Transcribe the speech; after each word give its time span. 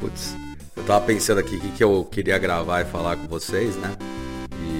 Putz, 0.00 0.34
eu 0.74 0.82
tava 0.84 1.04
pensando 1.04 1.40
aqui 1.40 1.56
o 1.56 1.60
que, 1.60 1.72
que 1.72 1.84
eu 1.84 2.06
queria 2.06 2.38
gravar 2.38 2.80
e 2.80 2.86
falar 2.86 3.16
com 3.16 3.28
vocês, 3.28 3.76
né? 3.76 3.94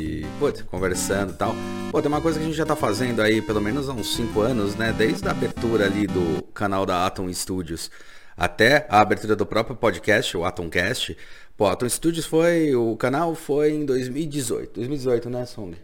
E, 0.01 0.25
putz, 0.39 0.63
conversando 0.63 1.35
e 1.35 1.37
tal. 1.37 1.55
Pô, 1.93 2.01
tem 2.01 2.11
uma 2.11 2.23
coisa 2.23 2.39
que 2.39 2.45
a 2.45 2.49
gente 2.49 2.57
já 2.57 2.65
tá 2.65 2.75
fazendo 2.75 3.21
aí 3.21 3.43
pelo 3.43 3.61
menos 3.61 3.87
há 3.91 3.93
uns 3.93 4.17
5 4.17 4.41
anos, 4.41 4.77
né? 4.77 4.95
Desde 4.97 5.29
a 5.29 5.33
abertura 5.33 5.85
ali 5.85 6.07
do 6.07 6.43
canal 6.55 6.87
da 6.87 7.05
Atom 7.05 7.31
Studios 7.35 7.91
até 8.35 8.87
a 8.89 9.03
abertura 9.03 9.37
do 9.37 9.45
próprio 9.45 9.77
podcast, 9.77 10.35
o 10.39 10.47
Atomcast. 10.47 11.15
Pô, 11.55 11.67
Atom 11.67 11.87
Studios 11.87 12.25
foi. 12.25 12.75
O 12.75 12.97
canal 12.97 13.35
foi 13.35 13.73
em 13.73 13.85
2018. 13.85 14.73
2018, 14.73 15.29
né, 15.29 15.45
Song? 15.45 15.77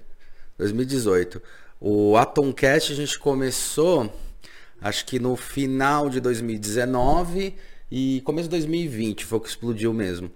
2018. 0.57 1.43
O 1.79 2.16
Atomcast 2.16 2.91
a 2.91 2.96
gente 2.96 3.18
começou, 3.18 4.11
acho 4.80 5.05
que 5.05 5.18
no 5.18 5.37
final 5.37 6.09
de 6.09 6.21
2019 6.21 7.55
e 7.91 8.21
começo 8.25 8.48
de 8.48 8.50
2020 8.50 9.25
foi 9.25 9.39
o 9.39 9.41
que 9.41 9.48
explodiu 9.48 9.93
mesmo. 9.93 10.30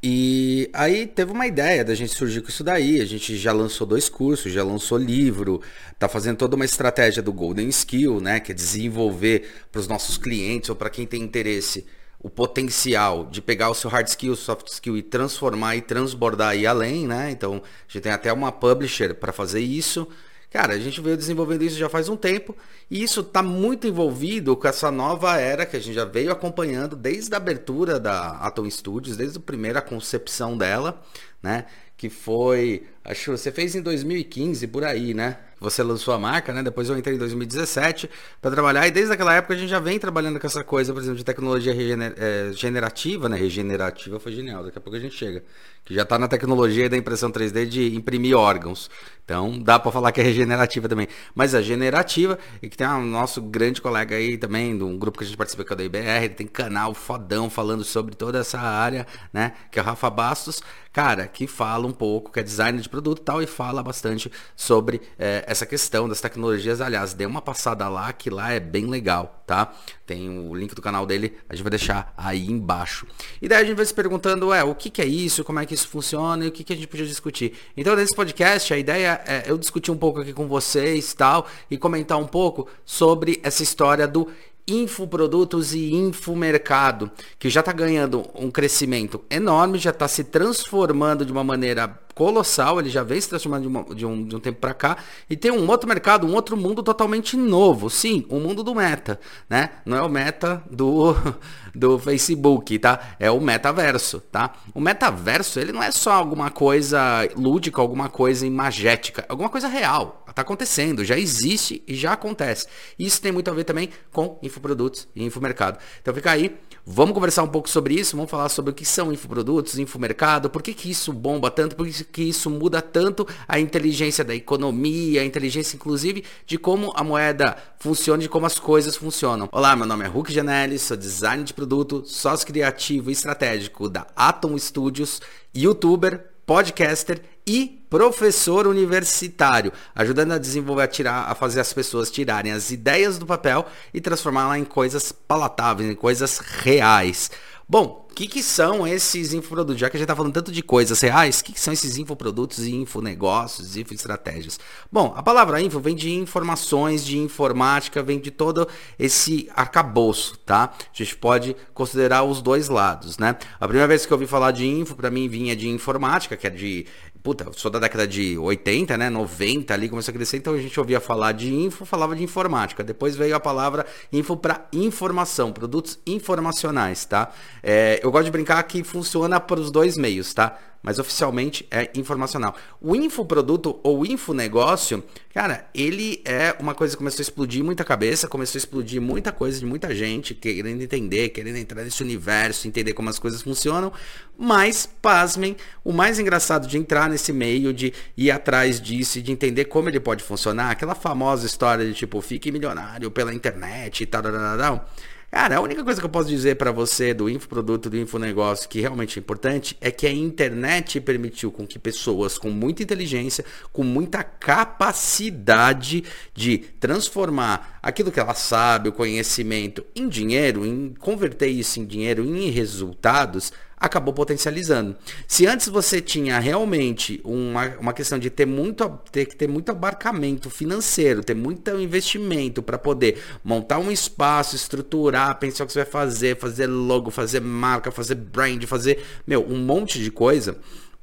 E 0.00 0.70
aí 0.72 1.08
teve 1.08 1.32
uma 1.32 1.46
ideia 1.46 1.84
da 1.84 1.92
gente 1.94 2.14
surgir 2.14 2.40
com 2.40 2.48
isso 2.48 2.62
daí. 2.62 3.00
A 3.00 3.04
gente 3.04 3.36
já 3.36 3.52
lançou 3.52 3.84
dois 3.86 4.08
cursos, 4.08 4.52
já 4.52 4.62
lançou 4.62 4.96
livro, 4.96 5.60
tá 5.98 6.08
fazendo 6.08 6.36
toda 6.36 6.54
uma 6.54 6.64
estratégia 6.64 7.20
do 7.20 7.32
Golden 7.32 7.68
Skill, 7.68 8.20
né? 8.20 8.38
Que 8.38 8.52
é 8.52 8.54
desenvolver 8.54 9.50
para 9.72 9.80
os 9.80 9.88
nossos 9.88 10.16
clientes 10.16 10.70
ou 10.70 10.76
para 10.76 10.88
quem 10.88 11.04
tem 11.04 11.20
interesse 11.22 11.84
o 12.20 12.30
potencial 12.30 13.26
de 13.26 13.40
pegar 13.40 13.70
o 13.70 13.74
seu 13.74 13.90
hard 13.90 14.06
skill, 14.06 14.34
soft 14.36 14.68
skill 14.68 14.96
e 14.96 15.02
transformar 15.02 15.76
e 15.76 15.80
transbordar 15.80 16.50
aí 16.50 16.66
além, 16.66 17.06
né? 17.06 17.30
Então 17.32 17.56
a 17.56 17.92
gente 17.92 18.02
tem 18.02 18.12
até 18.12 18.32
uma 18.32 18.52
publisher 18.52 19.14
para 19.14 19.32
fazer 19.32 19.60
isso. 19.60 20.06
Cara, 20.50 20.72
a 20.72 20.78
gente 20.78 21.00
veio 21.00 21.16
desenvolvendo 21.16 21.62
isso 21.62 21.76
já 21.76 21.90
faz 21.90 22.08
um 22.08 22.16
tempo 22.16 22.56
e 22.90 23.02
isso 23.02 23.20
está 23.20 23.42
muito 23.42 23.86
envolvido 23.86 24.56
com 24.56 24.66
essa 24.66 24.90
nova 24.90 25.36
era 25.38 25.66
que 25.66 25.76
a 25.76 25.80
gente 25.80 25.94
já 25.94 26.06
veio 26.06 26.32
acompanhando 26.32 26.96
desde 26.96 27.34
a 27.34 27.36
abertura 27.36 28.00
da 28.00 28.30
Atom 28.38 28.68
Studios, 28.70 29.16
desde 29.16 29.36
a 29.36 29.42
primeira 29.42 29.82
concepção 29.82 30.56
dela, 30.56 31.02
né? 31.42 31.66
Que 31.98 32.08
foi, 32.08 32.86
acho 33.04 33.24
que 33.24 33.30
você 33.30 33.52
fez 33.52 33.74
em 33.74 33.82
2015 33.82 34.66
por 34.68 34.84
aí, 34.84 35.12
né? 35.12 35.36
você 35.60 35.82
lançou 35.82 36.14
a 36.14 36.18
marca, 36.18 36.52
né? 36.52 36.62
Depois 36.62 36.88
eu 36.88 36.96
entrei 36.96 37.16
em 37.16 37.18
2017 37.18 38.08
para 38.40 38.50
trabalhar 38.50 38.86
e 38.86 38.90
desde 38.90 39.12
aquela 39.12 39.34
época 39.34 39.54
a 39.54 39.56
gente 39.56 39.68
já 39.68 39.80
vem 39.80 39.98
trabalhando 39.98 40.38
com 40.38 40.46
essa 40.46 40.62
coisa, 40.62 40.92
por 40.92 41.00
exemplo, 41.00 41.18
de 41.18 41.24
tecnologia 41.24 41.72
regener 41.74 42.14
é, 42.16 42.52
generativa, 42.52 43.28
né? 43.28 43.36
Regenerativa 43.36 44.20
foi 44.20 44.32
genial, 44.32 44.64
daqui 44.64 44.78
a 44.78 44.80
pouco 44.80 44.96
a 44.96 45.00
gente 45.00 45.16
chega. 45.16 45.42
Que 45.88 45.94
já 45.94 46.02
está 46.02 46.18
na 46.18 46.28
tecnologia 46.28 46.86
da 46.86 46.98
impressão 46.98 47.32
3D 47.32 47.64
de 47.64 47.96
imprimir 47.96 48.36
órgãos. 48.36 48.90
Então 49.24 49.58
dá 49.58 49.78
para 49.78 49.90
falar 49.90 50.12
que 50.12 50.20
é 50.20 50.24
regenerativa 50.24 50.86
também. 50.86 51.08
Mas 51.34 51.54
a 51.54 51.62
generativa, 51.62 52.38
e 52.62 52.68
que 52.68 52.76
tem 52.76 52.86
um 52.86 53.06
nosso 53.06 53.40
grande 53.40 53.80
colega 53.80 54.14
aí 54.14 54.36
também, 54.36 54.76
de 54.76 54.84
um 54.84 54.98
grupo 54.98 55.16
que 55.16 55.24
a 55.24 55.26
gente 55.26 55.36
participa 55.36 55.64
que 55.64 55.72
é 55.72 55.74
o 55.74 55.76
da 55.76 55.84
IBR, 55.84 56.24
ele 56.24 56.34
tem 56.34 56.46
canal 56.46 56.92
fodão 56.92 57.48
falando 57.48 57.84
sobre 57.84 58.14
toda 58.14 58.38
essa 58.38 58.58
área, 58.58 59.06
né? 59.32 59.52
Que 59.70 59.78
é 59.78 59.82
o 59.82 59.84
Rafa 59.84 60.10
Bastos, 60.10 60.62
cara, 60.92 61.26
que 61.26 61.46
fala 61.46 61.86
um 61.86 61.92
pouco, 61.92 62.32
que 62.32 62.40
é 62.40 62.42
designer 62.42 62.80
de 62.80 62.88
produto 62.88 63.20
e 63.20 63.24
tal, 63.24 63.42
e 63.42 63.46
fala 63.46 63.82
bastante 63.82 64.30
sobre 64.56 65.00
é, 65.18 65.44
essa 65.46 65.64
questão 65.64 66.08
das 66.08 66.20
tecnologias. 66.20 66.80
Aliás, 66.80 67.14
dê 67.14 67.24
uma 67.24 67.40
passada 67.42 67.88
lá, 67.88 68.12
que 68.12 68.30
lá 68.30 68.52
é 68.52 68.60
bem 68.60 68.86
legal, 68.86 69.42
tá? 69.46 69.72
Tem 70.06 70.28
o 70.28 70.54
link 70.54 70.74
do 70.74 70.80
canal 70.80 71.04
dele, 71.04 71.36
a 71.48 71.54
gente 71.54 71.62
vai 71.62 71.70
deixar 71.70 72.14
aí 72.16 72.50
embaixo. 72.50 73.06
E 73.42 73.48
daí 73.48 73.62
a 73.62 73.64
gente 73.64 73.76
vai 73.76 73.84
se 73.84 73.92
perguntando, 73.94 74.52
é, 74.54 74.64
o 74.64 74.74
que, 74.74 74.88
que 74.88 75.02
é 75.02 75.06
isso, 75.06 75.44
como 75.44 75.60
é 75.60 75.66
que 75.66 75.74
isso 75.78 75.88
funciona 75.88 76.44
e 76.44 76.48
o 76.48 76.52
que, 76.52 76.62
que 76.62 76.72
a 76.72 76.76
gente 76.76 76.88
podia 76.88 77.06
discutir. 77.06 77.54
Então, 77.76 77.96
nesse 77.96 78.14
podcast, 78.14 78.72
a 78.74 78.78
ideia 78.78 79.20
é 79.26 79.44
eu 79.46 79.56
discutir 79.56 79.90
um 79.90 79.96
pouco 79.96 80.20
aqui 80.20 80.32
com 80.32 80.46
vocês 80.46 81.14
tal, 81.14 81.46
e 81.70 81.78
comentar 81.78 82.18
um 82.18 82.26
pouco 82.26 82.68
sobre 82.84 83.40
essa 83.42 83.62
história 83.62 84.06
do 84.06 84.28
infoprodutos 84.68 85.74
e 85.74 85.94
infomercado, 85.94 87.10
que 87.38 87.48
já 87.48 87.60
está 87.60 87.72
ganhando 87.72 88.24
um 88.34 88.50
crescimento 88.50 89.24
enorme, 89.30 89.78
já 89.78 89.90
está 89.90 90.06
se 90.06 90.24
transformando 90.24 91.24
de 91.24 91.32
uma 91.32 91.42
maneira 91.42 91.98
colossal, 92.18 92.80
ele 92.80 92.90
já 92.90 93.04
vem 93.04 93.20
se 93.20 93.28
transformando 93.28 93.62
de, 93.62 93.68
uma, 93.68 93.94
de 93.94 94.04
um, 94.04 94.24
de 94.26 94.34
um 94.34 94.40
tempo 94.40 94.58
para 94.58 94.74
cá, 94.74 94.96
e 95.30 95.36
tem 95.36 95.52
um 95.52 95.70
outro 95.70 95.88
mercado, 95.88 96.26
um 96.26 96.34
outro 96.34 96.56
mundo 96.56 96.82
totalmente 96.82 97.36
novo, 97.36 97.88
sim, 97.88 98.26
o 98.28 98.40
mundo 98.40 98.64
do 98.64 98.74
meta, 98.74 99.20
né? 99.48 99.70
Não 99.86 99.96
é 99.96 100.02
o 100.02 100.08
meta 100.08 100.60
do, 100.68 101.14
do 101.72 101.96
Facebook, 101.96 102.76
tá? 102.80 103.14
É 103.20 103.30
o 103.30 103.40
metaverso, 103.40 104.20
tá? 104.32 104.52
O 104.74 104.80
metaverso, 104.80 105.60
ele 105.60 105.70
não 105.70 105.80
é 105.80 105.92
só 105.92 106.10
alguma 106.10 106.50
coisa 106.50 106.98
lúdica, 107.36 107.80
alguma 107.80 108.08
coisa 108.08 108.44
imagética, 108.44 109.22
é 109.22 109.26
alguma 109.28 109.48
coisa 109.48 109.68
real, 109.68 110.24
tá 110.38 110.42
acontecendo, 110.42 111.04
já 111.04 111.18
existe 111.18 111.82
e 111.86 111.94
já 111.94 112.12
acontece. 112.12 112.66
Isso 112.98 113.20
tem 113.20 113.32
muito 113.32 113.50
a 113.50 113.54
ver 113.54 113.64
também 113.64 113.90
com 114.12 114.38
infoprodutos 114.42 115.08
e 115.14 115.24
infomercado. 115.24 115.78
Então 116.00 116.14
fica 116.14 116.30
aí 116.30 116.56
Vamos 116.90 117.12
conversar 117.12 117.42
um 117.42 117.48
pouco 117.48 117.68
sobre 117.68 117.92
isso, 117.92 118.16
vamos 118.16 118.30
falar 118.30 118.48
sobre 118.48 118.70
o 118.70 118.74
que 118.74 118.82
são 118.82 119.12
infoprodutos, 119.12 119.78
infomercado, 119.78 120.48
por 120.48 120.62
que, 120.62 120.72
que 120.72 120.90
isso 120.90 121.12
bomba 121.12 121.50
tanto, 121.50 121.76
por 121.76 121.86
que, 121.86 122.02
que 122.02 122.22
isso 122.22 122.48
muda 122.48 122.80
tanto 122.80 123.28
a 123.46 123.60
inteligência 123.60 124.24
da 124.24 124.34
economia, 124.34 125.20
a 125.20 125.24
inteligência 125.24 125.76
inclusive 125.76 126.24
de 126.46 126.56
como 126.56 126.90
a 126.96 127.04
moeda 127.04 127.58
funciona, 127.78 128.22
de 128.22 128.28
como 128.28 128.46
as 128.46 128.58
coisas 128.58 128.96
funcionam. 128.96 129.50
Olá, 129.52 129.76
meu 129.76 129.84
nome 129.84 130.06
é 130.06 130.08
Hulk 130.08 130.32
Janelli, 130.32 130.78
sou 130.78 130.96
designer 130.96 131.44
de 131.44 131.52
produto, 131.52 132.04
sócio 132.06 132.46
criativo 132.46 133.10
e 133.10 133.12
estratégico 133.12 133.90
da 133.90 134.06
Atom 134.16 134.56
Studios, 134.56 135.20
youtuber, 135.54 136.24
podcaster 136.46 137.20
e 137.48 137.82
professor 137.88 138.66
universitário, 138.66 139.72
ajudando 139.94 140.32
a 140.32 140.38
desenvolver, 140.38 140.82
a 140.82 140.86
tirar, 140.86 141.30
a 141.30 141.34
fazer 141.34 141.60
as 141.60 141.72
pessoas 141.72 142.10
tirarem 142.10 142.52
as 142.52 142.70
ideias 142.70 143.18
do 143.18 143.24
papel 143.24 143.64
e 143.92 144.00
transformá-las 144.00 144.58
em 144.58 144.64
coisas 144.64 145.10
palatáveis, 145.10 145.90
em 145.90 145.94
coisas 145.94 146.38
reais. 146.38 147.30
Bom, 147.70 148.06
o 148.10 148.14
que, 148.14 148.26
que 148.26 148.42
são 148.42 148.86
esses 148.86 149.34
infoprodutos? 149.34 149.78
Já 149.78 149.90
que 149.90 149.96
a 149.96 149.98
gente 149.98 150.06
está 150.06 150.16
falando 150.16 150.32
tanto 150.32 150.50
de 150.50 150.62
coisas 150.62 150.98
reais, 151.02 151.40
o 151.40 151.44
que, 151.44 151.52
que 151.52 151.60
são 151.60 151.70
esses 151.70 151.98
infoprodutos 151.98 152.60
e 152.60 152.74
infonegócios, 152.74 153.76
infoestratégias? 153.76 154.58
Bom, 154.90 155.12
a 155.14 155.22
palavra 155.22 155.60
info 155.60 155.78
vem 155.78 155.94
de 155.94 156.14
informações, 156.14 157.04
de 157.04 157.18
informática, 157.18 158.02
vem 158.02 158.18
de 158.18 158.30
todo 158.30 158.66
esse 158.98 159.50
arcabouço, 159.54 160.38
tá? 160.38 160.72
A 160.80 160.96
gente 160.96 161.14
pode 161.14 161.54
considerar 161.74 162.24
os 162.24 162.40
dois 162.40 162.70
lados, 162.70 163.18
né? 163.18 163.36
A 163.60 163.66
primeira 163.66 163.86
vez 163.86 164.06
que 164.06 164.12
eu 164.12 164.16
ouvi 164.16 164.26
falar 164.26 164.52
de 164.52 164.66
info, 164.66 164.96
para 164.96 165.10
mim 165.10 165.28
vinha 165.28 165.54
de 165.54 165.68
informática, 165.68 166.38
que 166.38 166.46
é 166.46 166.50
de 166.50 166.86
puta, 167.28 167.46
sou 167.52 167.70
da 167.70 167.78
década 167.78 168.08
de 168.08 168.38
80, 168.38 168.96
né, 168.96 169.10
90 169.10 169.74
ali, 169.74 169.86
começou 169.90 170.12
a 170.12 170.14
crescer, 170.14 170.38
então 170.38 170.54
a 170.54 170.58
gente 170.58 170.80
ouvia 170.80 170.98
falar 170.98 171.32
de 171.32 171.52
info, 171.54 171.84
falava 171.84 172.16
de 172.16 172.24
informática. 172.24 172.82
Depois 172.82 173.16
veio 173.16 173.36
a 173.36 173.40
palavra 173.40 173.84
info 174.10 174.34
para 174.34 174.66
informação, 174.72 175.52
produtos 175.52 175.98
informacionais, 176.06 177.04
tá? 177.04 177.30
É, 177.62 178.00
eu 178.02 178.10
gosto 178.10 178.24
de 178.24 178.30
brincar 178.30 178.62
que 178.62 178.82
funciona 178.82 179.38
para 179.38 179.60
os 179.60 179.70
dois 179.70 179.98
meios, 179.98 180.32
tá? 180.32 180.56
Mas 180.82 180.98
oficialmente 180.98 181.66
é 181.70 181.90
informacional. 181.94 182.54
O 182.80 182.94
infoproduto 182.94 183.78
ou 183.82 184.06
infonegócio, 184.06 185.02
cara, 185.34 185.68
ele 185.74 186.22
é 186.24 186.54
uma 186.58 186.74
coisa 186.74 186.94
que 186.94 186.98
começou 186.98 187.20
a 187.20 187.22
explodir 187.22 187.64
muita 187.64 187.84
cabeça, 187.84 188.28
começou 188.28 188.58
a 188.58 188.60
explodir 188.60 189.00
muita 189.00 189.32
coisa 189.32 189.58
de 189.58 189.66
muita 189.66 189.94
gente 189.94 190.34
querendo 190.34 190.82
entender, 190.82 191.30
querendo 191.30 191.56
entrar 191.56 191.82
nesse 191.82 192.02
universo, 192.02 192.68
entender 192.68 192.92
como 192.92 193.10
as 193.10 193.18
coisas 193.18 193.42
funcionam, 193.42 193.92
mas, 194.36 194.88
pasmem, 195.02 195.56
o 195.84 195.92
mais 195.92 196.18
engraçado 196.18 196.66
de 196.68 196.78
entrar 196.78 197.10
nesse 197.10 197.32
meio, 197.32 197.72
de 197.72 197.92
ir 198.16 198.30
atrás 198.30 198.80
disso 198.80 199.18
e 199.18 199.22
de 199.22 199.32
entender 199.32 199.64
como 199.64 199.88
ele 199.88 200.00
pode 200.00 200.22
funcionar, 200.22 200.70
aquela 200.70 200.94
famosa 200.94 201.44
história 201.46 201.84
de 201.84 201.94
tipo, 201.94 202.20
fique 202.20 202.52
milionário 202.52 203.10
pela 203.10 203.34
internet 203.34 204.02
e 204.02 204.06
tal, 204.06 204.22
tal, 204.22 204.32
tal, 204.32 204.58
tal 204.58 204.88
Cara, 205.30 205.58
a 205.58 205.60
única 205.60 205.84
coisa 205.84 206.00
que 206.00 206.06
eu 206.06 206.10
posso 206.10 206.28
dizer 206.30 206.56
para 206.56 206.72
você 206.72 207.12
do 207.12 207.28
infoproduto, 207.28 207.90
do 207.90 207.98
infonegócio 207.98 208.66
que 208.66 208.80
realmente 208.80 209.18
é 209.18 209.20
importante 209.20 209.76
é 209.78 209.90
que 209.90 210.06
a 210.06 210.10
internet 210.10 210.98
permitiu 211.02 211.52
com 211.52 211.66
que 211.66 211.78
pessoas 211.78 212.38
com 212.38 212.48
muita 212.48 212.82
inteligência, 212.82 213.44
com 213.70 213.84
muita 213.84 214.24
capacidade 214.24 216.02
de 216.32 216.56
transformar 216.80 217.78
aquilo 217.82 218.10
que 218.10 218.18
ela 218.18 218.32
sabe, 218.32 218.88
o 218.88 218.92
conhecimento, 218.92 219.84
em 219.94 220.08
dinheiro, 220.08 220.64
em 220.64 220.94
converter 220.98 221.48
isso 221.48 221.78
em 221.78 221.84
dinheiro, 221.84 222.24
em 222.24 222.48
resultados, 222.48 223.52
acabou 223.78 224.12
potencializando. 224.12 224.96
Se 225.26 225.46
antes 225.46 225.68
você 225.68 226.00
tinha 226.00 226.38
realmente 226.38 227.20
uma, 227.24 227.66
uma 227.78 227.92
questão 227.92 228.18
de 228.18 228.30
ter 228.30 228.46
muito 228.46 228.88
ter 229.10 229.26
que 229.26 229.36
ter 229.36 229.48
muito 229.48 229.70
abarcamento 229.70 230.50
financeiro, 230.50 231.22
ter 231.22 231.34
muito 231.34 231.70
investimento 231.78 232.62
para 232.62 232.78
poder 232.78 233.22
montar 233.44 233.78
um 233.78 233.90
espaço, 233.90 234.56
estruturar, 234.56 235.38
pensar 235.38 235.64
o 235.64 235.66
que 235.66 235.72
você 235.72 235.82
vai 235.82 235.90
fazer, 235.90 236.36
fazer 236.36 236.66
logo, 236.66 237.10
fazer 237.10 237.40
marca, 237.40 237.90
fazer 237.90 238.14
brand, 238.14 238.64
fazer, 238.64 239.04
meu, 239.26 239.44
um 239.46 239.58
monte 239.58 240.02
de 240.02 240.10
coisa, 240.10 240.56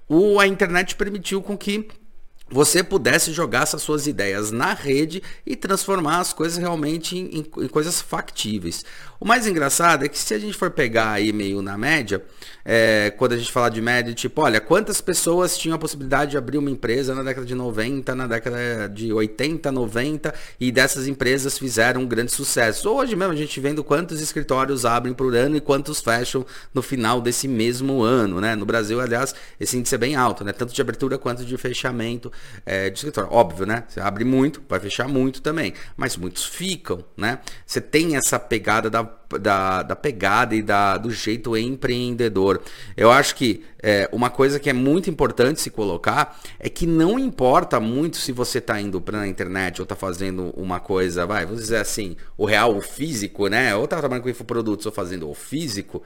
o, 0.08 0.40
a 0.40 0.48
internet 0.48 0.96
permitiu 0.96 1.42
com 1.42 1.58
que 1.58 1.88
você 2.50 2.84
pudesse 2.84 3.32
jogar 3.32 3.64
essas 3.64 3.82
suas 3.82 4.06
ideias 4.06 4.52
na 4.52 4.74
rede 4.74 5.22
e 5.46 5.56
transformar 5.56 6.20
as 6.20 6.32
coisas 6.32 6.58
realmente 6.58 7.18
em, 7.18 7.40
em, 7.40 7.68
coisas 7.68 8.02
factíveis. 8.02 8.86
O 9.20 9.26
mais 9.26 9.48
engraçado 9.48 10.06
é 10.06 10.08
que 10.08 10.18
se 10.18 10.34
a 10.34 10.40
gente 10.40 10.56
for 10.56 10.70
pegar 10.70 11.12
aí 11.12 11.34
meio 11.34 11.62
na 11.62 11.76
média, 11.76 12.24
é, 12.66 13.14
quando 13.16 13.34
a 13.34 13.38
gente 13.38 13.52
fala 13.52 13.70
de 13.70 13.80
média, 13.80 14.12
tipo, 14.14 14.42
olha, 14.42 14.60
quantas 14.60 15.00
pessoas 15.00 15.56
tinham 15.56 15.76
a 15.76 15.78
possibilidade 15.78 16.32
de 16.32 16.38
abrir 16.38 16.58
uma 16.58 16.72
empresa 16.72 17.14
na 17.14 17.22
década 17.22 17.46
de 17.46 17.54
90, 17.54 18.16
na 18.16 18.26
década 18.26 18.90
de 18.90 19.14
80, 19.14 19.72
90, 19.72 20.34
e 20.60 20.72
dessas 20.72 21.08
empresas 21.08 21.60
fizeram 21.60 22.02
um 22.02 22.08
grande 22.08 22.32
sucesso. 22.32 22.90
Hoje 22.90 23.16
mesmo 23.16 23.34
a 23.34 23.36
gente 23.36 23.60
vendo 23.60 23.84
quantos 23.84 24.20
escritórios 24.20 24.84
abrem 24.84 25.14
por 25.14 25.36
ano 25.36 25.56
e 25.56 25.62
quantos 25.62 26.02
fecham 26.02 26.44
no 26.74 26.82
final 26.82 27.22
desse 27.22 27.48
mesmo 27.48 28.02
ano, 28.02 28.42
né? 28.42 28.56
No 28.56 28.66
Brasil, 28.66 29.00
aliás, 29.00 29.36
esse 29.60 29.78
índice 29.78 29.94
é 29.94 29.98
bem 29.98 30.16
alto, 30.16 30.44
né? 30.44 30.52
Tanto 30.52 30.74
de 30.74 30.82
abertura 30.82 31.20
quanto 31.20 31.46
de 31.46 31.56
fechamento 31.58 32.32
é, 32.66 32.90
de 32.90 32.98
escritório. 32.98 33.32
Óbvio, 33.32 33.68
né? 33.68 33.84
Você 33.88 34.00
abre 34.00 34.24
muito, 34.24 34.62
vai 34.68 34.80
fechar 34.80 35.08
muito 35.08 35.40
também. 35.40 35.74
Mas 35.96 36.18
muitos 36.18 36.46
ficam, 36.46 37.06
né? 37.16 37.40
Você 37.66 37.80
tem 37.80 38.16
essa 38.16 38.40
pegada 38.40 38.90
da, 38.90 39.04
da, 39.40 39.84
da 39.84 39.96
pegada 39.96 40.56
e 40.56 40.62
da, 40.62 40.98
do 40.98 41.12
jeito 41.12 41.56
empreendedor. 41.58 42.62
Eu 42.96 43.12
acho 43.12 43.36
que 43.36 43.64
é, 43.82 44.10
uma 44.12 44.30
coisa 44.30 44.60
que 44.60 44.70
é 44.70 44.74
muito 44.74 45.10
importante 45.10 45.62
se 45.62 45.70
colocar 45.70 46.40
é 46.60 46.70
que 46.70 46.86
não 46.88 47.20
importa 47.20 47.80
muito 47.80 48.18
se 48.18 48.32
você 48.32 48.60
está 48.60 48.80
indo 48.80 49.00
para 49.02 49.22
a 49.22 49.28
internet 49.28 49.80
ou 49.80 49.84
está 49.84 49.96
fazendo 49.96 50.54
uma 50.56 50.80
coisa, 50.80 51.26
vai, 51.26 51.46
vamos 51.46 51.62
dizer 51.62 51.78
assim, 51.78 52.16
o 52.38 52.46
real, 52.46 52.76
o 52.76 52.82
físico, 52.82 53.48
né? 53.48 53.76
Ou 53.76 53.86
está 53.86 53.98
trabalhando 53.98 54.24
com 54.24 54.30
infoprodutos 54.30 54.86
ou 54.86 54.92
fazendo 54.92 55.30
o 55.30 55.34
físico. 55.34 56.02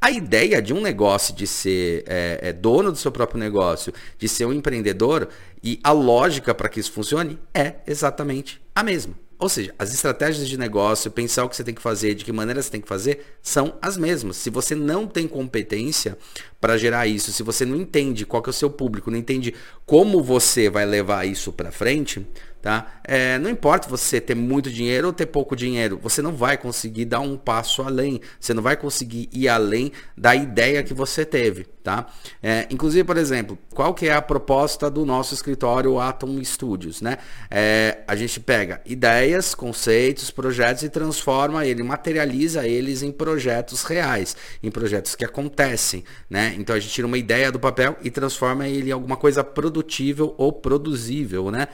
A 0.00 0.10
ideia 0.10 0.62
de 0.62 0.72
um 0.72 0.80
negócio 0.80 1.34
de 1.34 1.46
ser 1.46 2.04
é, 2.06 2.38
é, 2.42 2.52
dono 2.54 2.90
do 2.90 2.96
seu 2.96 3.12
próprio 3.12 3.38
negócio, 3.38 3.92
de 4.18 4.28
ser 4.28 4.46
um 4.46 4.52
empreendedor, 4.52 5.28
e 5.62 5.78
a 5.84 5.92
lógica 5.92 6.54
para 6.54 6.70
que 6.70 6.80
isso 6.80 6.90
funcione 6.90 7.38
é 7.52 7.74
exatamente 7.86 8.62
a 8.74 8.82
mesma. 8.82 9.14
Ou 9.40 9.48
seja, 9.48 9.74
as 9.78 9.94
estratégias 9.94 10.46
de 10.46 10.58
negócio, 10.58 11.10
pensar 11.10 11.44
o 11.44 11.48
que 11.48 11.56
você 11.56 11.64
tem 11.64 11.74
que 11.74 11.80
fazer, 11.80 12.14
de 12.14 12.26
que 12.26 12.30
maneira 12.30 12.60
você 12.60 12.70
tem 12.70 12.80
que 12.80 12.86
fazer, 12.86 13.38
são 13.42 13.72
as 13.80 13.96
mesmas. 13.96 14.36
Se 14.36 14.50
você 14.50 14.74
não 14.74 15.06
tem 15.06 15.26
competência 15.26 16.18
para 16.60 16.76
gerar 16.76 17.06
isso, 17.06 17.32
se 17.32 17.42
você 17.42 17.64
não 17.64 17.74
entende 17.74 18.26
qual 18.26 18.42
é 18.46 18.50
o 18.50 18.52
seu 18.52 18.68
público, 18.68 19.10
não 19.10 19.16
entende 19.16 19.54
como 19.86 20.22
você 20.22 20.68
vai 20.68 20.84
levar 20.84 21.26
isso 21.26 21.52
para 21.52 21.72
frente, 21.72 22.26
tá? 22.62 23.00
É, 23.04 23.38
não 23.38 23.48
importa 23.48 23.88
você 23.88 24.20
ter 24.20 24.34
muito 24.34 24.70
dinheiro 24.70 25.08
ou 25.08 25.12
ter 25.12 25.26
pouco 25.26 25.56
dinheiro, 25.56 25.98
você 26.02 26.20
não 26.20 26.32
vai 26.32 26.56
conseguir 26.56 27.06
dar 27.06 27.20
um 27.20 27.36
passo 27.36 27.82
além, 27.82 28.20
você 28.38 28.52
não 28.52 28.62
vai 28.62 28.76
conseguir 28.76 29.28
ir 29.32 29.48
além 29.48 29.92
da 30.16 30.34
ideia 30.34 30.82
que 30.82 30.92
você 30.92 31.24
teve, 31.24 31.64
tá? 31.82 32.06
É, 32.42 32.66
inclusive, 32.70 33.04
por 33.04 33.16
exemplo, 33.16 33.58
qual 33.74 33.94
que 33.94 34.08
é 34.08 34.14
a 34.14 34.20
proposta 34.20 34.90
do 34.90 35.06
nosso 35.06 35.32
escritório 35.32 35.98
Atom 35.98 36.42
Studios, 36.44 37.00
né? 37.00 37.16
É, 37.50 38.00
a 38.06 38.14
gente 38.14 38.38
pega 38.38 38.80
ideias, 38.84 39.54
conceitos, 39.54 40.30
projetos 40.30 40.82
e 40.82 40.88
transforma 40.88 41.64
ele, 41.64 41.82
materializa 41.82 42.66
eles 42.66 43.02
em 43.02 43.10
projetos 43.10 43.82
reais, 43.84 44.36
em 44.62 44.70
projetos 44.70 45.14
que 45.14 45.24
acontecem, 45.24 46.04
né? 46.28 46.54
Então 46.58 46.76
a 46.76 46.78
gente 46.78 46.92
tira 46.92 47.06
uma 47.06 47.18
ideia 47.18 47.50
do 47.50 47.58
papel 47.58 47.96
e 48.02 48.10
transforma 48.10 48.68
ele 48.68 48.90
em 48.90 48.92
alguma 48.92 49.16
coisa 49.16 49.42
produtível 49.42 50.34
ou 50.36 50.52
produzível, 50.52 51.50
né? 51.50 51.68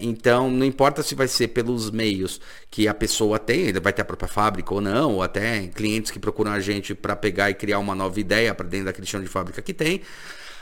Então, 0.00 0.50
não 0.50 0.64
importa 0.64 1.02
se 1.02 1.14
vai 1.14 1.28
ser 1.28 1.48
pelos 1.48 1.90
meios 1.90 2.40
que 2.70 2.88
a 2.88 2.94
pessoa 2.94 3.38
tem, 3.38 3.72
vai 3.74 3.92
ter 3.92 4.02
a 4.02 4.04
própria 4.04 4.28
fábrica 4.28 4.72
ou 4.74 4.80
não, 4.80 5.14
ou 5.14 5.22
até 5.22 5.68
clientes 5.68 6.10
que 6.10 6.18
procuram 6.18 6.52
a 6.52 6.60
gente 6.60 6.94
para 6.94 7.16
pegar 7.16 7.50
e 7.50 7.54
criar 7.54 7.78
uma 7.78 7.94
nova 7.94 8.18
ideia 8.18 8.54
para 8.54 8.66
dentro 8.66 8.86
daquele 8.86 9.06
chão 9.06 9.20
de 9.20 9.28
fábrica 9.28 9.62
que 9.62 9.74
tem. 9.74 10.00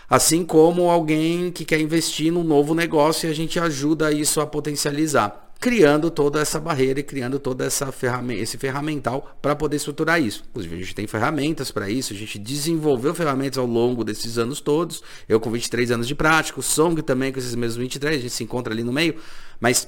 Assim 0.09 0.45
como 0.45 0.91
alguém 0.91 1.51
que 1.51 1.65
quer 1.65 1.81
investir 1.81 2.33
num 2.33 2.45
novo 2.45 2.75
negócio 2.75 3.27
e 3.27 3.31
a 3.31 3.35
gente 3.35 3.59
ajuda 3.59 4.13
isso 4.13 4.41
a 4.41 4.47
potencializar 4.47 5.52
criando 5.63 6.11
toda 6.11 6.41
essa 6.41 6.59
barreira 6.59 6.99
e 6.99 7.05
criando 7.05 7.39
toda 7.39 7.65
essa 7.65 7.93
ferramenta, 7.93 8.43
esse 8.43 8.59
ferramental 8.59 9.39
para 9.41 9.55
poder 9.55 9.77
estruturar 9.77 10.21
isso. 10.21 10.43
Inclusive, 10.51 10.75
a 10.75 10.79
gente 10.79 10.93
tem 10.93 11.07
ferramentas 11.07 11.71
para 11.71 11.89
isso, 11.89 12.13
a 12.13 12.17
gente 12.17 12.37
desenvolveu 12.37 13.15
ferramentas 13.15 13.59
ao 13.59 13.67
longo 13.67 14.03
desses 14.03 14.39
anos 14.39 14.61
todos. 14.61 15.05
Eu 15.29 15.39
com 15.39 15.53
23 15.53 15.93
anos 15.93 16.09
de 16.09 16.17
prática, 16.17 16.59
o 16.59 16.63
Song 16.65 17.01
também 17.01 17.33
com 17.33 17.39
esses 17.39 17.55
mesmos 17.55 17.77
23, 17.77 18.17
a 18.17 18.21
gente 18.23 18.35
se 18.35 18.43
encontra 18.43 18.75
ali 18.75 18.83
no 18.83 18.93
meio, 18.93 19.15
mas 19.61 19.87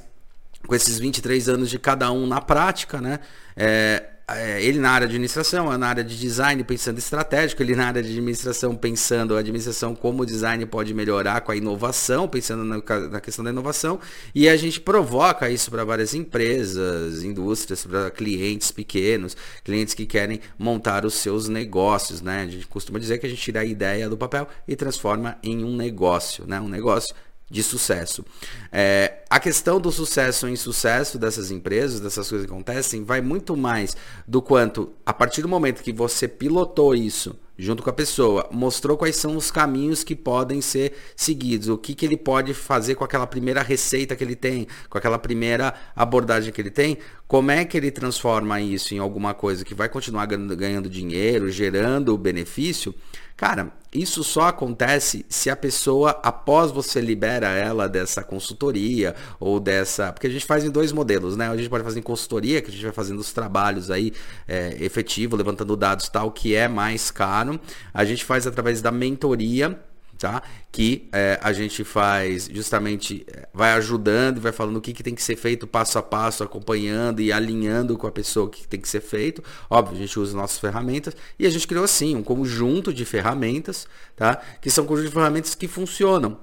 com 0.64 0.76
esses 0.76 1.00
23 1.00 1.48
anos 1.48 1.68
de 1.68 1.76
cada 1.80 2.08
um 2.12 2.24
na 2.24 2.40
prática, 2.40 3.00
né? 3.00 3.18
É, 3.56 4.13
ele 4.62 4.78
na 4.78 4.90
área 4.90 5.06
de 5.06 5.12
administração, 5.12 5.70
eu 5.70 5.76
na 5.76 5.86
área 5.86 6.02
de 6.02 6.18
design 6.18 6.64
pensando 6.64 6.98
estratégico, 6.98 7.62
ele 7.62 7.76
na 7.76 7.88
área 7.88 8.02
de 8.02 8.08
administração 8.08 8.74
pensando 8.74 9.36
a 9.36 9.40
administração 9.40 9.94
como 9.94 10.22
o 10.22 10.26
design 10.26 10.64
pode 10.64 10.94
melhorar 10.94 11.42
com 11.42 11.52
a 11.52 11.56
inovação, 11.56 12.26
pensando 12.26 12.64
na, 12.64 12.76
na 13.10 13.20
questão 13.20 13.44
da 13.44 13.50
inovação, 13.50 14.00
e 14.34 14.48
a 14.48 14.56
gente 14.56 14.80
provoca 14.80 15.50
isso 15.50 15.70
para 15.70 15.84
várias 15.84 16.14
empresas, 16.14 17.22
indústrias, 17.22 17.84
para 17.84 18.10
clientes 18.10 18.70
pequenos, 18.70 19.36
clientes 19.62 19.92
que 19.92 20.06
querem 20.06 20.40
montar 20.58 21.04
os 21.04 21.14
seus 21.14 21.46
negócios, 21.48 22.22
né? 22.22 22.42
A 22.42 22.46
gente 22.46 22.66
costuma 22.66 22.98
dizer 22.98 23.18
que 23.18 23.26
a 23.26 23.28
gente 23.28 23.42
tira 23.42 23.60
a 23.60 23.64
ideia 23.64 24.08
do 24.08 24.16
papel 24.16 24.48
e 24.66 24.74
transforma 24.74 25.36
em 25.42 25.62
um 25.62 25.76
negócio, 25.76 26.46
né? 26.46 26.58
Um 26.60 26.68
negócio 26.68 27.14
de 27.50 27.62
sucesso. 27.62 28.24
É, 28.72 29.22
a 29.28 29.38
questão 29.38 29.80
do 29.80 29.92
sucesso 29.92 30.48
em 30.48 30.56
sucesso 30.56 31.18
dessas 31.18 31.50
empresas, 31.50 32.00
dessas 32.00 32.28
coisas 32.28 32.46
que 32.46 32.52
acontecem, 32.52 33.04
vai 33.04 33.20
muito 33.20 33.56
mais 33.56 33.96
do 34.26 34.40
quanto, 34.40 34.92
a 35.04 35.12
partir 35.12 35.42
do 35.42 35.48
momento 35.48 35.82
que 35.82 35.92
você 35.92 36.26
pilotou 36.26 36.94
isso 36.94 37.38
junto 37.56 37.82
com 37.82 37.90
a 37.90 37.92
pessoa, 37.92 38.48
mostrou 38.50 38.96
quais 38.96 39.14
são 39.14 39.36
os 39.36 39.50
caminhos 39.50 40.02
que 40.02 40.16
podem 40.16 40.60
ser 40.60 40.92
seguidos, 41.14 41.68
o 41.68 41.78
que, 41.78 41.94
que 41.94 42.04
ele 42.04 42.16
pode 42.16 42.52
fazer 42.52 42.96
com 42.96 43.04
aquela 43.04 43.26
primeira 43.26 43.62
receita 43.62 44.16
que 44.16 44.24
ele 44.24 44.34
tem, 44.34 44.66
com 44.90 44.98
aquela 44.98 45.18
primeira 45.18 45.72
abordagem 45.94 46.52
que 46.52 46.60
ele 46.60 46.70
tem, 46.70 46.98
como 47.28 47.52
é 47.52 47.64
que 47.64 47.76
ele 47.76 47.92
transforma 47.92 48.60
isso 48.60 48.94
em 48.94 48.98
alguma 48.98 49.34
coisa 49.34 49.64
que 49.64 49.74
vai 49.74 49.88
continuar 49.88 50.26
ganhando 50.26 50.90
dinheiro, 50.90 51.48
gerando 51.48 52.18
benefício, 52.18 52.92
Cara, 53.36 53.72
isso 53.92 54.22
só 54.22 54.42
acontece 54.42 55.26
se 55.28 55.50
a 55.50 55.56
pessoa, 55.56 56.10
após 56.22 56.70
você 56.70 57.00
libera 57.00 57.48
ela 57.48 57.88
dessa 57.88 58.22
consultoria 58.22 59.14
ou 59.40 59.58
dessa. 59.58 60.12
Porque 60.12 60.28
a 60.28 60.30
gente 60.30 60.44
faz 60.44 60.64
em 60.64 60.70
dois 60.70 60.92
modelos, 60.92 61.36
né? 61.36 61.48
A 61.48 61.56
gente 61.56 61.68
pode 61.68 61.82
fazer 61.82 61.98
em 61.98 62.02
consultoria, 62.02 62.62
que 62.62 62.70
a 62.70 62.72
gente 62.72 62.82
vai 62.82 62.92
fazendo 62.92 63.18
os 63.18 63.32
trabalhos 63.32 63.90
aí 63.90 64.12
é, 64.46 64.76
efetivo, 64.80 65.36
levantando 65.36 65.76
dados 65.76 66.08
tal, 66.08 66.30
que 66.30 66.54
é 66.54 66.68
mais 66.68 67.10
caro. 67.10 67.60
A 67.92 68.04
gente 68.04 68.24
faz 68.24 68.46
através 68.46 68.80
da 68.80 68.92
mentoria 68.92 69.78
tá? 70.18 70.42
Que 70.70 71.08
é, 71.12 71.38
a 71.42 71.52
gente 71.52 71.84
faz 71.84 72.48
justamente, 72.52 73.24
é, 73.28 73.48
vai 73.52 73.72
ajudando, 73.72 74.40
vai 74.40 74.52
falando 74.52 74.76
o 74.76 74.80
que, 74.80 74.92
que 74.92 75.02
tem 75.02 75.14
que 75.14 75.22
ser 75.22 75.36
feito 75.36 75.66
passo 75.66 75.98
a 75.98 76.02
passo, 76.02 76.42
acompanhando 76.42 77.20
e 77.20 77.32
alinhando 77.32 77.96
com 77.96 78.06
a 78.06 78.12
pessoa 78.12 78.46
o 78.46 78.48
que 78.48 78.66
tem 78.66 78.80
que 78.80 78.88
ser 78.88 79.00
feito. 79.00 79.42
Óbvio, 79.68 79.96
a 79.96 80.00
gente 80.00 80.18
usa 80.18 80.36
nossas 80.36 80.58
ferramentas 80.58 81.16
e 81.38 81.46
a 81.46 81.50
gente 81.50 81.66
criou 81.66 81.84
assim 81.84 82.16
um 82.16 82.22
conjunto 82.22 82.92
de 82.92 83.04
ferramentas, 83.04 83.86
tá? 84.16 84.40
Que 84.60 84.70
são 84.70 84.84
conjuntos 84.84 85.10
de 85.10 85.14
ferramentas 85.14 85.54
que 85.54 85.68
funcionam. 85.68 86.38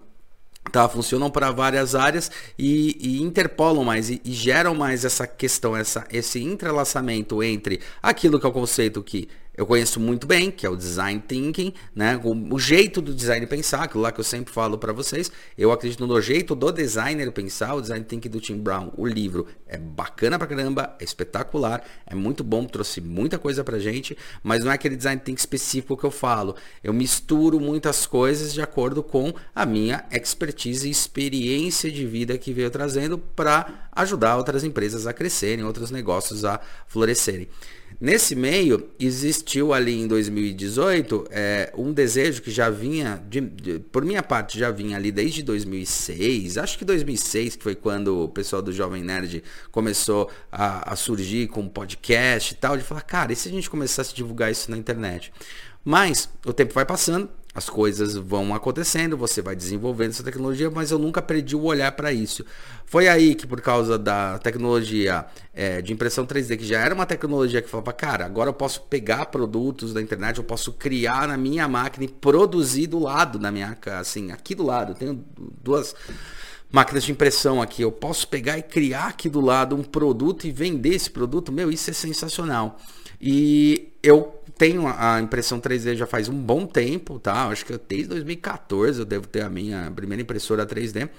Tá, 0.72 0.88
funcionam 0.88 1.32
para 1.32 1.50
várias 1.50 1.96
áreas 1.96 2.30
e, 2.58 2.96
e 3.02 3.22
interpolam 3.24 3.84
mais 3.84 4.12
e, 4.12 4.22
e, 4.24 4.32
geram 4.32 4.76
mais 4.76 5.04
essa 5.04 5.26
questão, 5.26 5.76
essa, 5.76 6.06
esse 6.12 6.40
entrelaçamento 6.40 7.42
entre 7.42 7.80
aquilo 8.02 8.40
que 8.40 8.46
é 8.46 8.50
o 8.50 8.52
conceito 8.52 9.02
que 9.02 9.28
eu 9.56 9.66
conheço 9.66 10.00
muito 10.00 10.26
bem, 10.26 10.50
que 10.50 10.66
é 10.66 10.70
o 10.70 10.78
design 10.78 11.22
thinking, 11.28 11.74
né? 11.94 12.20
O, 12.24 12.56
o 12.56 12.60
jeito 12.60 13.02
do 13.02 13.14
design 13.14 13.46
pensar, 13.46 13.84
aquilo 13.84 14.02
lá 14.02 14.12
que 14.12 14.20
eu 14.20 14.24
sempre 14.24 14.54
falo 14.54 14.78
para 14.78 14.94
vocês. 14.94 15.30
Eu 15.58 15.72
acredito 15.72 16.08
no 16.08 16.22
jeito 16.22 16.56
do 16.56 16.72
designer 16.72 17.32
pensar, 17.32 17.76
o 17.76 17.82
design 17.82 18.06
thinking 18.06 18.30
do 18.30 18.40
Tim 18.40 18.58
Brown. 18.58 18.94
O 18.96 19.06
livro 19.06 19.46
é 19.68 19.78
bacana 19.78 20.40
pra 20.40 20.48
caramba, 20.48 20.96
é 21.00 21.04
espetacular, 21.04 21.84
é 22.06 22.16
muito 22.16 22.44
bom, 22.46 22.66
trouxe 22.66 23.02
muita 23.02 23.38
coisa 23.38 23.62
pra 23.64 23.78
gente, 23.78 24.18
mas 24.42 24.64
não 24.64 24.72
é 24.72 24.76
aquele 24.76 24.96
design 24.96 25.22
thinking 25.22 25.40
específico 25.40 25.98
que 25.98 26.06
eu 26.06 26.12
falo. 26.12 26.56
Eu 26.82 26.94
misturo 26.94 27.60
muitas 27.60 28.06
coisas 28.06 28.54
de 28.54 28.62
acordo 28.62 29.04
com 29.04 29.34
a 29.54 29.66
minha 29.66 30.06
expertise 30.12 30.88
e 30.88 30.92
experiência 30.92 31.92
de 31.92 32.06
vida 32.06 32.38
que 32.38 32.54
veio 32.54 32.70
trazendo 32.70 33.18
para 33.18 33.90
ajudar 33.92 34.38
outras 34.38 34.64
empresas 34.64 35.06
a 35.06 35.14
crescerem, 35.14 35.66
outros 35.66 35.92
negócios 35.92 36.46
a 36.46 36.60
florescerem. 36.88 37.50
Nesse 38.02 38.34
meio, 38.34 38.90
existiu 39.00 39.72
ali 39.72 40.02
em 40.02 40.08
2018 40.08 41.28
é, 41.30 41.72
um 41.78 41.94
desejo 41.94 42.42
que 42.42 42.50
já 42.50 42.68
vinha, 42.68 43.24
de, 43.30 43.42
de, 43.42 43.78
por 43.78 44.04
minha 44.04 44.24
parte, 44.24 44.58
já 44.58 44.72
vinha 44.72 44.98
ali 44.98 45.12
desde 45.12 45.44
2006, 45.44 46.58
acho 46.58 46.80
que 46.80 46.84
2006, 46.84 47.58
que 47.58 47.64
foi 47.64 47.76
quando 47.76 48.24
o 48.24 48.28
pessoal 48.28 48.60
do 48.60 48.74
Jovem 48.74 49.04
Nerd 49.04 49.44
começou 49.70 50.32
a, 50.52 50.94
a 50.94 50.96
surgir 50.96 51.48
com 51.50 51.70
podcast 51.70 52.56
e 52.56 52.58
tal, 52.58 52.76
de 52.76 52.84
falar, 52.84 53.02
cara, 53.02 53.34
e 53.34 53.36
se 53.36 53.48
a 53.48 53.52
gente 53.52 53.70
começasse 53.70 54.14
a 54.14 54.16
divulgar 54.16 54.52
isso 54.52 54.72
na 54.72 54.78
internet? 54.78 55.32
Mas 55.86 56.28
o 56.44 56.54
tempo 56.54 56.74
vai 56.74 56.86
passando 56.86 57.30
as 57.54 57.70
coisas 57.70 58.16
vão 58.16 58.56
acontecendo, 58.56 59.18
você 59.18 59.42
vai 59.42 59.56
desenvolvendo 59.56 60.12
essa 60.12 60.24
tecnologia, 60.24 60.70
mas 60.70 60.90
eu 60.90 60.98
nunca 60.98 61.22
perdi 61.22 61.56
o 61.56 61.64
olhar 61.64 61.92
para 61.92 62.12
isso. 62.12 62.46
Foi 62.86 63.08
aí 63.10 63.36
que, 63.36 63.46
por 63.46 63.60
causa 63.60 63.98
da 63.98 64.40
tecnologia 64.40 65.26
é, 65.54 65.82
de 65.82 65.92
impressão 65.92 66.26
3D, 66.26 66.58
que 66.58 66.66
já 66.66 66.80
era 66.80 66.96
uma 66.96 67.06
tecnologia 67.06 67.62
que 67.62 67.70
falava, 67.70 67.92
cara, 67.92 68.26
agora 68.26 68.50
eu 68.50 68.54
posso 68.54 68.82
pegar 68.84 69.26
produtos 69.26 69.94
da 69.94 70.02
internet, 70.02 70.38
eu 70.38 70.44
posso 70.44 70.72
criar 70.72 71.28
na 71.28 71.38
minha 71.38 71.68
máquina 71.68 72.06
e 72.06 72.08
produzir 72.08 72.88
do 72.88 73.00
lado 73.00 73.38
da 73.38 73.52
minha 73.52 73.76
casa, 73.76 74.00
assim, 74.00 74.32
aqui 74.32 74.56
do 74.56 74.64
lado. 74.64 74.92
Eu 74.92 74.96
tenho 74.96 75.26
duas 75.62 75.94
máquinas 76.72 77.04
de 77.04 77.12
impressão 77.12 77.62
aqui. 77.62 77.82
Eu 77.82 77.92
posso 77.92 78.28
pegar 78.28 78.58
e 78.58 78.64
criar 78.64 79.08
aqui 79.08 79.30
do 79.30 79.42
lado 79.42 79.76
um 79.76 79.84
produto 79.84 80.48
e 80.48 80.52
vender 80.52 80.96
esse 80.96 81.10
produto. 81.10 81.52
Meu, 81.52 81.70
isso 81.70 81.90
é 81.90 81.94
sensacional. 81.94 82.80
E 83.20 83.94
eu 84.02 84.41
tenho 84.62 84.86
a 84.86 85.20
impressão 85.20 85.60
3D 85.60 85.96
já 85.96 86.06
faz 86.06 86.30
um 86.30 86.40
bom 86.40 86.68
tempo, 86.68 87.18
tá? 87.18 87.48
Acho 87.48 87.66
que 87.66 87.76
desde 87.90 88.10
2014 88.10 89.00
eu 89.00 89.06
devo 89.06 89.28
ter 89.28 89.42
a 89.42 89.50
minha 89.50 89.92
primeira 89.96 90.22
impressora 90.22 90.68
3D. 90.68 91.10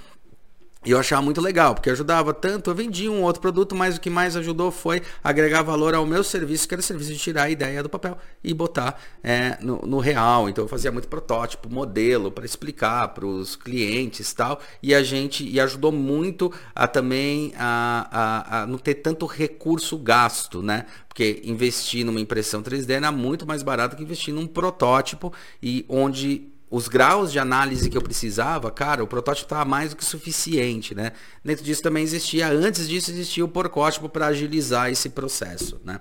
E 0.84 0.90
eu 0.90 0.98
achava 0.98 1.22
muito 1.22 1.40
legal, 1.40 1.74
porque 1.76 1.90
ajudava 1.90 2.34
tanto, 2.34 2.68
eu 2.68 2.74
vendia 2.74 3.10
um 3.10 3.22
outro 3.22 3.40
produto, 3.40 3.72
mas 3.72 3.96
o 3.96 4.00
que 4.00 4.10
mais 4.10 4.34
ajudou 4.34 4.72
foi 4.72 5.00
agregar 5.22 5.62
valor 5.62 5.94
ao 5.94 6.04
meu 6.04 6.24
serviço, 6.24 6.66
que 6.66 6.74
era 6.74 6.80
o 6.80 6.82
serviço 6.82 7.12
de 7.12 7.18
tirar 7.18 7.44
a 7.44 7.50
ideia 7.50 7.84
do 7.84 7.88
papel 7.88 8.18
e 8.42 8.52
botar 8.52 9.00
é, 9.22 9.56
no, 9.60 9.80
no, 9.82 10.00
real. 10.00 10.48
Então 10.48 10.64
eu 10.64 10.68
fazia 10.68 10.90
muito 10.90 11.06
protótipo, 11.06 11.72
modelo, 11.72 12.32
para 12.32 12.44
explicar 12.44 13.08
para 13.08 13.24
os 13.24 13.54
clientes 13.54 14.32
tal. 14.32 14.60
E 14.82 14.92
a 14.92 15.04
gente, 15.04 15.48
e 15.48 15.60
ajudou 15.60 15.92
muito 15.92 16.52
a 16.74 16.88
também 16.88 17.52
a, 17.56 18.08
a, 18.10 18.62
a 18.62 18.66
não 18.66 18.76
ter 18.76 18.94
tanto 18.94 19.24
recurso 19.24 19.96
gasto, 19.96 20.62
né? 20.62 20.86
Porque 21.08 21.42
investir 21.44 22.04
numa 22.04 22.20
impressão 22.20 22.60
3D 22.60 22.90
era 22.90 23.12
muito 23.12 23.46
mais 23.46 23.62
barato 23.62 23.94
que 23.94 24.02
investir 24.02 24.34
num 24.34 24.48
protótipo 24.48 25.32
e 25.62 25.84
onde 25.88 26.51
os 26.72 26.88
graus 26.88 27.30
de 27.30 27.38
análise 27.38 27.90
que 27.90 27.98
eu 27.98 28.00
precisava, 28.00 28.70
cara, 28.70 29.04
o 29.04 29.06
protótipo 29.06 29.44
estava 29.44 29.62
mais 29.62 29.90
do 29.90 29.96
que 29.96 30.04
suficiente, 30.04 30.94
né? 30.94 31.12
Dentro 31.44 31.62
disso 31.62 31.82
também 31.82 32.02
existia, 32.02 32.48
antes 32.48 32.88
disso 32.88 33.10
existia 33.10 33.44
o 33.44 33.48
porcótipo 33.48 34.08
para 34.08 34.28
agilizar 34.28 34.90
esse 34.90 35.10
processo, 35.10 35.78
né? 35.84 36.00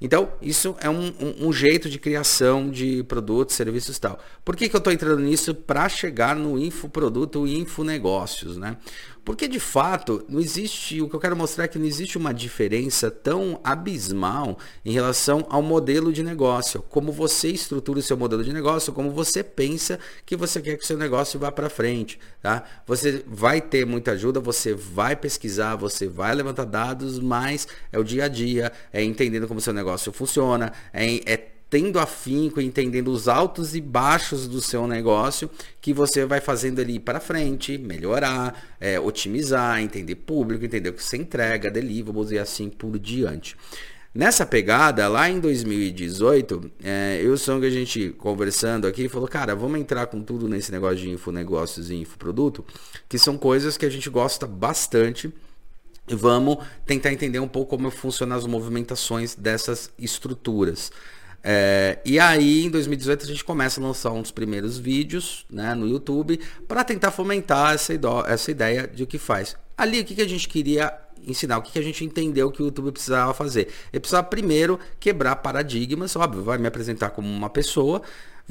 Então, 0.00 0.32
isso 0.42 0.74
é 0.80 0.90
um, 0.90 1.12
um, 1.20 1.48
um, 1.48 1.52
jeito 1.52 1.88
de 1.88 1.98
criação 1.98 2.68
de 2.68 3.04
produtos, 3.04 3.54
serviços 3.54 3.98
e 3.98 4.00
tal. 4.00 4.18
Por 4.44 4.56
que, 4.56 4.68
que 4.68 4.74
eu 4.74 4.78
estou 4.78 4.92
entrando 4.92 5.20
nisso? 5.20 5.54
Para 5.54 5.88
chegar 5.88 6.34
no 6.34 6.58
infoproduto 6.58 7.46
infonegócios, 7.46 8.56
né? 8.56 8.78
Porque 9.30 9.46
de 9.46 9.60
fato, 9.60 10.24
não 10.28 10.40
existe, 10.40 11.00
o 11.00 11.08
que 11.08 11.14
eu 11.14 11.20
quero 11.20 11.36
mostrar 11.36 11.62
é 11.62 11.68
que 11.68 11.78
não 11.78 11.86
existe 11.86 12.18
uma 12.18 12.34
diferença 12.34 13.12
tão 13.12 13.60
abismal 13.62 14.58
em 14.84 14.90
relação 14.90 15.46
ao 15.48 15.62
modelo 15.62 16.12
de 16.12 16.20
negócio, 16.20 16.82
como 16.90 17.12
você 17.12 17.46
estrutura 17.46 18.00
o 18.00 18.02
seu 18.02 18.16
modelo 18.16 18.42
de 18.42 18.52
negócio, 18.52 18.92
como 18.92 19.12
você 19.12 19.44
pensa 19.44 20.00
que 20.26 20.34
você 20.34 20.60
quer 20.60 20.76
que 20.76 20.82
o 20.82 20.86
seu 20.86 20.98
negócio 20.98 21.38
vá 21.38 21.52
para 21.52 21.70
frente, 21.70 22.18
tá? 22.42 22.64
Você 22.88 23.24
vai 23.24 23.60
ter 23.60 23.86
muita 23.86 24.10
ajuda, 24.10 24.40
você 24.40 24.74
vai 24.74 25.14
pesquisar, 25.14 25.76
você 25.76 26.08
vai 26.08 26.34
levantar 26.34 26.64
dados, 26.64 27.20
mas 27.20 27.68
é 27.92 28.00
o 28.00 28.02
dia 28.02 28.24
a 28.24 28.28
dia, 28.28 28.72
é 28.92 29.00
entendendo 29.00 29.46
como 29.46 29.60
seu 29.60 29.72
negócio 29.72 30.12
funciona, 30.12 30.72
é, 30.92 31.32
é 31.32 31.50
tendo 31.70 32.00
afinco, 32.00 32.60
entendendo 32.60 33.08
os 33.08 33.28
altos 33.28 33.76
e 33.76 33.80
baixos 33.80 34.48
do 34.48 34.60
seu 34.60 34.88
negócio, 34.88 35.48
que 35.80 35.94
você 35.94 36.26
vai 36.26 36.40
fazendo 36.40 36.80
ali 36.80 36.98
para 36.98 37.20
frente, 37.20 37.78
melhorar, 37.78 38.76
é, 38.80 38.98
otimizar, 38.98 39.80
entender 39.80 40.16
público, 40.16 40.64
entender 40.64 40.90
o 40.90 40.92
que 40.92 41.02
você 41.02 41.16
entrega, 41.16 41.70
deliverables 41.70 42.32
e 42.32 42.38
assim 42.38 42.68
por 42.68 42.98
diante. 42.98 43.56
Nessa 44.12 44.44
pegada, 44.44 45.06
lá 45.06 45.30
em 45.30 45.38
2018, 45.38 46.72
é, 46.82 47.20
eu 47.22 47.36
e 47.36 47.50
o 47.50 47.64
a 47.64 47.70
gente 47.70 48.10
conversando 48.18 48.88
aqui, 48.88 49.08
falou, 49.08 49.28
cara, 49.28 49.54
vamos 49.54 49.78
entrar 49.78 50.06
com 50.06 50.20
tudo 50.20 50.48
nesse 50.48 50.72
negócio 50.72 50.96
de 50.96 51.08
infonegócios 51.08 51.90
e 51.90 51.94
infoproduto, 51.94 52.64
que 53.08 53.16
são 53.16 53.38
coisas 53.38 53.76
que 53.76 53.86
a 53.86 53.90
gente 53.90 54.10
gosta 54.10 54.48
bastante, 54.48 55.32
e 56.08 56.14
vamos 56.16 56.58
tentar 56.84 57.12
entender 57.12 57.38
um 57.38 57.46
pouco 57.46 57.76
como 57.76 57.88
funcionam 57.88 58.36
as 58.36 58.44
movimentações 58.44 59.36
dessas 59.36 59.92
estruturas. 59.96 60.90
É, 61.42 61.98
e 62.04 62.18
aí, 62.18 62.66
em 62.66 62.70
2018, 62.70 63.24
a 63.24 63.26
gente 63.26 63.44
começa 63.44 63.80
a 63.80 63.84
lançar 63.84 64.10
uns 64.12 64.30
primeiros 64.30 64.78
vídeos 64.78 65.46
né, 65.50 65.74
no 65.74 65.88
YouTube 65.88 66.38
para 66.68 66.84
tentar 66.84 67.10
fomentar 67.10 67.74
essa, 67.74 67.92
essa 68.26 68.50
ideia 68.50 68.86
de 68.86 69.02
o 69.02 69.06
que 69.06 69.18
faz. 69.18 69.56
Ali, 69.76 70.00
o 70.00 70.04
que, 70.04 70.14
que 70.14 70.22
a 70.22 70.28
gente 70.28 70.48
queria 70.48 70.92
ensinar, 71.26 71.58
o 71.58 71.62
que, 71.62 71.72
que 71.72 71.78
a 71.78 71.82
gente 71.82 72.04
entendeu 72.04 72.50
que 72.50 72.62
o 72.62 72.66
YouTube 72.66 72.92
precisava 72.92 73.32
fazer? 73.32 73.68
Ele 73.92 74.00
precisava 74.00 74.26
primeiro 74.26 74.78
quebrar 74.98 75.36
paradigmas, 75.36 76.14
óbvio, 76.16 76.42
vai 76.42 76.58
me 76.58 76.66
apresentar 76.66 77.10
como 77.10 77.28
uma 77.28 77.48
pessoa, 77.48 78.02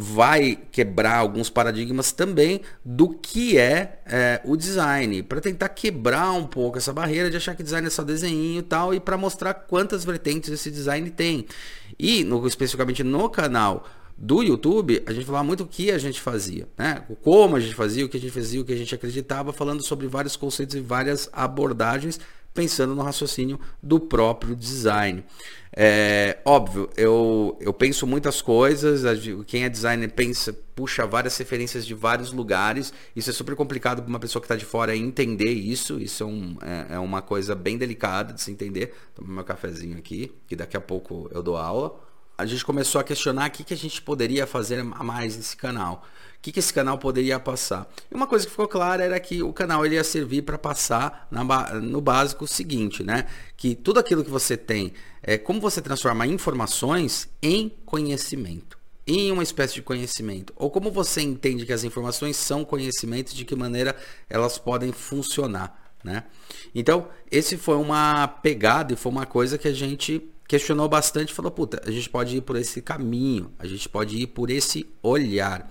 vai 0.01 0.57
quebrar 0.71 1.17
alguns 1.17 1.49
paradigmas 1.49 2.13
também 2.13 2.61
do 2.85 3.09
que 3.09 3.57
é, 3.57 3.99
é 4.05 4.41
o 4.45 4.55
design, 4.55 5.21
para 5.23 5.41
tentar 5.41 5.67
quebrar 5.67 6.31
um 6.31 6.47
pouco 6.47 6.77
essa 6.77 6.93
barreira 6.93 7.29
de 7.29 7.35
achar 7.35 7.53
que 7.53 7.61
design 7.61 7.85
é 7.85 7.89
só 7.89 8.01
desenho 8.01 8.59
e 8.59 8.61
tal, 8.61 8.93
e 8.93 8.99
para 9.01 9.17
mostrar 9.17 9.53
quantas 9.53 10.05
vertentes 10.05 10.49
esse 10.51 10.71
design 10.71 11.09
tem. 11.09 11.45
E 11.99 12.23
no, 12.23 12.47
especificamente 12.47 13.03
no 13.03 13.29
canal 13.29 13.85
do 14.17 14.41
YouTube, 14.41 15.03
a 15.05 15.11
gente 15.11 15.25
falava 15.25 15.43
muito 15.43 15.63
o 15.63 15.67
que 15.67 15.91
a 15.91 15.97
gente 15.97 16.21
fazia, 16.21 16.65
né? 16.77 17.03
Como 17.21 17.57
a 17.57 17.59
gente 17.59 17.75
fazia, 17.75 18.05
o 18.05 18.07
que 18.07 18.15
a 18.15 18.21
gente 18.21 18.31
fazia, 18.31 18.61
o 18.61 18.63
que 18.63 18.71
a 18.71 18.77
gente 18.77 18.95
acreditava, 18.95 19.51
falando 19.51 19.83
sobre 19.83 20.07
vários 20.07 20.37
conceitos 20.37 20.75
e 20.75 20.79
várias 20.79 21.29
abordagens, 21.33 22.21
pensando 22.53 22.95
no 22.95 23.01
raciocínio 23.01 23.59
do 23.83 23.99
próprio 23.99 24.55
design. 24.55 25.25
É, 25.81 26.39
óbvio, 26.43 26.89
eu, 26.97 27.57
eu 27.61 27.73
penso 27.73 28.05
muitas 28.05 28.41
coisas, 28.41 29.01
quem 29.47 29.63
é 29.63 29.69
designer 29.69 30.09
pensa, 30.09 30.51
puxa 30.75 31.07
várias 31.07 31.37
referências 31.37 31.85
de 31.85 31.93
vários 31.93 32.33
lugares. 32.33 32.91
Isso 33.15 33.29
é 33.29 33.33
super 33.33 33.55
complicado 33.55 34.01
para 34.01 34.09
uma 34.09 34.19
pessoa 34.19 34.41
que 34.41 34.45
está 34.45 34.57
de 34.57 34.65
fora 34.65 34.93
entender 34.93 35.53
isso. 35.53 35.97
Isso 35.97 36.21
é, 36.21 36.25
um, 36.25 36.57
é, 36.61 36.95
é, 36.95 36.99
uma 36.99 37.21
coisa 37.21 37.55
bem 37.55 37.77
delicada 37.77 38.33
de 38.33 38.41
se 38.41 38.51
entender. 38.51 38.93
Toma 39.15 39.33
meu 39.35 39.43
cafezinho 39.45 39.97
aqui, 39.97 40.33
que 40.49 40.55
daqui 40.57 40.75
a 40.75 40.81
pouco 40.81 41.29
eu 41.33 41.41
dou 41.41 41.55
aula. 41.55 41.97
A 42.37 42.45
gente 42.45 42.65
começou 42.65 42.99
a 42.99 43.03
questionar 43.05 43.47
o 43.47 43.51
que, 43.51 43.63
que 43.63 43.73
a 43.73 43.77
gente 43.77 44.01
poderia 44.01 44.45
fazer 44.45 44.79
a 44.81 44.83
mais 44.83 45.37
nesse 45.37 45.55
canal 45.55 46.05
o 46.39 46.41
que, 46.41 46.53
que 46.53 46.59
esse 46.59 46.73
canal 46.73 46.97
poderia 46.97 47.37
passar. 47.37 47.85
E 48.09 48.15
uma 48.15 48.25
coisa 48.25 48.45
que 48.45 48.51
ficou 48.51 48.67
clara 48.67 49.03
era 49.03 49.19
que 49.19 49.43
o 49.43 49.51
canal 49.51 49.85
ele 49.85 49.95
ia 49.95 50.03
servir 50.05 50.43
para 50.43 50.57
passar 50.57 51.27
na, 51.29 51.43
no 51.81 51.99
básico 51.99 52.45
o 52.45 52.47
seguinte, 52.47 53.03
né? 53.03 53.25
Que 53.57 53.75
tudo 53.75 53.99
aquilo 53.99 54.23
que 54.23 54.31
você 54.31 54.55
tem, 54.55 54.93
é 55.21 55.37
como 55.37 55.59
você 55.59 55.81
transformar 55.81 56.27
informações 56.27 57.27
em 57.41 57.69
conhecimento 57.85 58.79
em 59.05 59.31
uma 59.31 59.41
espécie 59.41 59.73
de 59.73 59.81
conhecimento? 59.81 60.53
Ou 60.55 60.69
como 60.69 60.91
você 60.91 61.21
entende 61.21 61.65
que 61.65 61.73
as 61.73 61.83
informações 61.83 62.37
são 62.37 62.63
conhecimentos, 62.63 63.33
de 63.33 63.43
que 63.43 63.55
maneira 63.55 63.95
elas 64.29 64.59
podem 64.59 64.91
funcionar, 64.91 65.93
né? 66.03 66.25
Então, 66.75 67.07
esse 67.31 67.57
foi 67.57 67.75
uma 67.75 68.27
pegada 68.27 68.93
e 68.93 68.95
foi 68.95 69.11
uma 69.11 69.25
coisa 69.25 69.57
que 69.57 69.67
a 69.67 69.73
gente 69.73 70.21
questionou 70.47 70.87
bastante, 70.87 71.33
falou, 71.33 71.51
puta, 71.51 71.81
a 71.85 71.91
gente 71.91 72.09
pode 72.09 72.37
ir 72.37 72.41
por 72.41 72.55
esse 72.55 72.81
caminho, 72.81 73.51
a 73.59 73.67
gente 73.67 73.89
pode 73.89 74.15
ir 74.15 74.27
por 74.27 74.49
esse 74.49 74.87
olhar. 75.01 75.69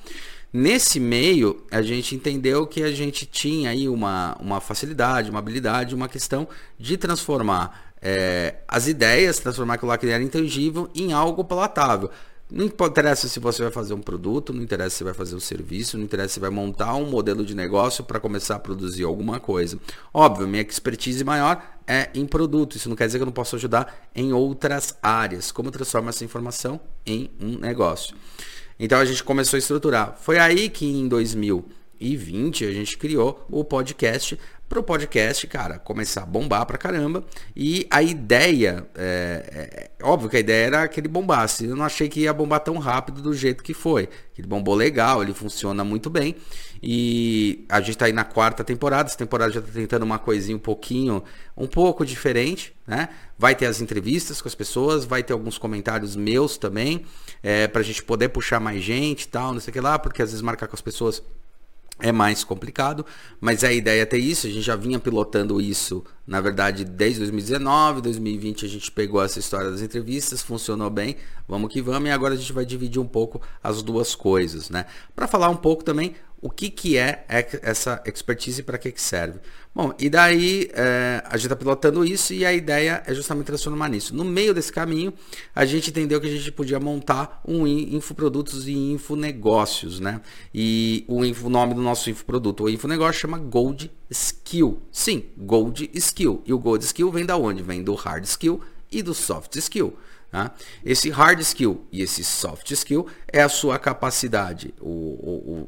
Nesse 0.53 0.99
meio, 0.99 1.63
a 1.71 1.83
gente 1.83 2.15
entendeu 2.15 2.67
que 2.67 2.83
a 2.83 2.91
gente 2.91 3.27
tinha 3.27 3.71
aí 3.71 3.89
uma, 3.89 4.35
uma 4.41 4.61
facilidade, 4.61 5.31
uma 5.31 5.41
habilidade, 5.41 5.95
uma 5.95 6.09
questão 6.09 6.49
de 6.79 6.97
transformar 6.97 7.93
é, 8.01 8.57
as 8.67 8.87
ideias, 8.87 9.39
transformar 9.39 9.75
aquilo 9.75 9.97
que 9.99 10.07
era 10.07 10.23
intangível 10.23 10.89
em 10.95 11.13
algo 11.13 11.45
palatável. 11.45 12.11
Não 12.51 12.65
interessa 12.65 13.29
se 13.29 13.39
você 13.39 13.63
vai 13.63 13.71
fazer 13.71 13.93
um 13.93 14.01
produto, 14.01 14.55
não 14.55 14.63
interessa 14.63 14.97
se 14.97 15.05
vai 15.05 15.13
fazer 15.13 15.37
um 15.37 15.41
serviço, 15.41 15.99
não 15.99 16.05
interessa 16.05 16.35
se 16.35 16.41
vai 16.41 16.49
montar 16.49 16.95
um 16.95 17.05
modelo 17.05 17.45
de 17.45 17.55
negócio 17.55 18.03
para 18.03 18.19
começar 18.19 18.57
a 18.57 18.59
produzir 18.59 19.05
alguma 19.05 19.39
coisa. 19.39 19.79
Óbvio, 20.15 20.49
minha 20.49 20.63
expertise 20.63 21.23
maior 21.23 21.63
é 21.87 22.09
em 22.15 22.25
produto. 22.25 22.75
Isso 22.75 22.89
não 22.89 22.97
quer 22.97 23.05
dizer 23.05 23.19
que 23.19 23.23
eu 23.23 23.27
não 23.27 23.35
posso 23.35 23.55
ajudar 23.57 24.09
em 24.15 24.33
outras 24.33 24.97
áreas. 25.03 25.53
Como 25.53 25.71
transformar 25.71 26.09
essa 26.09 26.25
informação 26.25 26.81
em 27.05 27.31
um 27.39 27.59
negócio. 27.59 28.17
Então 28.79 28.99
a 28.99 29.05
gente 29.05 29.25
começou 29.25 29.57
a 29.57 29.59
estruturar. 29.59 30.17
Foi 30.21 30.39
aí 30.39 30.69
que 30.69 30.87
em 30.87 31.09
2020 31.09 32.65
a 32.65 32.71
gente 32.71 32.97
criou 32.97 33.45
o 33.51 33.65
podcast 33.65 34.39
para 34.69 34.81
o 34.81 34.83
podcast, 34.83 35.47
cara, 35.47 35.79
começar 35.79 36.23
a 36.23 36.27
bombar 36.27 36.67
pra 36.67 36.77
caramba. 36.77 37.25
E 37.57 37.87
a 37.91 38.03
ideia, 38.03 38.87
é, 38.95 39.91
é, 39.99 40.05
óbvio 40.05 40.29
que 40.29 40.37
a 40.37 40.41
ideia 40.41 40.67
era 40.67 40.89
que 40.89 41.01
ele 41.01 41.09
bombasse. 41.09 41.65
Eu 41.65 41.75
não 41.75 41.87
achei 41.87 42.07
que 42.09 42.21
ia 42.21 42.33
bombar 42.35 42.61
tão 42.61 42.77
rápido 42.77 43.23
do 43.23 43.33
jeito 43.33 43.65
que 43.65 43.73
foi. 43.73 44.11
Ele 44.37 44.47
bombou 44.47 44.75
legal, 44.75 45.23
ele 45.23 45.33
funciona 45.33 45.83
muito 45.83 46.11
bem. 46.11 46.37
E 46.83 47.65
a 47.69 47.81
gente 47.81 47.93
está 47.93 48.05
aí 48.05 48.13
na 48.13 48.25
quarta 48.25 48.63
temporada. 48.63 49.09
Essa 49.09 49.17
temporada 49.17 49.51
já 49.51 49.61
está 49.61 49.73
tentando 49.73 50.03
uma 50.03 50.19
coisinha 50.19 50.57
um 50.57 50.61
pouquinho, 50.61 51.25
um 51.57 51.67
pouco 51.67 52.05
diferente, 52.05 52.75
né? 52.87 53.09
Vai 53.39 53.55
ter 53.55 53.67
as 53.67 53.81
entrevistas 53.81 54.43
com 54.43 54.49
as 54.49 54.55
pessoas, 54.55 55.07
vai 55.07 55.23
ter 55.23 55.33
alguns 55.33 55.57
comentários 55.57 56.15
meus 56.15 56.59
também, 56.59 57.07
é, 57.43 57.67
para 57.67 57.81
a 57.81 57.85
gente 57.85 58.03
poder 58.03 58.29
puxar 58.29 58.61
mais 58.61 58.83
gente 58.83 59.23
e 59.23 59.29
tal, 59.29 59.53
não 59.53 59.61
sei 59.61 59.71
o 59.71 59.75
que 59.75 59.81
lá, 59.81 59.99
porque 59.99 60.23
às 60.23 60.31
vezes 60.31 60.43
marcar 60.43 60.67
com 60.67 60.75
as 60.75 60.81
pessoas 60.81 61.23
é 62.01 62.13
mais 62.13 62.45
complicado, 62.45 63.05
mas 63.41 63.65
a 63.65 63.73
ideia 63.73 64.03
é 64.03 64.07
ter 64.07 64.19
isso, 64.19 64.47
a 64.47 64.51
gente 64.51 64.63
já 64.63 64.77
vinha 64.77 65.01
pilotando 65.01 65.61
isso, 65.61 66.05
na 66.27 66.41
verdade, 66.41 66.85
desde 66.85 67.19
2019, 67.19 68.01
2020 68.03 68.65
a 68.65 68.69
gente 68.69 68.91
pegou 68.91 69.23
essa 69.23 69.41
história 69.41 69.71
das 69.71 69.83
entrevistas, 69.83 70.41
funcionou 70.41 70.91
bem, 70.91 71.17
vamos 71.49 71.73
que 71.73 71.83
vamos, 71.83 72.09
e 72.09 72.13
agora 72.13 72.35
a 72.35 72.37
gente 72.37 72.53
vai 72.53 72.65
dividir 72.65 73.01
um 73.01 73.07
pouco 73.07 73.43
as 73.63 73.83
duas 73.83 74.15
coisas, 74.15 74.71
né? 74.71 74.87
Para 75.15 75.27
falar 75.27 75.49
um 75.49 75.57
pouco 75.57 75.83
também 75.83 76.15
o 76.41 76.49
que, 76.49 76.71
que 76.71 76.97
é 76.97 77.25
essa 77.29 78.01
expertise 78.07 78.61
e 78.61 78.63
para 78.63 78.79
que, 78.79 78.93
que 78.93 79.03
serve. 79.03 79.41
Bom, 79.79 79.95
e 79.97 80.11
daí 80.11 80.69
é, 80.73 81.23
a 81.25 81.37
gente 81.37 81.47
está 81.47 81.55
pilotando 81.55 82.05
isso 82.05 82.35
e 82.35 82.45
a 82.45 82.53
ideia 82.53 83.01
é 83.07 83.15
justamente 83.15 83.47
transformar 83.47 83.89
nisso. 83.89 84.13
No 84.13 84.25
meio 84.25 84.53
desse 84.53 84.73
caminho, 84.73 85.15
a 85.55 85.65
gente 85.65 85.91
entendeu 85.91 86.21
que 86.21 86.27
a 86.27 86.31
gente 86.31 86.51
podia 86.51 86.81
montar 86.81 87.41
um 87.47 87.65
infoprodutos 87.65 88.67
e 88.67 88.73
infonegócios, 88.73 90.01
né? 90.01 90.21
E 90.53 91.05
o, 91.07 91.25
info, 91.25 91.47
o 91.47 91.49
nome 91.49 91.75
do 91.75 91.81
nosso 91.81 92.11
infoproduto, 92.11 92.65
o 92.65 92.69
infonegócio, 92.69 93.21
chama 93.21 93.39
Gold 93.39 93.89
Skill. 94.11 94.83
Sim, 94.91 95.27
Gold 95.37 95.89
Skill. 95.95 96.43
E 96.45 96.53
o 96.53 96.59
Gold 96.59 96.85
Skill 96.85 97.13
vem 97.13 97.25
da 97.25 97.37
onde? 97.37 97.63
Vem 97.63 97.81
do 97.81 97.95
Hard 97.95 98.25
Skill 98.25 98.61
e 98.91 99.01
do 99.01 99.15
Soft 99.15 99.55
Skill. 99.55 99.97
Tá? 100.31 100.55
Esse 100.85 101.09
hard 101.09 101.41
skill 101.41 101.87
e 101.91 102.03
esse 102.03 102.23
soft 102.23 102.71
skill 102.73 103.07
é 103.33 103.41
a 103.41 103.49
sua 103.49 103.79
capacidade, 103.79 104.75
o, 104.79 104.91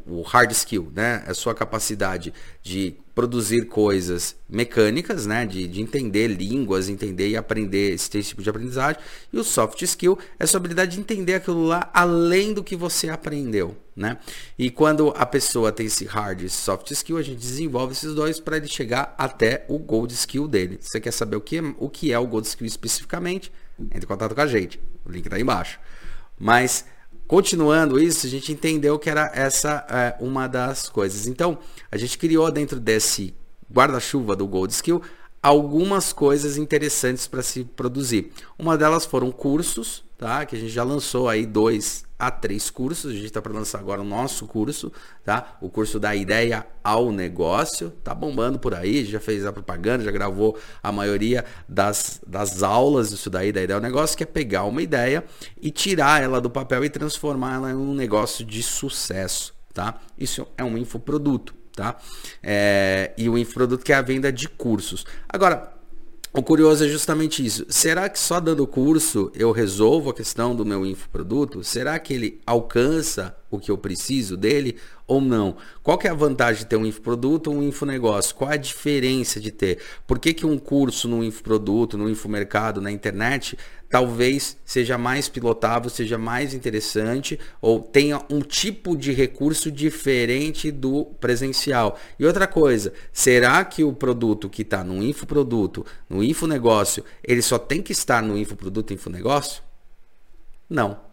o, 0.07 0.19
o 0.19 0.23
hard 0.23 0.51
skill, 0.51 0.93
né? 0.95 1.25
É 1.27 1.31
a 1.31 1.35
sua 1.35 1.55
capacidade 1.55 2.35
de 2.63 2.95
produzir 3.15 3.67
coisas 3.69 4.37
mecânicas, 4.47 5.25
né? 5.25 5.47
De, 5.47 5.67
de 5.67 5.81
entender 5.81 6.29
línguas, 6.29 6.91
entender 6.91 7.31
e 7.31 7.39
aprender 7.39 7.95
esse 7.95 8.23
tipo 8.23 8.43
de 8.43 8.51
aprendizagem. 8.51 9.01
E 9.33 9.39
o 9.39 9.45
soft 9.45 9.81
skill 9.81 10.19
é 10.39 10.45
a 10.45 10.47
sua 10.47 10.59
habilidade 10.59 10.93
de 10.95 11.01
entender 11.01 11.35
aquilo 11.37 11.65
lá 11.65 11.91
além 11.95 12.53
do 12.53 12.63
que 12.63 12.77
você 12.77 13.09
aprendeu, 13.09 13.75
né? 13.97 14.19
E 14.59 14.71
quando 14.71 15.09
a 15.17 15.25
pessoa 15.25 15.73
tem 15.73 15.87
esse 15.87 16.05
hard 16.05 16.43
e 16.43 16.51
soft 16.51 16.91
skill, 16.91 17.17
a 17.17 17.23
gente 17.23 17.39
desenvolve 17.39 17.95
esses 17.95 18.15
dois 18.15 18.39
para 18.39 18.59
ele 18.59 18.69
chegar 18.69 19.15
até 19.17 19.65
o 19.69 19.79
gold 19.79 20.13
skill 20.13 20.47
dele. 20.47 20.79
Você 20.83 21.01
quer 21.01 21.13
saber 21.13 21.37
o 21.37 21.41
que, 21.41 21.57
é, 21.57 21.63
o 21.79 21.89
que 21.89 22.13
é 22.13 22.19
o 22.19 22.27
gold 22.27 22.47
skill 22.47 22.67
especificamente? 22.67 23.51
Entre 23.87 24.05
em 24.05 24.09
contato 24.09 24.35
com 24.35 24.41
a 24.41 24.47
gente. 24.47 24.81
O 25.05 25.11
link 25.11 25.25
está 25.25 25.37
aí 25.37 25.43
embaixo. 25.43 25.79
Mas, 26.39 26.85
continuando 27.27 27.99
isso, 27.99 28.27
a 28.27 28.31
gente 28.31 28.53
entendeu 28.53 28.99
que 28.99 29.11
era 29.11 29.31
essa 29.35 29.87
é, 29.89 30.17
uma 30.23 30.47
das 30.47 30.89
coisas. 30.89 31.27
Então, 31.27 31.59
a 31.91 31.97
gente 31.97 32.17
criou 32.19 32.51
dentro 32.51 32.81
desse 32.81 33.35
guarda-chuva 33.73 34.35
do 34.35 34.47
Gold 34.47 34.73
Skill 34.73 35.03
algumas 35.43 36.13
coisas 36.13 36.57
interessantes 36.57 37.27
para 37.27 37.43
se 37.43 37.65
produzir. 37.65 38.33
Uma 38.59 38.77
delas 38.77 39.07
foram 39.07 39.31
cursos, 39.31 40.05
tá? 40.21 40.45
Que 40.45 40.55
a 40.55 40.59
gente 40.59 40.71
já 40.71 40.85
lançou 40.85 41.31
aí 41.31 41.47
dois 41.47 42.05
a 42.19 42.31
três 42.31 42.69
cursos. 42.69 43.11
A 43.11 43.15
gente 43.15 43.25
está 43.25 43.41
para 43.41 43.55
lançar 43.55 43.79
agora 43.79 44.03
o 44.03 44.05
nosso 44.05 44.47
curso, 44.47 44.93
tá? 45.25 45.57
O 45.63 45.71
curso 45.71 45.99
da 45.99 46.15
ideia 46.15 46.67
ao 46.85 47.11
negócio. 47.11 47.91
Tá 48.05 48.15
bombando 48.15 48.59
por 48.59 48.75
aí, 48.75 49.03
já 49.07 49.19
fez 49.19 49.47
a 49.47 49.53
propaganda, 49.53 50.05
já 50.05 50.11
gravou 50.11 50.59
a 50.83 50.93
maioria 50.93 51.43
das, 51.67 52.21
das 52.27 52.63
aulas 52.63 53.09
disso 53.09 53.31
daí, 53.31 53.51
da 53.51 53.63
ideia 53.63 53.79
ao 53.79 53.83
negócio, 53.83 54.15
que 54.15 54.23
é 54.23 54.27
pegar 54.27 54.65
uma 54.65 54.83
ideia 54.83 55.25
e 55.61 55.71
tirar 55.71 56.23
ela 56.23 56.39
do 56.39 56.51
papel 56.51 56.85
e 56.85 56.91
transformar 56.91 57.55
ela 57.55 57.71
em 57.71 57.75
um 57.75 57.95
negócio 57.95 58.45
de 58.45 58.63
sucesso, 58.63 59.55
tá? 59.73 59.99
Isso 60.19 60.47
é 60.59 60.63
um 60.63 60.77
infoproduto, 60.77 61.55
tá? 61.75 61.97
É, 62.43 63.15
e 63.17 63.27
o 63.27 63.39
infoproduto 63.39 63.83
que 63.83 63.93
é 63.95 63.97
a 63.97 64.03
venda 64.03 64.31
de 64.31 64.51
cursos. 64.51 65.07
Agora, 65.27 65.80
o 66.33 66.45
curioso 66.45 66.85
é 66.85 66.89
justamente 66.89 67.45
isso. 67.45 67.67
Será 67.69 68.09
que 68.09 68.17
só 68.17 68.39
dando 68.39 68.65
curso 68.65 69.33
eu 69.35 69.51
resolvo 69.51 70.11
a 70.11 70.15
questão 70.15 70.55
do 70.55 70.65
meu 70.65 70.87
infoproduto? 70.87 71.65
Será 71.65 71.99
que 71.99 72.15
ele 72.15 72.41
alcança 72.47 73.37
o 73.51 73.59
que 73.59 73.69
eu 73.69 73.77
preciso 73.77 74.37
dele 74.37 74.77
ou 75.09 75.21
não? 75.21 75.57
Qual 75.83 75.99
que 75.99 76.07
é 76.07 76.11
a 76.11 76.15
vantagem 76.15 76.63
de 76.63 76.67
ter 76.67 76.77
um 76.77 76.87
infoproduto 76.87 77.51
ou 77.51 77.57
um 77.57 77.63
infonegócio? 77.65 78.37
Qual 78.37 78.49
a 78.49 78.57
diferença 78.57 79.41
de 79.41 79.51
ter? 79.51 79.81
Por 80.07 80.21
que, 80.21 80.33
que 80.33 80.47
um 80.47 80.57
curso 80.57 81.09
no 81.09 81.25
infoproduto, 81.25 81.99
no 81.99 82.09
infomercado, 82.09 82.81
na 82.81 82.93
internet, 82.93 83.59
talvez 83.91 84.57
seja 84.65 84.97
mais 84.97 85.29
pilotável, 85.29 85.91
seja 85.91 86.17
mais 86.17 86.55
interessante 86.55 87.39
ou 87.61 87.81
tenha 87.81 88.23
um 88.31 88.41
tipo 88.41 88.97
de 88.97 89.13
recurso 89.13 89.71
diferente 89.71 90.71
do 90.71 91.05
presencial? 91.21 91.99
E 92.19 92.25
outra 92.25 92.47
coisa, 92.47 92.95
será 93.13 93.63
que 93.65 93.85
o 93.85 93.93
produto 93.93 94.49
que 94.49 94.63
está 94.63 94.83
no 94.83 95.03
infoproduto, 95.03 95.85
no 96.09 96.25
infonegócio, 96.25 97.05
ele 97.23 97.43
só 97.43 97.59
tem 97.59 97.83
que 97.83 97.93
estar 97.93 98.23
no 98.23 98.39
infoproduto 98.39 98.95
infonegócio? 98.95 99.63
Não 100.69 101.11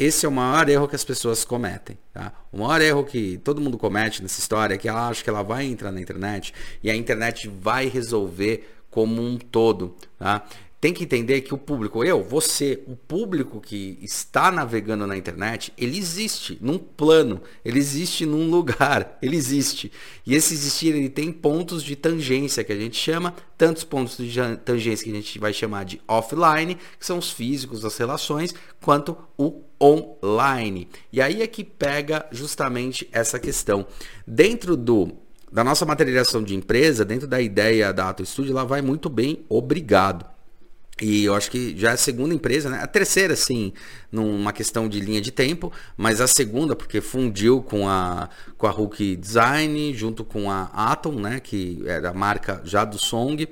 esse 0.00 0.24
é 0.24 0.28
o 0.30 0.32
maior 0.32 0.66
erro 0.70 0.88
que 0.88 0.96
as 0.96 1.04
pessoas 1.04 1.44
cometem. 1.44 1.98
Tá? 2.10 2.32
O 2.50 2.60
maior 2.60 2.80
erro 2.80 3.04
que 3.04 3.36
todo 3.44 3.60
mundo 3.60 3.76
comete 3.76 4.22
nessa 4.22 4.40
história 4.40 4.74
é 4.74 4.78
que 4.78 4.88
ela 4.88 5.08
acha 5.08 5.22
que 5.22 5.28
ela 5.28 5.42
vai 5.42 5.66
entrar 5.66 5.92
na 5.92 6.00
internet 6.00 6.54
e 6.82 6.90
a 6.90 6.96
internet 6.96 7.46
vai 7.48 7.86
resolver 7.86 8.66
como 8.90 9.20
um 9.20 9.36
todo. 9.36 9.94
Tá? 10.18 10.42
Tem 10.80 10.94
que 10.94 11.04
entender 11.04 11.42
que 11.42 11.52
o 11.52 11.58
público, 11.58 12.02
eu, 12.02 12.24
você, 12.24 12.82
o 12.86 12.96
público 12.96 13.60
que 13.60 13.98
está 14.00 14.50
navegando 14.50 15.06
na 15.06 15.14
internet, 15.14 15.72
ele 15.76 15.98
existe 15.98 16.56
num 16.60 16.78
plano, 16.78 17.42
ele 17.62 17.78
existe 17.78 18.24
num 18.24 18.48
lugar, 18.48 19.18
ele 19.20 19.36
existe. 19.36 19.92
E 20.24 20.34
esse 20.34 20.54
existir, 20.54 20.94
ele 20.94 21.10
tem 21.10 21.30
pontos 21.30 21.82
de 21.82 21.94
tangência 21.94 22.64
que 22.64 22.72
a 22.72 22.76
gente 22.76 22.96
chama, 22.96 23.34
tantos 23.58 23.84
pontos 23.84 24.16
de 24.16 24.40
tangência 24.64 25.04
que 25.04 25.10
a 25.10 25.14
gente 25.14 25.38
vai 25.38 25.52
chamar 25.52 25.84
de 25.84 26.00
offline, 26.08 26.76
que 26.98 27.04
são 27.04 27.18
os 27.18 27.30
físicos, 27.30 27.84
as 27.84 27.96
relações, 27.98 28.54
quanto 28.80 29.14
o 29.36 29.62
online. 29.78 30.88
E 31.12 31.20
aí 31.20 31.42
é 31.42 31.46
que 31.46 31.62
pega 31.62 32.26
justamente 32.32 33.06
essa 33.12 33.38
questão. 33.38 33.86
Dentro 34.26 34.76
do 34.76 35.12
da 35.52 35.64
nossa 35.64 35.84
materialização 35.84 36.44
de 36.44 36.54
empresa, 36.54 37.04
dentro 37.04 37.26
da 37.26 37.40
ideia 37.40 37.92
da 37.92 38.08
Ato 38.08 38.24
Studio, 38.24 38.52
ela 38.52 38.64
vai 38.64 38.80
muito 38.80 39.10
bem, 39.10 39.44
obrigado. 39.48 40.24
E 41.00 41.24
eu 41.24 41.34
acho 41.34 41.50
que 41.50 41.74
já 41.76 41.90
é 41.90 41.92
a 41.94 41.96
segunda 41.96 42.34
empresa, 42.34 42.68
né? 42.68 42.80
A 42.82 42.86
terceira, 42.86 43.34
sim, 43.34 43.72
numa 44.12 44.52
questão 44.52 44.88
de 44.88 45.00
linha 45.00 45.20
de 45.20 45.30
tempo, 45.30 45.72
mas 45.96 46.20
a 46.20 46.26
segunda, 46.26 46.76
porque 46.76 47.00
fundiu 47.00 47.62
com 47.62 47.88
a, 47.88 48.28
com 48.58 48.66
a 48.66 48.70
Hulk 48.70 49.16
Design, 49.16 49.94
junto 49.94 50.24
com 50.24 50.50
a 50.50 50.64
Atom, 50.74 51.12
né? 51.12 51.40
Que 51.40 51.82
era 51.86 52.10
a 52.10 52.14
marca 52.14 52.60
já 52.64 52.84
do 52.84 52.98
Song. 52.98 53.48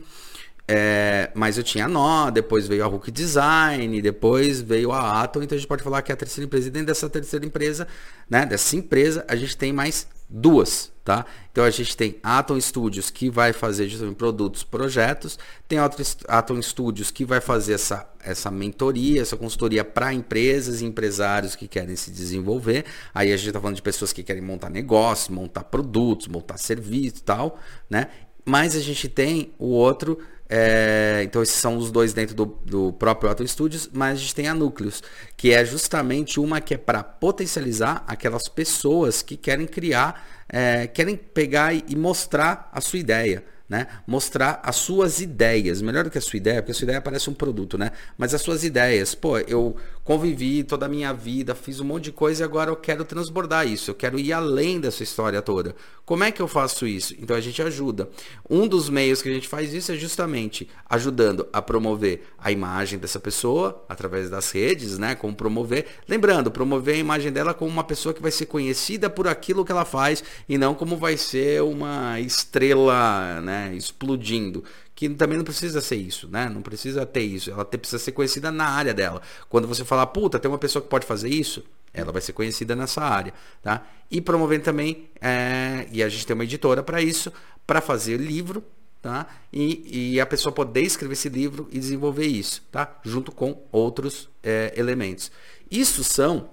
É, 0.70 1.30
mas 1.34 1.56
eu 1.56 1.64
tinha 1.64 1.86
a 1.86 1.88
Nó, 1.88 2.30
depois 2.30 2.68
veio 2.68 2.84
a 2.84 2.86
Hulk 2.86 3.10
Design, 3.10 4.02
depois 4.02 4.60
veio 4.60 4.92
a 4.92 5.22
Atom, 5.22 5.42
então 5.42 5.56
a 5.56 5.58
gente 5.58 5.66
pode 5.66 5.82
falar 5.82 6.02
que 6.02 6.12
é 6.12 6.14
a 6.14 6.16
terceira 6.16 6.44
empresa. 6.44 6.68
E 6.68 6.70
dentro 6.70 6.88
dessa 6.88 7.08
terceira 7.08 7.46
empresa, 7.46 7.88
né? 8.28 8.44
Dessa 8.44 8.76
empresa, 8.76 9.24
a 9.26 9.34
gente 9.34 9.56
tem 9.56 9.72
mais 9.72 10.06
duas, 10.28 10.92
tá? 11.08 11.24
Então 11.50 11.64
a 11.64 11.70
gente 11.70 11.96
tem 11.96 12.16
Atom 12.22 12.60
Studios 12.60 13.08
que 13.08 13.30
vai 13.30 13.54
fazer 13.54 13.88
justamente 13.88 14.16
produtos, 14.16 14.62
projetos, 14.62 15.38
tem 15.66 15.78
Atom 15.78 16.60
Studios 16.60 17.10
que 17.10 17.24
vai 17.24 17.40
fazer 17.40 17.72
essa, 17.72 18.06
essa 18.22 18.50
mentoria, 18.50 19.22
essa 19.22 19.34
consultoria 19.34 19.82
para 19.82 20.12
empresas 20.12 20.82
e 20.82 20.84
empresários 20.84 21.56
que 21.56 21.66
querem 21.66 21.96
se 21.96 22.10
desenvolver. 22.10 22.84
Aí 23.14 23.32
a 23.32 23.36
gente 23.38 23.46
está 23.46 23.58
falando 23.58 23.76
de 23.76 23.80
pessoas 23.80 24.12
que 24.12 24.22
querem 24.22 24.42
montar 24.42 24.68
negócios, 24.68 25.30
montar 25.30 25.64
produtos, 25.64 26.28
montar 26.28 26.58
serviço 26.58 27.16
e 27.16 27.22
tal, 27.22 27.58
né? 27.88 28.08
Mas 28.44 28.76
a 28.76 28.80
gente 28.80 29.08
tem 29.08 29.54
o 29.58 29.68
outro 29.68 30.18
é, 30.48 31.20
então 31.24 31.42
esses 31.42 31.56
são 31.56 31.76
os 31.76 31.90
dois 31.90 32.12
dentro 32.12 32.34
do, 32.34 32.46
do 32.64 32.92
próprio 32.94 33.30
Atom 33.30 33.46
Studios, 33.46 33.88
mas 33.92 34.18
a 34.18 34.20
gente 34.20 34.34
tem 34.34 34.48
a 34.48 34.54
Núcleos, 34.54 35.02
que 35.36 35.52
é 35.52 35.64
justamente 35.64 36.40
uma 36.40 36.60
que 36.60 36.74
é 36.74 36.78
para 36.78 37.02
potencializar 37.02 38.02
aquelas 38.06 38.48
pessoas 38.48 39.20
que 39.20 39.36
querem 39.36 39.66
criar, 39.66 40.26
é, 40.48 40.86
querem 40.86 41.16
pegar 41.16 41.74
e 41.74 41.94
mostrar 41.94 42.70
a 42.72 42.80
sua 42.80 42.98
ideia 42.98 43.44
né? 43.68 43.86
Mostrar 44.06 44.60
as 44.64 44.76
suas 44.76 45.20
ideias, 45.20 45.82
melhor 45.82 46.04
do 46.04 46.10
que 46.10 46.16
a 46.16 46.22
sua 46.22 46.38
ideia, 46.38 46.62
porque 46.62 46.72
a 46.72 46.74
sua 46.74 46.86
ideia 46.86 47.02
parece 47.02 47.28
um 47.28 47.34
produto, 47.34 47.76
né? 47.76 47.92
Mas 48.16 48.32
as 48.32 48.40
suas 48.40 48.64
ideias, 48.64 49.14
pô, 49.14 49.38
eu 49.40 49.76
convivi 50.08 50.64
toda 50.64 50.86
a 50.86 50.88
minha 50.88 51.12
vida, 51.12 51.54
fiz 51.54 51.80
um 51.80 51.84
monte 51.84 52.04
de 52.04 52.12
coisa 52.12 52.42
e 52.42 52.44
agora 52.44 52.70
eu 52.70 52.76
quero 52.76 53.04
transbordar 53.04 53.68
isso, 53.68 53.90
eu 53.90 53.94
quero 53.94 54.18
ir 54.18 54.32
além 54.32 54.80
dessa 54.80 55.02
história 55.02 55.42
toda. 55.42 55.76
Como 56.06 56.24
é 56.24 56.32
que 56.32 56.40
eu 56.40 56.48
faço 56.48 56.86
isso? 56.86 57.14
Então 57.18 57.36
a 57.36 57.40
gente 57.42 57.60
ajuda. 57.60 58.08
Um 58.48 58.66
dos 58.66 58.88
meios 58.88 59.20
que 59.20 59.28
a 59.28 59.32
gente 59.34 59.46
faz 59.46 59.74
isso 59.74 59.92
é 59.92 59.96
justamente 59.96 60.66
ajudando 60.88 61.46
a 61.52 61.60
promover 61.60 62.22
a 62.38 62.50
imagem 62.50 62.98
dessa 62.98 63.20
pessoa 63.20 63.84
através 63.86 64.30
das 64.30 64.50
redes, 64.50 64.96
né? 64.96 65.14
Como 65.14 65.36
promover, 65.36 65.84
lembrando, 66.08 66.50
promover 66.50 66.94
a 66.94 66.98
imagem 66.98 67.30
dela 67.30 67.52
como 67.52 67.70
uma 67.70 67.84
pessoa 67.84 68.14
que 68.14 68.22
vai 68.22 68.30
ser 68.30 68.46
conhecida 68.46 69.10
por 69.10 69.28
aquilo 69.28 69.62
que 69.62 69.72
ela 69.72 69.84
faz 69.84 70.24
e 70.48 70.56
não 70.56 70.74
como 70.74 70.96
vai 70.96 71.18
ser 71.18 71.62
uma 71.62 72.18
estrela, 72.18 73.42
né? 73.42 73.74
Explodindo. 73.76 74.64
Que 74.98 75.08
também 75.10 75.38
não 75.38 75.44
precisa 75.44 75.80
ser 75.80 75.94
isso, 75.94 76.26
né? 76.26 76.48
Não 76.48 76.60
precisa 76.60 77.06
ter 77.06 77.20
isso. 77.20 77.52
Ela 77.52 77.64
precisa 77.64 78.00
ser 78.00 78.10
conhecida 78.10 78.50
na 78.50 78.64
área 78.64 78.92
dela. 78.92 79.22
Quando 79.48 79.68
você 79.68 79.84
falar, 79.84 80.08
puta, 80.08 80.40
tem 80.40 80.50
uma 80.50 80.58
pessoa 80.58 80.82
que 80.82 80.88
pode 80.88 81.06
fazer 81.06 81.28
isso, 81.28 81.62
ela 81.94 82.10
vai 82.10 82.20
ser 82.20 82.32
conhecida 82.32 82.74
nessa 82.74 83.00
área, 83.00 83.32
tá? 83.62 83.86
E 84.10 84.20
promovendo 84.20 84.64
também, 84.64 85.08
é... 85.20 85.86
e 85.92 86.02
a 86.02 86.08
gente 86.08 86.26
tem 86.26 86.34
uma 86.34 86.42
editora 86.42 86.82
para 86.82 87.00
isso, 87.00 87.32
para 87.64 87.80
fazer 87.80 88.16
livro, 88.16 88.60
tá? 89.00 89.28
E, 89.52 90.14
e, 90.14 90.20
a 90.20 90.26
pessoa 90.26 90.52
poder 90.52 90.82
escrever 90.82 91.12
esse 91.12 91.28
livro 91.28 91.68
e 91.70 91.78
desenvolver 91.78 92.26
isso, 92.26 92.64
tá? 92.72 92.98
Junto 93.04 93.30
com 93.30 93.62
outros 93.70 94.28
é, 94.42 94.74
elementos. 94.76 95.30
Isso 95.70 96.02
são 96.02 96.50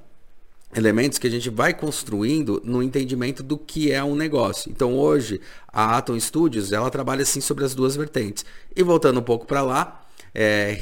elementos 0.75 1.17
que 1.17 1.27
a 1.27 1.29
gente 1.29 1.49
vai 1.49 1.73
construindo 1.73 2.61
no 2.65 2.83
entendimento 2.83 3.41
do 3.41 3.57
que 3.57 3.91
é 3.91 4.03
um 4.03 4.15
negócio. 4.15 4.69
Então 4.69 4.97
hoje 4.97 5.39
a 5.71 5.97
Atom 5.97 6.19
Studios 6.19 6.71
ela 6.71 6.89
trabalha 6.91 7.23
assim 7.23 7.39
sobre 7.39 7.63
as 7.63 7.73
duas 7.73 7.95
vertentes. 7.95 8.45
E 8.75 8.83
voltando 8.83 9.19
um 9.19 9.23
pouco 9.23 9.45
para 9.45 9.61
lá, 9.61 10.05
é, 10.33 10.77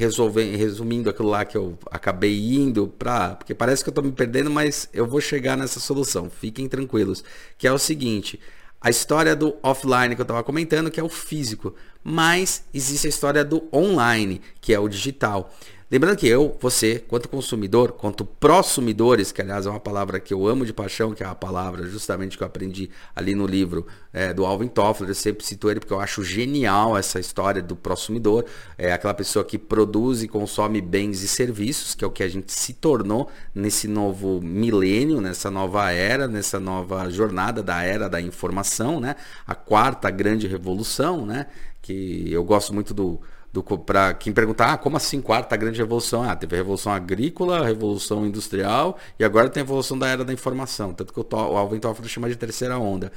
resumindo 0.58 1.12
aquilo 1.12 1.29
lá 1.29 1.45
que 1.45 1.56
eu 1.56 1.77
acabei 1.91 2.56
indo 2.56 2.88
para, 2.88 3.36
porque 3.36 3.53
parece 3.53 3.84
que 3.84 3.89
eu 3.89 3.91
estou 3.91 4.03
me 4.03 4.12
perdendo, 4.12 4.49
mas 4.49 4.89
eu 4.91 5.06
vou 5.06 5.21
chegar 5.21 5.56
nessa 5.56 5.79
solução. 5.79 6.27
Fiquem 6.27 6.67
tranquilos, 6.67 7.23
que 7.56 7.67
é 7.67 7.71
o 7.71 7.77
seguinte: 7.77 8.39
a 8.82 8.89
história 8.89 9.36
do 9.36 9.56
offline 9.62 10.15
que 10.15 10.21
eu 10.21 10.23
estava 10.23 10.43
comentando, 10.43 10.89
que 10.89 10.99
é 10.99 11.03
o 11.03 11.10
físico, 11.10 11.75
mas 12.03 12.63
existe 12.73 13.06
a 13.06 13.10
história 13.10 13.45
do 13.45 13.63
online, 13.71 14.41
que 14.60 14.73
é 14.73 14.79
o 14.79 14.89
digital. 14.89 15.53
Lembrando 15.93 16.17
que 16.17 16.27
eu, 16.27 16.58
você, 16.60 16.97
quanto 16.97 17.29
consumidor, 17.29 17.91
quanto 17.91 18.25
prosumidores, 18.25 19.32
que 19.32 19.43
aliás 19.43 19.67
é 19.67 19.69
uma 19.69 19.79
palavra 19.79 20.19
que 20.19 20.34
eu 20.34 20.47
amo 20.47 20.65
de 20.65 20.73
paixão, 20.73 21.13
que 21.13 21.21
é 21.21 21.27
a 21.27 21.36
palavra 21.36 21.86
justamente 21.86 22.36
que 22.36 22.41
eu 22.41 22.47
aprendi 22.47 22.89
ali 23.15 23.36
no 23.36 23.45
livro 23.45 23.86
é, 24.12 24.34
do 24.34 24.43
Alvin 24.43 24.69
Toffler, 24.69 25.12
eu 25.12 25.13
sempre 25.13 25.45
cito 25.45 25.69
ele 25.69 25.79
porque 25.79 25.93
eu 25.93 25.99
acho 25.99 26.23
genial 26.23 26.97
essa 26.97 27.19
história 27.19 27.62
do 27.62 27.75
prosumidor, 27.75 28.43
é 28.75 28.91
aquela 28.91 29.13
pessoa 29.13 29.45
que 29.45 29.56
produz 29.56 30.23
e 30.23 30.27
consome 30.27 30.82
bens 30.82 31.21
e 31.21 31.27
serviços, 31.27 31.93
que 31.93 32.03
é 32.03 32.08
o 32.08 32.10
que 32.10 32.23
a 32.23 32.27
gente 32.27 32.51
se 32.51 32.73
tornou 32.73 33.29
nesse 33.53 33.88
novo 33.88 34.41
milênio, 34.41 35.21
nessa 35.21 35.51
nova 35.51 35.91
era, 35.91 36.27
nessa 36.27 36.60
nova 36.60 37.08
jornada 37.12 37.62
da 37.62 37.84
era 37.84 38.10
da 38.10 38.19
informação, 38.19 38.99
né? 38.99 39.15
A 39.45 39.53
quarta 39.53 40.10
grande 40.10 40.47
revolução, 40.47 41.23
né? 41.23 41.45
Que 41.84 42.32
eu 42.32 42.43
gosto 42.43 42.73
muito 42.73 42.95
do 42.95 43.21
para 43.62 44.13
quem 44.16 44.34
perguntar, 44.34 44.74
ah, 44.74 44.78
como 44.78 44.98
assim 44.98 45.22
quarta 45.22 45.56
grande 45.56 45.80
revolução? 45.80 46.24
Ah, 46.24 46.36
teve 46.36 46.56
a 46.56 46.58
revolução 46.58 46.92
agrícola, 46.92 47.60
a 47.60 47.66
revolução 47.66 48.26
industrial 48.26 48.98
e 49.20 49.24
agora 49.24 49.50
tem 49.50 49.62
a 49.62 49.63
revolução 49.63 49.98
da 49.98 50.08
era 50.08 50.26
da 50.26 50.34
informação, 50.34 50.94
tanto 50.94 51.13
que 51.13 51.20
o, 51.20 51.28
o 51.32 51.58
Alvin 51.58 51.80
Toffler 51.80 52.10
chama 52.10 52.30
de 52.30 52.36
terceira 52.36 52.80
onda. 52.80 53.12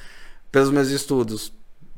Pelos 0.53 0.70
meus 0.70 0.88
estudos, 0.88 1.53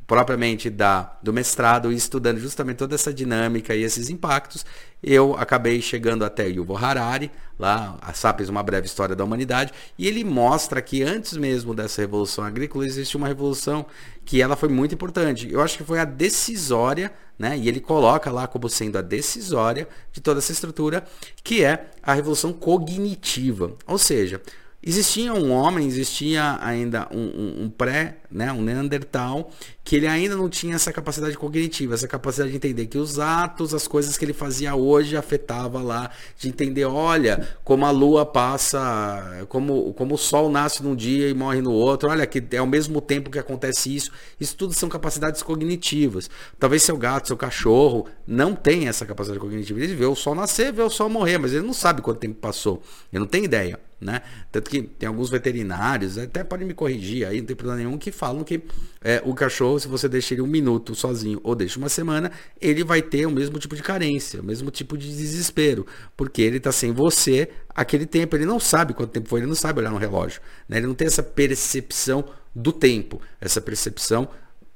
propriamente 0.09 0.71
da, 0.71 1.19
do 1.23 1.35
mestrado 1.35 1.93
e 1.93 1.95
estudando 1.95 2.39
justamente 2.39 2.79
toda 2.79 2.95
essa 2.95 3.13
dinâmica 3.13 3.77
e 3.77 3.83
esses 3.83 4.09
impactos, 4.09 4.65
eu 5.03 5.37
acabei 5.37 5.83
chegando 5.83 6.25
até 6.25 6.49
Yuval 6.49 6.79
Harari, 6.79 7.31
lá, 7.59 7.99
a 8.01 8.15
Sapiens, 8.15 8.49
uma 8.49 8.63
breve 8.63 8.87
história 8.87 9.15
da 9.15 9.23
humanidade, 9.23 9.71
e 9.99 10.09
ele 10.09 10.25
mostra 10.25 10.81
que 10.81 11.03
antes 11.03 11.37
mesmo 11.37 11.75
dessa 11.75 12.01
revolução 12.01 12.43
agrícola 12.43 12.87
existe 12.87 13.19
uma 13.19 13.29
revolução 13.29 13.85
que 14.25 14.41
ela 14.41 14.57
foi 14.57 14.71
muito 14.71 14.95
importante. 14.95 15.47
Eu 15.53 15.61
acho 15.61 15.77
que 15.77 15.85
foi 15.85 16.01
a 16.01 16.07
decisória, 16.07 17.13
né? 17.39 17.59
E 17.59 17.69
ele 17.69 17.79
coloca 17.79 18.31
lá 18.31 18.47
como 18.47 18.67
sendo 18.67 18.97
a 18.97 19.03
decisória 19.03 19.87
de 20.11 20.23
toda 20.23 20.39
essa 20.39 20.53
estrutura, 20.53 21.05
que 21.45 21.63
é 21.63 21.91
a 22.03 22.15
revolução 22.15 22.55
cognitiva. 22.55 23.75
Ou 23.87 23.99
seja, 23.99 24.41
Existia 24.81 25.35
um 25.35 25.51
homem, 25.51 25.89
existia 25.89 26.57
ainda 26.61 27.09
um, 27.11 27.19
um, 27.19 27.65
um, 27.65 27.69
pré, 27.69 28.19
né, 28.31 28.53
um 28.53 28.63
Neandertal, 28.63 29.51
que 29.83 29.97
ele 29.97 30.07
ainda 30.07 30.37
não 30.37 30.49
tinha 30.49 30.77
essa 30.77 30.93
capacidade 30.93 31.37
cognitiva, 31.37 31.95
essa 31.95 32.07
capacidade 32.07 32.53
de 32.53 32.57
entender 32.59 32.87
que 32.87 32.97
os 32.97 33.19
atos, 33.19 33.75
as 33.75 33.89
coisas 33.89 34.17
que 34.17 34.25
ele 34.25 34.33
fazia 34.33 34.77
hoje 34.77 35.17
afetava 35.17 35.83
lá, 35.83 36.13
de 36.39 36.49
entender, 36.49 36.85
olha, 36.85 37.49
como 37.65 37.85
a 37.85 37.91
lua 37.91 38.25
passa, 38.25 39.45
como, 39.49 39.93
como 39.95 40.15
o 40.15 40.19
sol 40.19 40.49
nasce 40.49 40.81
num 40.81 40.95
dia 40.95 41.29
e 41.29 41.35
morre 41.35 41.61
no 41.61 41.73
outro, 41.73 42.09
olha, 42.09 42.25
que 42.25 42.41
é 42.53 42.59
ao 42.59 42.67
mesmo 42.67 43.01
tempo 43.01 43.31
que 43.31 43.39
acontece 43.39 43.93
isso. 43.93 44.13
Isso 44.39 44.57
tudo 44.57 44.75
são 44.75 44.89
capacidades 44.89 45.43
cognitivas. 45.43 46.31
Talvez 46.57 46.85
seu 46.85 46.97
gato, 46.97 47.27
seu 47.27 47.37
cachorro 47.37 48.07
não 48.25 48.55
tenha 48.55 48.91
essa 48.91 49.05
capacidade 49.05 49.41
cognitiva. 49.41 49.81
Ele 49.81 49.97
vê 49.97 50.07
o 50.07 50.15
sol 50.15 50.37
nascer, 50.37 50.73
vê 50.73 50.83
o 50.83 50.91
sol 50.91 51.09
morrer, 51.09 51.37
mas 51.37 51.53
ele 51.53 51.67
não 51.67 51.75
sabe 51.75 52.01
quanto 52.01 52.21
tempo 52.21 52.37
passou. 52.37 52.81
Ele 53.13 53.19
não 53.19 53.27
tem 53.27 53.43
ideia. 53.43 53.88
Né? 54.01 54.23
Tanto 54.53 54.71
que 54.71 54.83
tem 54.83 55.09
alguns 55.09 55.29
veterinários, 55.29 56.17
até 56.19 56.45
podem 56.45 56.67
me 56.67 56.73
corrigir 56.73 57.27
aí, 57.27 57.41
não 57.41 57.47
tem 57.47 57.57
problema 57.57 57.83
nenhum, 57.83 57.99
que 57.99 58.13
falam 58.13 58.45
que 58.45 58.63
é, 59.03 59.21
o 59.25 59.35
cachorro, 59.35 59.81
se 59.81 59.89
você 59.89 60.09
deixar 60.09 60.37
ele 60.37 60.43
um 60.43 60.47
minuto 60.47 60.95
sozinho 60.95 61.41
ou 61.43 61.55
deixa 61.55 61.79
uma 61.79 61.89
semana, 61.89 62.31
ele 62.61 62.85
vai 62.85 63.03
ter 63.03 63.27
o 63.27 63.31
mesmo 63.31 63.59
tipo 63.59 63.75
de 63.75 63.83
carência, 63.83 64.41
o 64.41 64.45
mesmo 64.45 64.71
tipo 64.71 64.97
de 64.97 65.09
desespero, 65.09 65.85
porque 66.17 66.41
ele 66.41 66.59
está 66.59 66.71
sem 66.71 66.93
você 66.93 67.49
aquele 67.75 68.07
tempo, 68.07 68.37
ele 68.37 68.47
não 68.47 68.61
sabe 68.61 68.95
quanto 68.95 69.11
tempo 69.11 69.29
foi, 69.29 69.41
ele 69.41 69.49
não 69.49 69.55
sabe 69.57 69.81
olhar 69.81 69.91
no 69.91 69.99
relógio, 69.99 70.41
né? 70.69 70.77
ele 70.77 70.87
não 70.87 70.95
tem 70.95 71.07
essa 71.09 71.23
percepção 71.23 72.25
do 72.55 72.73
tempo, 72.73 73.21
essa 73.41 73.61
percepção 73.61 74.29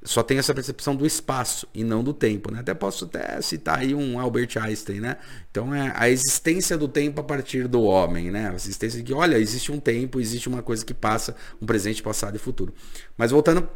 só 0.05 0.21
tem 0.21 0.37
essa 0.37 0.53
percepção 0.53 0.95
do 0.95 1.05
espaço 1.05 1.67
e 1.73 1.83
não 1.83 2.03
do 2.03 2.13
tempo, 2.13 2.51
né? 2.51 2.59
Até 2.59 2.73
posso 2.73 3.05
até 3.05 3.41
citar 3.41 3.79
aí 3.79 3.95
um 3.95 4.19
Albert 4.19 4.49
Einstein, 4.61 4.99
né? 4.99 5.17
Então 5.49 5.73
é 5.73 5.93
a 5.95 6.09
existência 6.09 6.77
do 6.77 6.87
tempo 6.87 7.21
a 7.21 7.23
partir 7.23 7.67
do 7.67 7.81
homem, 7.83 8.29
né? 8.29 8.49
A 8.49 8.53
existência 8.53 8.99
de 8.99 9.05
que, 9.05 9.13
olha, 9.13 9.37
existe 9.37 9.71
um 9.71 9.79
tempo, 9.79 10.19
existe 10.19 10.49
uma 10.49 10.61
coisa 10.61 10.83
que 10.83 10.93
passa, 10.93 11.35
um 11.61 11.65
presente, 11.65 12.03
passado 12.03 12.35
e 12.35 12.39
futuro. 12.39 12.73
Mas 13.17 13.31
voltando, 13.31 13.67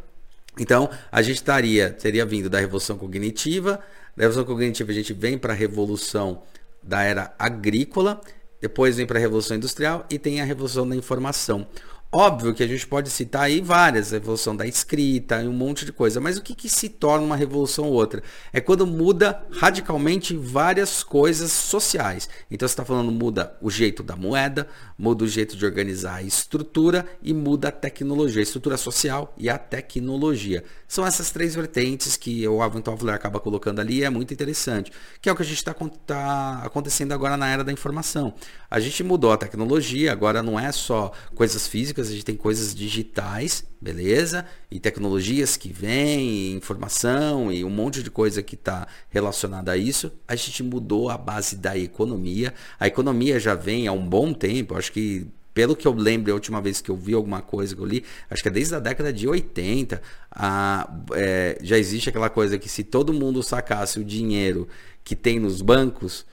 então 0.58 0.90
a 1.10 1.22
gente 1.22 1.36
estaria, 1.36 1.90
teria 1.90 2.26
vindo 2.26 2.50
da 2.50 2.58
revolução 2.58 2.98
cognitiva, 2.98 3.80
da 4.16 4.24
revolução 4.24 4.44
cognitiva 4.44 4.90
a 4.90 4.94
gente 4.94 5.12
vem 5.14 5.38
para 5.38 5.52
a 5.52 5.56
revolução 5.56 6.42
da 6.82 7.02
era 7.02 7.34
agrícola, 7.38 8.20
depois 8.60 8.96
vem 8.96 9.06
para 9.06 9.18
a 9.18 9.20
revolução 9.20 9.56
industrial 9.56 10.04
e 10.10 10.18
tem 10.18 10.40
a 10.40 10.44
revolução 10.44 10.88
da 10.88 10.94
informação. 10.94 11.66
Óbvio 12.10 12.54
que 12.54 12.62
a 12.62 12.66
gente 12.66 12.86
pode 12.86 13.10
citar 13.10 13.42
aí 13.42 13.60
várias, 13.60 14.14
a 14.14 14.16
revolução 14.16 14.56
da 14.56 14.66
escrita 14.66 15.42
e 15.42 15.46
um 15.46 15.52
monte 15.52 15.84
de 15.84 15.92
coisa, 15.92 16.18
mas 16.18 16.38
o 16.38 16.42
que, 16.42 16.54
que 16.54 16.66
se 16.66 16.88
torna 16.88 17.26
uma 17.26 17.36
revolução 17.36 17.84
ou 17.84 17.92
outra? 17.92 18.22
É 18.50 18.62
quando 18.62 18.86
muda 18.86 19.42
radicalmente 19.52 20.34
várias 20.34 21.02
coisas 21.02 21.52
sociais. 21.52 22.26
Então 22.50 22.66
você 22.66 22.72
está 22.72 22.82
falando 22.82 23.12
muda 23.12 23.54
o 23.60 23.70
jeito 23.70 24.02
da 24.02 24.16
moeda, 24.16 24.66
muda 24.96 25.22
o 25.22 25.28
jeito 25.28 25.54
de 25.54 25.66
organizar 25.66 26.14
a 26.14 26.22
estrutura 26.22 27.04
e 27.22 27.34
muda 27.34 27.68
a 27.68 27.72
tecnologia, 27.72 28.40
a 28.40 28.42
estrutura 28.42 28.78
social 28.78 29.34
e 29.36 29.50
a 29.50 29.58
tecnologia. 29.58 30.64
São 30.88 31.06
essas 31.06 31.30
três 31.30 31.54
vertentes 31.54 32.16
que 32.16 32.48
o 32.48 32.62
Alvin 32.62 32.80
Toffler 32.80 33.14
acaba 33.14 33.38
colocando 33.38 33.80
ali 33.80 33.98
e 33.98 34.04
é 34.04 34.08
muito 34.08 34.32
interessante, 34.32 34.90
que 35.20 35.28
é 35.28 35.32
o 35.32 35.36
que 35.36 35.42
a 35.42 35.44
gente 35.44 35.58
está 35.58 35.74
tá 36.06 36.62
acontecendo 36.64 37.12
agora 37.12 37.36
na 37.36 37.50
era 37.50 37.62
da 37.62 37.70
informação. 37.70 38.32
A 38.70 38.80
gente 38.80 39.02
mudou 39.02 39.32
a 39.32 39.36
tecnologia, 39.38 40.12
agora 40.12 40.42
não 40.42 40.60
é 40.60 40.70
só 40.70 41.10
coisas 41.34 41.66
físicas, 41.66 42.08
a 42.08 42.10
gente 42.10 42.24
tem 42.24 42.36
coisas 42.36 42.74
digitais, 42.74 43.64
beleza? 43.80 44.44
E 44.70 44.78
tecnologias 44.78 45.56
que 45.56 45.72
vêm, 45.72 46.52
informação 46.52 47.50
e 47.50 47.64
um 47.64 47.70
monte 47.70 48.02
de 48.02 48.10
coisa 48.10 48.42
que 48.42 48.56
está 48.56 48.86
relacionada 49.08 49.72
a 49.72 49.76
isso. 49.76 50.12
A 50.26 50.36
gente 50.36 50.62
mudou 50.62 51.08
a 51.08 51.16
base 51.16 51.56
da 51.56 51.78
economia. 51.78 52.52
A 52.78 52.86
economia 52.86 53.40
já 53.40 53.54
vem 53.54 53.88
há 53.88 53.92
um 53.92 54.06
bom 54.06 54.34
tempo, 54.34 54.76
acho 54.76 54.92
que 54.92 55.26
pelo 55.54 55.74
que 55.74 55.88
eu 55.88 55.92
lembro, 55.92 56.30
a 56.30 56.34
última 56.34 56.60
vez 56.60 56.80
que 56.80 56.88
eu 56.88 56.96
vi 56.96 57.14
alguma 57.14 57.42
coisa 57.42 57.74
que 57.74 57.80
eu 57.80 57.86
li, 57.86 58.04
acho 58.30 58.42
que 58.42 58.48
é 58.48 58.52
desde 58.52 58.76
a 58.76 58.78
década 58.78 59.12
de 59.12 59.26
80, 59.26 60.00
a, 60.30 60.88
é, 61.14 61.58
já 61.60 61.76
existe 61.76 62.10
aquela 62.10 62.30
coisa 62.30 62.56
que 62.58 62.68
se 62.68 62.84
todo 62.84 63.12
mundo 63.12 63.42
sacasse 63.42 63.98
o 63.98 64.04
dinheiro 64.04 64.68
que 65.02 65.16
tem 65.16 65.40
nos 65.40 65.60
bancos, 65.60 66.24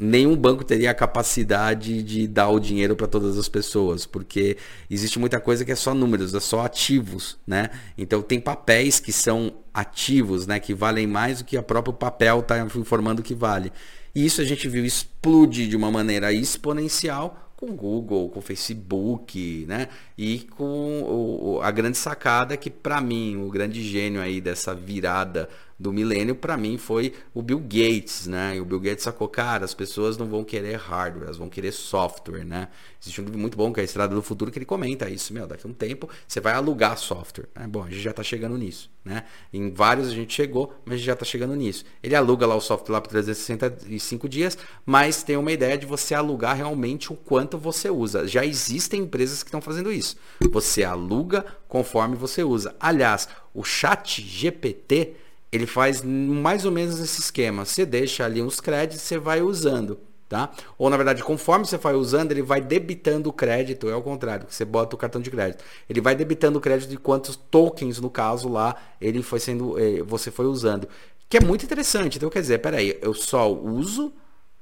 nenhum 0.00 0.34
banco 0.34 0.64
teria 0.64 0.90
a 0.90 0.94
capacidade 0.94 2.02
de 2.02 2.26
dar 2.26 2.48
o 2.48 2.58
dinheiro 2.58 2.96
para 2.96 3.06
todas 3.06 3.36
as 3.36 3.48
pessoas, 3.48 4.06
porque 4.06 4.56
existe 4.88 5.18
muita 5.18 5.38
coisa 5.38 5.62
que 5.64 5.70
é 5.70 5.76
só 5.76 5.94
números, 5.94 6.34
é 6.34 6.40
só 6.40 6.64
ativos, 6.64 7.36
né? 7.46 7.68
Então 7.98 8.22
tem 8.22 8.40
papéis 8.40 8.98
que 8.98 9.12
são 9.12 9.52
ativos, 9.74 10.46
né, 10.46 10.58
que 10.58 10.74
valem 10.74 11.06
mais 11.06 11.38
do 11.38 11.44
que 11.44 11.56
o 11.56 11.62
próprio 11.62 11.92
papel 11.92 12.40
está 12.40 12.58
informando 12.58 13.22
que 13.22 13.34
vale. 13.34 13.70
E 14.14 14.24
isso 14.24 14.40
a 14.40 14.44
gente 14.44 14.68
viu 14.68 14.84
explodir 14.84 15.68
de 15.68 15.76
uma 15.76 15.90
maneira 15.90 16.32
exponencial 16.32 17.50
com 17.54 17.76
Google, 17.76 18.30
com 18.30 18.40
Facebook, 18.40 19.66
né? 19.68 19.88
E 20.16 20.40
com 20.56 21.02
o, 21.02 21.60
a 21.62 21.70
grande 21.70 21.98
sacada 21.98 22.56
que 22.56 22.70
para 22.70 23.02
mim, 23.02 23.36
o 23.36 23.50
grande 23.50 23.82
gênio 23.82 24.20
aí 24.20 24.40
dessa 24.40 24.74
virada 24.74 25.46
do 25.80 25.94
milênio, 25.94 26.34
para 26.34 26.58
mim, 26.58 26.76
foi 26.76 27.14
o 27.32 27.40
Bill 27.40 27.58
Gates, 27.58 28.26
né? 28.26 28.56
E 28.56 28.60
o 28.60 28.66
Bill 28.66 28.78
Gates 28.80 29.02
sacou, 29.02 29.26
cara, 29.26 29.64
as 29.64 29.72
pessoas 29.72 30.18
não 30.18 30.26
vão 30.26 30.44
querer 30.44 30.76
hardware, 30.76 31.24
elas 31.24 31.38
vão 31.38 31.48
querer 31.48 31.72
software, 31.72 32.44
né? 32.44 32.68
Existe 33.00 33.18
um 33.18 33.24
livro 33.24 33.38
muito 33.38 33.56
bom 33.56 33.72
que 33.72 33.80
é 33.80 33.82
a 33.82 33.84
Estrada 33.84 34.14
do 34.14 34.20
Futuro 34.20 34.50
que 34.50 34.58
ele 34.58 34.66
comenta 34.66 35.08
isso, 35.08 35.32
meu, 35.32 35.46
daqui 35.46 35.66
a 35.66 35.70
um 35.70 35.72
tempo 35.72 36.06
você 36.28 36.38
vai 36.38 36.52
alugar 36.52 36.98
software. 36.98 37.48
É, 37.54 37.66
bom, 37.66 37.82
a 37.82 37.88
gente 37.88 38.02
já 38.02 38.10
está 38.10 38.22
chegando 38.22 38.58
nisso, 38.58 38.90
né? 39.02 39.24
Em 39.50 39.72
vários 39.72 40.08
a 40.08 40.10
gente 40.10 40.34
chegou, 40.34 40.74
mas 40.84 40.94
a 40.94 40.96
gente 40.98 41.06
já 41.06 41.14
está 41.14 41.24
chegando 41.24 41.54
nisso. 41.56 41.82
Ele 42.02 42.14
aluga 42.14 42.46
lá 42.46 42.54
o 42.54 42.60
software 42.60 42.92
lá 42.92 43.00
por 43.00 43.08
365 43.08 44.28
dias, 44.28 44.58
mas 44.84 45.22
tem 45.22 45.38
uma 45.38 45.50
ideia 45.50 45.78
de 45.78 45.86
você 45.86 46.14
alugar 46.14 46.58
realmente 46.58 47.10
o 47.10 47.16
quanto 47.16 47.56
você 47.56 47.88
usa. 47.88 48.28
Já 48.28 48.44
existem 48.44 49.00
empresas 49.00 49.42
que 49.42 49.48
estão 49.48 49.62
fazendo 49.62 49.90
isso. 49.90 50.18
Você 50.50 50.84
aluga 50.84 51.46
conforme 51.66 52.16
você 52.16 52.44
usa. 52.44 52.76
Aliás, 52.78 53.26
o 53.54 53.64
chat 53.64 54.20
GPT 54.20 55.14
ele 55.52 55.66
faz 55.66 56.02
mais 56.02 56.64
ou 56.64 56.70
menos 56.70 57.00
esse 57.00 57.20
esquema. 57.20 57.64
Você 57.64 57.84
deixa 57.84 58.24
ali 58.24 58.40
uns 58.40 58.60
créditos, 58.60 59.02
você 59.02 59.18
vai 59.18 59.42
usando, 59.42 59.98
tá? 60.28 60.50
Ou 60.78 60.88
na 60.88 60.96
verdade, 60.96 61.22
conforme 61.24 61.66
você 61.66 61.76
vai 61.76 61.94
usando, 61.94 62.30
ele 62.30 62.42
vai 62.42 62.60
debitando 62.60 63.28
o 63.28 63.32
crédito, 63.32 63.88
é 63.88 63.94
o 63.94 64.02
contrário, 64.02 64.46
você 64.48 64.64
bota 64.64 64.94
o 64.94 64.98
cartão 64.98 65.20
de 65.20 65.30
crédito. 65.30 65.64
Ele 65.88 66.00
vai 66.00 66.14
debitando 66.14 66.58
o 66.58 66.60
crédito 66.60 66.88
de 66.88 66.96
quantos 66.96 67.36
tokens, 67.36 67.98
no 68.00 68.10
caso 68.10 68.48
lá, 68.48 68.76
ele 69.00 69.22
foi 69.22 69.40
sendo, 69.40 69.78
eh, 69.78 70.02
você 70.02 70.30
foi 70.30 70.46
usando. 70.46 70.88
Que 71.28 71.36
é 71.36 71.40
muito 71.40 71.64
interessante. 71.64 72.16
Então, 72.16 72.28
quer 72.30 72.40
dizer, 72.40 72.58
peraí, 72.58 72.98
eu 73.00 73.14
só 73.14 73.52
uso, 73.52 74.12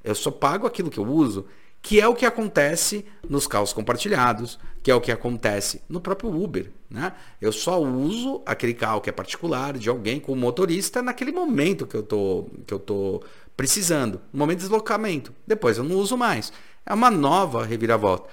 eu 0.04 0.14
só 0.14 0.30
pago 0.30 0.66
aquilo 0.66 0.90
que 0.90 0.98
eu 0.98 1.06
uso. 1.06 1.46
Que 1.82 2.00
é 2.00 2.08
o 2.08 2.14
que 2.14 2.26
acontece 2.26 3.04
nos 3.28 3.46
carros 3.46 3.72
compartilhados, 3.72 4.58
que 4.82 4.90
é 4.90 4.94
o 4.94 5.00
que 5.00 5.12
acontece 5.12 5.82
no 5.88 6.00
próprio 6.00 6.30
Uber. 6.30 6.70
Né? 6.90 7.12
Eu 7.40 7.52
só 7.52 7.80
uso 7.80 8.42
aquele 8.46 8.74
carro 8.74 9.00
que 9.00 9.10
é 9.10 9.12
particular 9.12 9.76
de 9.76 9.88
alguém 9.88 10.18
com 10.18 10.34
motorista 10.34 11.02
naquele 11.02 11.32
momento 11.32 11.86
que 11.86 11.96
eu 11.96 12.02
tô, 12.02 12.46
que 12.66 12.74
eu 12.74 12.78
tô 12.78 13.22
precisando, 13.56 14.20
no 14.32 14.38
momento 14.38 14.58
de 14.58 14.64
deslocamento. 14.64 15.32
Depois 15.46 15.78
eu 15.78 15.84
não 15.84 15.96
uso 15.96 16.16
mais. 16.16 16.52
É 16.86 16.94
uma 16.94 17.10
nova 17.10 17.64
reviravolta. 17.64 18.28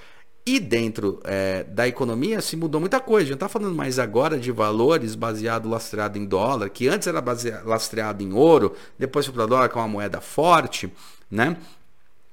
E 0.48 0.60
dentro 0.60 1.20
é, 1.24 1.64
da 1.64 1.88
economia 1.88 2.40
se 2.40 2.56
mudou 2.56 2.80
muita 2.80 3.00
coisa. 3.00 3.24
A 3.24 3.28
gente 3.30 3.36
está 3.36 3.50
falando 3.50 3.74
mais 3.74 3.98
agora 3.98 4.38
de 4.38 4.52
valores 4.52 5.16
baseado 5.16 5.68
lastreado 5.68 6.20
em 6.20 6.26
dólar, 6.26 6.70
que 6.70 6.88
antes 6.88 7.08
era 7.08 7.20
baseado, 7.20 7.66
lastreado 7.66 8.22
em 8.22 8.32
ouro, 8.32 8.76
depois 8.98 9.26
foi 9.26 9.34
para 9.34 9.48
dólar, 9.48 9.70
que 9.70 9.76
é 9.76 9.82
uma 9.82 9.88
moeda 9.88 10.22
forte, 10.22 10.94
né? 11.32 11.58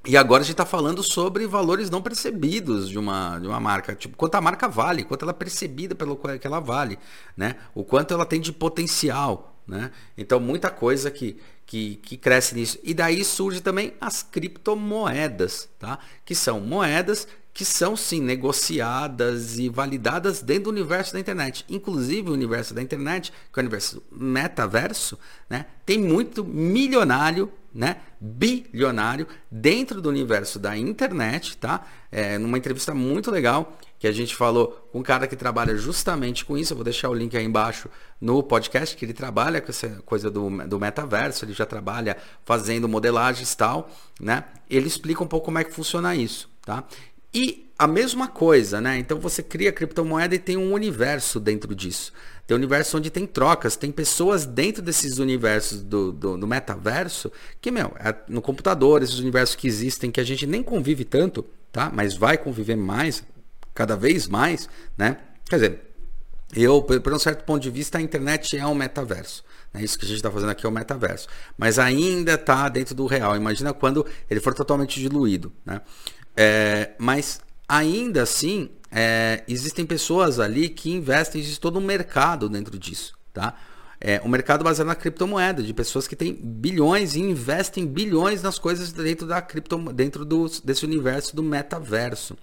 E 0.04 0.16
agora 0.16 0.42
a 0.42 0.44
gente 0.44 0.54
está 0.54 0.66
falando 0.66 1.00
sobre 1.00 1.46
valores 1.46 1.88
não 1.88 2.02
percebidos 2.02 2.88
de 2.88 2.98
uma, 2.98 3.38
de 3.38 3.46
uma 3.46 3.60
marca. 3.60 3.94
Tipo, 3.94 4.16
quanto 4.16 4.34
a 4.34 4.40
marca 4.40 4.68
vale, 4.68 5.04
quanto 5.04 5.22
ela 5.22 5.30
é 5.30 5.34
percebida 5.34 5.94
pelo 5.94 6.16
que 6.16 6.46
ela 6.46 6.58
vale, 6.58 6.98
né? 7.36 7.56
O 7.72 7.84
quanto 7.84 8.12
ela 8.12 8.26
tem 8.26 8.40
de 8.40 8.52
potencial, 8.52 9.51
né? 9.66 9.90
Então, 10.16 10.40
muita 10.40 10.70
coisa 10.70 11.10
que, 11.10 11.36
que, 11.66 11.96
que 11.96 12.16
cresce 12.16 12.54
nisso. 12.54 12.78
E 12.82 12.94
daí 12.94 13.24
surge 13.24 13.60
também 13.60 13.94
as 14.00 14.22
criptomoedas, 14.22 15.68
tá? 15.78 15.98
Que 16.24 16.34
são 16.34 16.60
moedas 16.60 17.26
que 17.54 17.64
são 17.64 17.96
sim 17.96 18.20
negociadas 18.20 19.58
e 19.58 19.68
validadas 19.68 20.40
dentro 20.40 20.64
do 20.64 20.70
universo 20.70 21.12
da 21.12 21.20
internet. 21.20 21.64
Inclusive 21.68 22.30
o 22.30 22.32
universo 22.32 22.72
da 22.72 22.82
internet, 22.82 23.30
que 23.30 23.60
é 23.60 23.60
o 23.60 23.64
universo 23.64 24.02
metaverso, 24.10 25.18
né, 25.50 25.66
tem 25.84 25.98
muito 25.98 26.42
milionário, 26.44 27.52
né, 27.74 27.96
bilionário 28.18 29.26
dentro 29.50 30.00
do 30.00 30.08
universo 30.08 30.58
da 30.58 30.76
internet, 30.76 31.56
tá? 31.58 31.86
É, 32.10 32.38
numa 32.38 32.56
entrevista 32.56 32.94
muito 32.94 33.30
legal 33.30 33.78
que 34.02 34.08
a 34.08 34.12
gente 34.12 34.34
falou 34.34 34.88
com 34.90 34.98
um 34.98 35.02
cara 35.02 35.28
que 35.28 35.36
trabalha 35.36 35.76
justamente 35.76 36.44
com 36.44 36.58
isso. 36.58 36.72
Eu 36.72 36.76
vou 36.76 36.82
deixar 36.82 37.08
o 37.08 37.14
link 37.14 37.36
aí 37.36 37.44
embaixo 37.44 37.88
no 38.20 38.42
podcast, 38.42 38.96
que 38.96 39.04
ele 39.04 39.12
trabalha 39.12 39.60
com 39.60 39.70
essa 39.70 39.90
coisa 40.04 40.28
do, 40.28 40.50
do 40.66 40.80
metaverso, 40.80 41.44
ele 41.44 41.52
já 41.52 41.64
trabalha 41.64 42.16
fazendo 42.44 42.88
modelagens 42.88 43.52
e 43.52 43.56
tal, 43.56 43.88
né? 44.20 44.42
Ele 44.68 44.88
explica 44.88 45.22
um 45.22 45.26
pouco 45.28 45.44
como 45.44 45.60
é 45.60 45.62
que 45.62 45.72
funciona 45.72 46.16
isso, 46.16 46.50
tá? 46.62 46.82
E 47.32 47.70
a 47.78 47.86
mesma 47.86 48.26
coisa, 48.26 48.80
né? 48.80 48.98
Então 48.98 49.20
você 49.20 49.40
cria 49.40 49.70
criptomoeda 49.70 50.34
e 50.34 50.38
tem 50.40 50.56
um 50.56 50.72
universo 50.72 51.38
dentro 51.38 51.72
disso. 51.72 52.12
Tem 52.44 52.56
um 52.56 52.58
universo 52.58 52.98
onde 52.98 53.08
tem 53.08 53.24
trocas, 53.24 53.76
tem 53.76 53.92
pessoas 53.92 54.44
dentro 54.44 54.82
desses 54.82 55.18
universos 55.18 55.80
do, 55.80 56.10
do, 56.10 56.36
do 56.36 56.46
metaverso 56.48 57.30
que, 57.60 57.70
meu, 57.70 57.92
é 58.00 58.12
no 58.26 58.42
computador, 58.42 59.00
esses 59.00 59.20
universos 59.20 59.54
que 59.54 59.68
existem, 59.68 60.10
que 60.10 60.20
a 60.20 60.24
gente 60.24 60.44
nem 60.44 60.60
convive 60.60 61.04
tanto, 61.04 61.44
tá? 61.70 61.88
Mas 61.94 62.16
vai 62.16 62.36
conviver 62.36 62.74
mais, 62.74 63.22
cada 63.74 63.96
vez 63.96 64.26
mais, 64.26 64.68
né? 64.96 65.18
Quer 65.48 65.56
dizer, 65.56 65.80
eu, 66.54 66.82
por 66.82 67.12
um 67.12 67.18
certo 67.18 67.44
ponto 67.44 67.62
de 67.62 67.70
vista, 67.70 67.98
a 67.98 68.00
internet 68.00 68.56
é 68.56 68.66
um 68.66 68.74
metaverso. 68.74 69.42
É 69.74 69.82
isso 69.82 69.98
que 69.98 70.04
a 70.04 70.08
gente 70.08 70.18
está 70.18 70.30
fazendo 70.30 70.50
aqui 70.50 70.66
é 70.66 70.68
o 70.68 70.72
metaverso. 70.72 71.26
Mas 71.56 71.78
ainda 71.78 72.34
está 72.34 72.68
dentro 72.68 72.94
do 72.94 73.06
real. 73.06 73.34
Imagina 73.36 73.72
quando 73.72 74.06
ele 74.28 74.40
for 74.40 74.52
totalmente 74.52 75.00
diluído. 75.00 75.50
Né? 75.64 75.80
É, 76.36 76.90
mas 76.98 77.40
ainda 77.66 78.22
assim, 78.22 78.70
é, 78.90 79.42
existem 79.48 79.86
pessoas 79.86 80.38
ali 80.38 80.68
que 80.68 80.90
investem, 80.90 81.40
existe 81.40 81.58
todo 81.58 81.78
um 81.78 81.82
mercado 81.82 82.50
dentro 82.50 82.78
disso, 82.78 83.14
tá? 83.32 83.56
É 84.04 84.20
um 84.24 84.28
mercado 84.28 84.64
baseado 84.64 84.88
na 84.88 84.96
criptomoeda, 84.96 85.62
de 85.62 85.72
pessoas 85.72 86.08
que 86.08 86.16
têm 86.16 86.34
bilhões 86.34 87.14
e 87.14 87.20
investem 87.20 87.86
bilhões 87.86 88.42
nas 88.42 88.58
coisas 88.58 88.90
dentro 88.90 89.28
da 89.28 89.40
cripto, 89.40 89.78
dentro 89.92 90.24
do, 90.24 90.50
desse 90.64 90.84
universo 90.84 91.36
do 91.36 91.42
metaverso. 91.42 92.36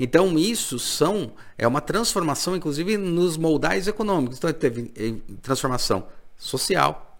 Então 0.00 0.38
isso 0.38 0.78
são 0.78 1.34
é 1.58 1.68
uma 1.68 1.82
transformação, 1.82 2.56
inclusive 2.56 2.96
nos 2.96 3.36
moldais 3.36 3.86
econômicos. 3.86 4.38
Então 4.38 4.50
teve 4.54 4.90
eh, 4.96 5.14
transformação 5.42 6.06
social, 6.38 7.11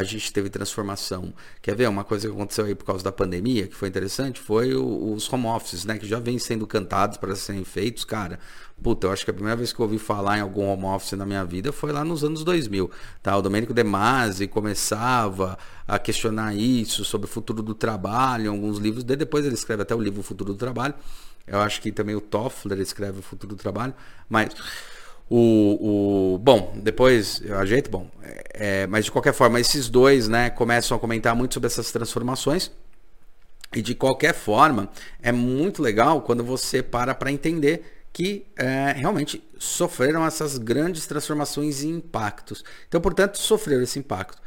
a 0.00 0.04
gente 0.04 0.32
teve 0.32 0.48
transformação. 0.48 1.32
Quer 1.60 1.76
ver 1.76 1.88
uma 1.88 2.02
coisa 2.02 2.26
que 2.26 2.34
aconteceu 2.34 2.64
aí 2.64 2.74
por 2.74 2.84
causa 2.84 3.04
da 3.04 3.12
pandemia, 3.12 3.66
que 3.66 3.74
foi 3.74 3.88
interessante, 3.88 4.40
foi 4.40 4.74
o, 4.74 5.12
os 5.12 5.30
home 5.30 5.46
offices, 5.46 5.84
né? 5.84 5.98
Que 5.98 6.06
já 6.06 6.18
vem 6.18 6.38
sendo 6.38 6.66
cantados 6.66 7.18
para 7.18 7.36
serem 7.36 7.64
feitos, 7.64 8.04
cara. 8.04 8.38
Puta, 8.82 9.06
eu 9.06 9.12
acho 9.12 9.24
que 9.24 9.30
a 9.30 9.34
primeira 9.34 9.56
vez 9.56 9.72
que 9.72 9.78
eu 9.78 9.84
ouvi 9.84 9.98
falar 9.98 10.38
em 10.38 10.40
algum 10.40 10.66
home 10.66 10.84
office 10.84 11.12
na 11.12 11.26
minha 11.26 11.44
vida 11.44 11.70
foi 11.70 11.92
lá 11.92 12.02
nos 12.02 12.24
anos 12.24 12.42
2000, 12.42 12.90
tá? 13.22 13.36
O 13.36 13.42
Domênico 13.42 13.74
De 13.74 13.84
Masi 13.84 14.48
começava 14.48 15.58
a 15.86 15.98
questionar 15.98 16.54
isso, 16.54 17.04
sobre 17.04 17.26
o 17.26 17.30
futuro 17.30 17.62
do 17.62 17.74
trabalho, 17.74 18.46
em 18.46 18.48
alguns 18.48 18.78
livros. 18.78 19.04
Depois 19.04 19.44
ele 19.44 19.54
escreve 19.54 19.82
até 19.82 19.94
o 19.94 20.00
livro 20.00 20.20
O 20.20 20.24
Futuro 20.24 20.54
do 20.54 20.58
Trabalho. 20.58 20.94
Eu 21.46 21.60
acho 21.60 21.82
que 21.82 21.92
também 21.92 22.14
o 22.14 22.20
Toffler 22.20 22.80
escreve 22.80 23.18
O 23.18 23.22
Futuro 23.22 23.54
do 23.54 23.58
Trabalho, 23.60 23.94
mas... 24.28 24.54
O, 25.32 26.34
o, 26.34 26.38
bom, 26.38 26.72
depois 26.74 27.40
eu 27.44 27.56
ajeito, 27.56 27.88
bom, 27.88 28.10
é, 28.52 28.84
mas 28.88 29.04
de 29.04 29.12
qualquer 29.12 29.32
forma, 29.32 29.60
esses 29.60 29.88
dois 29.88 30.26
né, 30.26 30.50
começam 30.50 30.96
a 30.96 31.00
comentar 31.00 31.36
muito 31.36 31.54
sobre 31.54 31.68
essas 31.68 31.92
transformações. 31.92 32.70
E 33.72 33.80
de 33.80 33.94
qualquer 33.94 34.34
forma, 34.34 34.90
é 35.22 35.30
muito 35.30 35.80
legal 35.80 36.22
quando 36.22 36.42
você 36.42 36.82
para 36.82 37.14
para 37.14 37.30
entender 37.30 38.00
que 38.12 38.44
é, 38.56 38.92
realmente 38.96 39.42
sofreram 39.56 40.26
essas 40.26 40.58
grandes 40.58 41.06
transformações 41.06 41.82
e 41.82 41.86
impactos. 41.86 42.64
Então, 42.88 43.00
portanto, 43.00 43.38
sofreram 43.38 43.84
esse 43.84 44.00
impacto. 44.00 44.42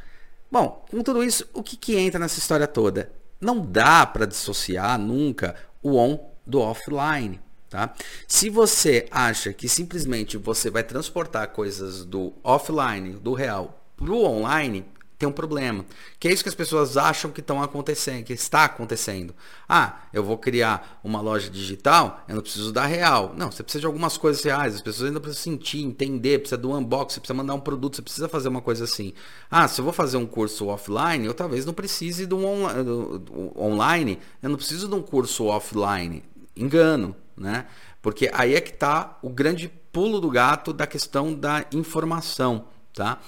Bom, 0.52 0.84
com 0.90 1.02
tudo 1.02 1.24
isso, 1.24 1.48
o 1.54 1.62
que, 1.62 1.78
que 1.78 1.96
entra 1.96 2.20
nessa 2.20 2.38
história 2.38 2.66
toda? 2.66 3.10
Não 3.40 3.64
dá 3.64 4.04
para 4.04 4.26
dissociar 4.26 4.98
nunca 4.98 5.56
o 5.82 5.96
on 5.96 6.30
do 6.46 6.60
offline. 6.60 7.40
Tá? 7.68 7.92
Se 8.28 8.48
você 8.48 9.06
acha 9.10 9.52
que 9.52 9.68
simplesmente 9.68 10.36
você 10.36 10.70
vai 10.70 10.82
transportar 10.82 11.48
coisas 11.48 12.04
do 12.04 12.32
offline, 12.42 13.14
do 13.14 13.32
real, 13.34 13.84
para 13.96 14.12
o 14.12 14.24
online, 14.24 14.84
tem 15.18 15.28
um 15.28 15.32
problema. 15.32 15.84
Que 16.18 16.28
é 16.28 16.32
isso 16.32 16.42
que 16.42 16.48
as 16.48 16.54
pessoas 16.54 16.96
acham 16.96 17.30
que 17.30 17.40
estão 17.40 17.62
acontecendo, 17.62 18.24
que 18.24 18.32
está 18.32 18.64
acontecendo. 18.64 19.34
Ah, 19.68 20.00
eu 20.12 20.22
vou 20.22 20.36
criar 20.36 21.00
uma 21.02 21.20
loja 21.20 21.48
digital, 21.48 22.24
eu 22.28 22.34
não 22.34 22.42
preciso 22.42 22.72
da 22.72 22.84
real. 22.84 23.32
Não, 23.36 23.50
você 23.50 23.62
precisa 23.62 23.80
de 23.80 23.86
algumas 23.86 24.16
coisas 24.16 24.42
reais, 24.42 24.74
as 24.74 24.82
pessoas 24.82 25.08
ainda 25.08 25.20
precisam 25.20 25.52
sentir, 25.52 25.82
entender, 25.82 26.40
precisa 26.40 26.60
do 26.60 26.72
unboxing, 26.72 27.20
precisa 27.20 27.36
mandar 27.36 27.54
um 27.54 27.60
produto, 27.60 27.96
você 27.96 28.02
precisa 28.02 28.28
fazer 28.28 28.48
uma 28.48 28.60
coisa 28.60 28.84
assim. 28.84 29.14
Ah, 29.50 29.66
se 29.68 29.80
eu 29.80 29.84
vou 29.84 29.92
fazer 29.92 30.16
um 30.16 30.26
curso 30.26 30.66
offline, 30.66 31.24
eu 31.24 31.34
talvez 31.34 31.64
não 31.64 31.72
precise 31.72 32.26
de 32.26 32.34
um 32.34 33.18
do 33.20 33.52
online, 33.58 34.18
eu 34.42 34.50
não 34.50 34.56
preciso 34.56 34.88
de 34.88 34.94
um 34.94 35.02
curso 35.02 35.46
offline. 35.46 36.22
Engano 36.56 37.16
né? 37.36 37.66
Porque 38.00 38.30
aí 38.32 38.54
é 38.54 38.60
que 38.60 38.70
está 38.70 39.18
o 39.22 39.28
grande 39.28 39.68
pulo 39.92 40.20
do 40.20 40.30
gato 40.30 40.72
da 40.72 40.86
questão 40.86 41.34
da 41.34 41.64
informação, 41.72 42.66
tá? 42.92 43.20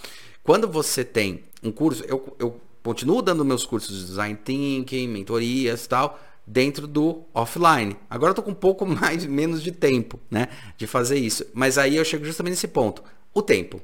Quando 0.42 0.69
você 0.69 1.05
tem 1.05 1.45
um 1.62 1.73
curso, 1.73 2.05
eu, 2.07 2.37
eu 2.38 2.61
continuo 2.83 3.21
dando 3.21 3.45
meus 3.45 3.66
cursos 3.66 3.99
de 3.99 4.07
design 4.07 4.37
thinking, 4.37 5.09
mentorias, 5.09 5.87
tal, 5.87 6.21
dentro 6.47 6.87
do 6.87 7.25
offline. 7.35 7.97
Agora 8.09 8.31
eu 8.31 8.35
tô 8.35 8.42
com 8.42 8.53
um 8.53 8.55
pouco 8.55 8.87
mais 8.87 9.27
menos 9.27 9.62
de 9.62 9.73
tempo, 9.73 10.21
né, 10.31 10.49
de 10.77 10.87
fazer 10.87 11.19
isso. 11.19 11.45
Mas 11.53 11.79
aí 11.79 11.97
eu 11.97 12.05
chego 12.05 12.25
justamente 12.25 12.53
nesse 12.53 12.69
ponto, 12.69 13.03
o 13.35 13.42
tempo. 13.42 13.81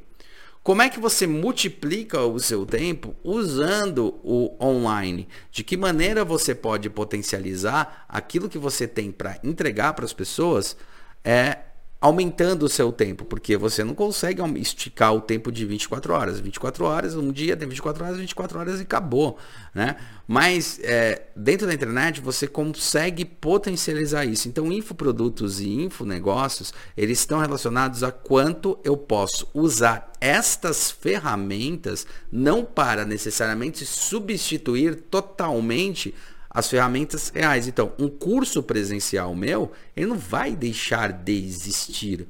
Como 0.63 0.81
é 0.81 0.89
que 0.89 1.01
você 1.01 1.27
multiplica 1.27 2.21
o 2.21 2.39
seu 2.39 2.65
tempo 2.65 3.17
usando 3.25 4.21
o 4.23 4.55
online? 4.65 5.27
De 5.51 5.65
que 5.65 5.77
maneira 5.77 6.25
você 6.25 6.55
pode 6.55 6.89
potencializar 6.89 8.05
aquilo 8.09 8.49
que 8.49 8.59
você 8.59 8.87
tem 8.87 9.11
para 9.11 9.41
entregar 9.43 9.93
para 9.93 10.05
as 10.05 10.13
pessoas? 10.13 10.77
É 11.25 11.59
aumentando 12.03 12.65
o 12.65 12.69
seu 12.69 12.91
tempo, 12.91 13.25
porque 13.25 13.57
você 13.57 13.85
não 13.85 13.95
consegue 13.95 14.43
esticar 14.59 15.15
o 15.15 15.21
tempo 15.21 15.53
de 15.53 15.65
24 15.65 16.13
horas. 16.13 16.41
24 16.41 16.85
horas, 16.85 17.15
um 17.15 17.31
dia 17.31 17.57
tem 17.57 17.69
24 17.69 18.05
horas, 18.05 18.19
24 18.19 18.59
horas 18.59 18.81
e 18.81 18.83
acabou, 18.83 19.39
né? 19.73 19.95
Mas 20.27 20.81
é, 20.83 21.29
dentro 21.37 21.65
da 21.65 21.73
internet 21.73 22.21
você 22.21 22.49
consegue 22.49 23.25
potencializar 23.25 24.25
isso. 24.25 24.49
Então, 24.49 24.73
infoprodutos 24.73 25.61
e 25.61 25.71
infonegócios, 25.71 26.75
eles 26.97 27.21
estão 27.21 27.39
relacionados 27.39 28.03
a 28.03 28.11
quanto 28.11 28.77
eu 28.83 28.97
posso 28.97 29.49
usar 29.55 30.11
estas 30.21 30.91
ferramentas 30.91 32.05
não 32.31 32.65
para 32.65 33.05
necessariamente 33.05 33.87
substituir 33.87 34.97
totalmente 35.09 36.13
as 36.53 36.69
ferramentas 36.69 37.31
reais. 37.31 37.67
Então, 37.67 37.93
um 37.99 38.09
curso 38.09 38.63
presencial 38.63 39.35
meu, 39.35 39.73
ele 39.97 40.07
não 40.07 40.19
vai 40.19 40.55
deixar 40.55 41.13
de 41.13 41.33
existir. 41.33 42.29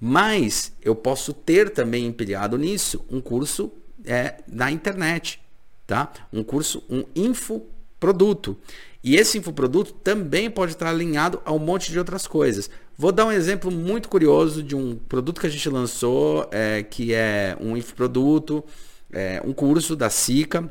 Mas 0.00 0.72
eu 0.82 0.94
posso 0.94 1.32
ter 1.32 1.70
também 1.70 2.06
empilhado 2.06 2.58
nisso 2.58 3.04
um 3.10 3.20
curso 3.20 3.72
é, 4.04 4.42
na 4.46 4.70
internet, 4.70 5.40
tá? 5.86 6.12
Um 6.32 6.42
curso, 6.42 6.82
um 6.90 7.04
infoproduto. 7.14 8.58
E 9.02 9.16
esse 9.16 9.38
infoproduto 9.38 9.92
também 9.92 10.50
pode 10.50 10.72
estar 10.72 10.88
alinhado 10.88 11.40
a 11.44 11.52
um 11.52 11.58
monte 11.58 11.92
de 11.92 11.98
outras 11.98 12.26
coisas. 12.26 12.68
Vou 12.96 13.12
dar 13.12 13.26
um 13.26 13.32
exemplo 13.32 13.70
muito 13.70 14.08
curioso 14.08 14.62
de 14.62 14.74
um 14.74 14.96
produto 14.96 15.40
que 15.40 15.46
a 15.46 15.50
gente 15.50 15.68
lançou, 15.68 16.48
é, 16.50 16.82
que 16.82 17.14
é 17.14 17.56
um 17.60 17.76
infoproduto, 17.76 18.64
é, 19.12 19.42
um 19.44 19.52
curso 19.52 19.94
da 19.94 20.10
SICA, 20.10 20.70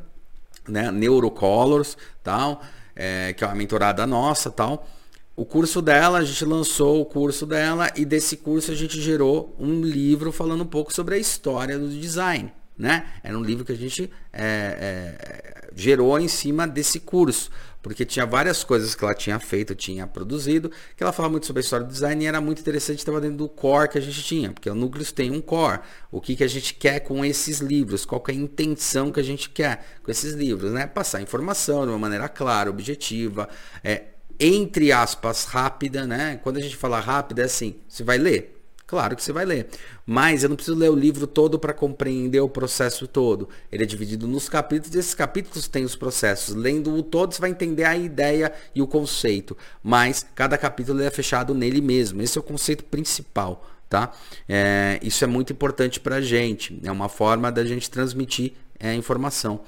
né, 0.68 0.92
Neurocolors, 0.92 1.98
tal, 2.24 2.62
é, 2.96 3.34
que 3.34 3.44
é 3.44 3.48
uma 3.48 3.56
mentorada 3.56 4.06
nossa, 4.08 4.52
tal. 4.52 4.88
o 5.36 5.46
curso 5.46 5.82
dela, 5.82 6.20
a 6.20 6.24
gente 6.24 6.46
lançou 6.46 7.02
o 7.02 7.06
curso 7.06 7.46
dela 7.46 7.90
e 7.96 8.06
desse 8.06 8.38
curso 8.38 8.72
a 8.72 8.76
gente 8.76 9.02
gerou 9.02 9.56
um 9.60 9.82
livro 9.82 10.32
falando 10.32 10.64
um 10.64 10.68
pouco 10.68 10.94
sobre 10.94 11.16
a 11.16 11.18
história 11.18 11.78
do 11.78 11.90
design. 11.90 12.54
Né? 12.78 13.06
Era 13.24 13.38
um 13.38 13.44
livro 13.44 13.64
que 13.64 13.72
a 13.72 13.78
gente 13.78 14.12
é, 14.32 14.42
é, 14.42 15.70
gerou 15.76 16.20
em 16.20 16.28
cima 16.28 16.68
desse 16.68 17.00
curso, 17.00 17.52
porque 17.84 18.06
tinha 18.06 18.26
várias 18.26 18.64
coisas 18.64 18.96
que 18.96 19.04
ela 19.04 19.14
tinha 19.14 19.40
feito, 19.40 19.76
tinha 19.76 20.08
produzido, 20.08 20.72
que 20.96 21.04
ela 21.04 21.12
falava 21.12 21.34
muito 21.34 21.46
sobre 21.46 21.60
a 21.60 21.64
história 21.64 21.86
do 21.86 21.92
design 21.92 22.24
e 22.24 22.28
era 22.28 22.42
muito 22.42 22.62
interessante, 22.62 23.00
estava 23.00 23.22
dentro 23.22 23.38
do 23.38 23.50
core 23.50 23.90
que 23.90 23.98
a 23.98 24.02
gente 24.02 24.24
tinha, 24.24 24.52
porque 24.52 24.70
o 24.70 24.76
Núcleos 24.76 25.12
tem 25.12 25.30
um 25.32 25.42
core. 25.42 25.82
O 26.12 26.20
que, 26.20 26.36
que 26.36 26.44
a 26.44 26.48
gente 26.48 26.74
quer 26.74 27.02
com 27.02 27.24
esses 27.24 27.60
livros? 27.60 28.06
Qual 28.06 28.24
é 28.28 28.32
a 28.32 28.36
intenção 28.36 29.12
que 29.12 29.20
a 29.20 29.24
gente 29.24 29.50
quer 29.50 29.86
com 30.02 30.10
esses 30.10 30.34
livros? 30.34 30.72
Né? 30.72 30.88
Passar 30.88 31.22
informação 31.22 31.86
de 31.86 31.90
uma 31.90 32.00
maneira 32.00 32.28
clara, 32.28 32.70
objetiva, 32.70 33.50
é, 33.84 34.06
entre 34.40 34.92
aspas, 34.92 35.46
rápida, 35.46 36.08
né? 36.08 36.40
Quando 36.42 36.58
a 36.58 36.62
gente 36.62 36.76
fala 36.76 37.00
rápida, 37.00 37.44
é 37.44 37.46
assim, 37.46 37.76
você 37.88 38.04
vai 38.04 38.18
ler? 38.18 38.63
Claro 38.86 39.16
que 39.16 39.24
você 39.24 39.32
vai 39.32 39.46
ler. 39.46 39.68
Mas 40.06 40.44
eu 40.44 40.50
não 40.50 40.56
preciso 40.56 40.78
ler 40.78 40.90
o 40.90 40.96
livro 40.96 41.26
todo 41.26 41.58
para 41.58 41.74
compreender 41.74 42.42
o 42.42 42.50
processo 42.50 43.08
todo. 43.08 43.48
Ele 43.72 43.84
é 43.84 43.86
dividido 43.86 44.28
nos 44.28 44.50
capítulos 44.50 44.94
e 44.94 45.00
esses 45.00 45.14
capítulos 45.14 45.68
têm 45.68 45.84
os 45.84 45.96
processos. 45.96 46.54
Lendo 46.54 46.94
o 46.94 47.02
todo, 47.02 47.34
você 47.34 47.42
vai 47.42 47.50
entender 47.50 47.86
a 47.86 47.96
ideia 47.96 48.52
e 48.76 48.82
o 48.82 48.88
conceito. 48.88 49.58
Mas 49.82 50.26
cada 50.36 50.58
capítulo 50.58 51.02
é 51.02 51.10
fechado 51.10 51.54
nele 51.54 51.82
mesmo. 51.82 52.22
Esse 52.22 52.38
é 52.38 52.42
o 52.42 52.44
conceito 52.44 52.84
principal. 52.84 53.70
Tá? 53.90 54.12
É, 54.50 55.00
isso 55.04 55.24
é 55.24 55.28
muito 55.28 55.54
importante 55.54 56.00
para 56.00 56.16
a 56.16 56.22
gente. 56.22 56.80
É 56.84 56.92
uma 56.92 57.08
forma 57.08 57.52
da 57.52 57.64
gente 57.64 57.90
transmitir 57.90 58.54
é, 58.80 58.94
informação. 58.96 59.62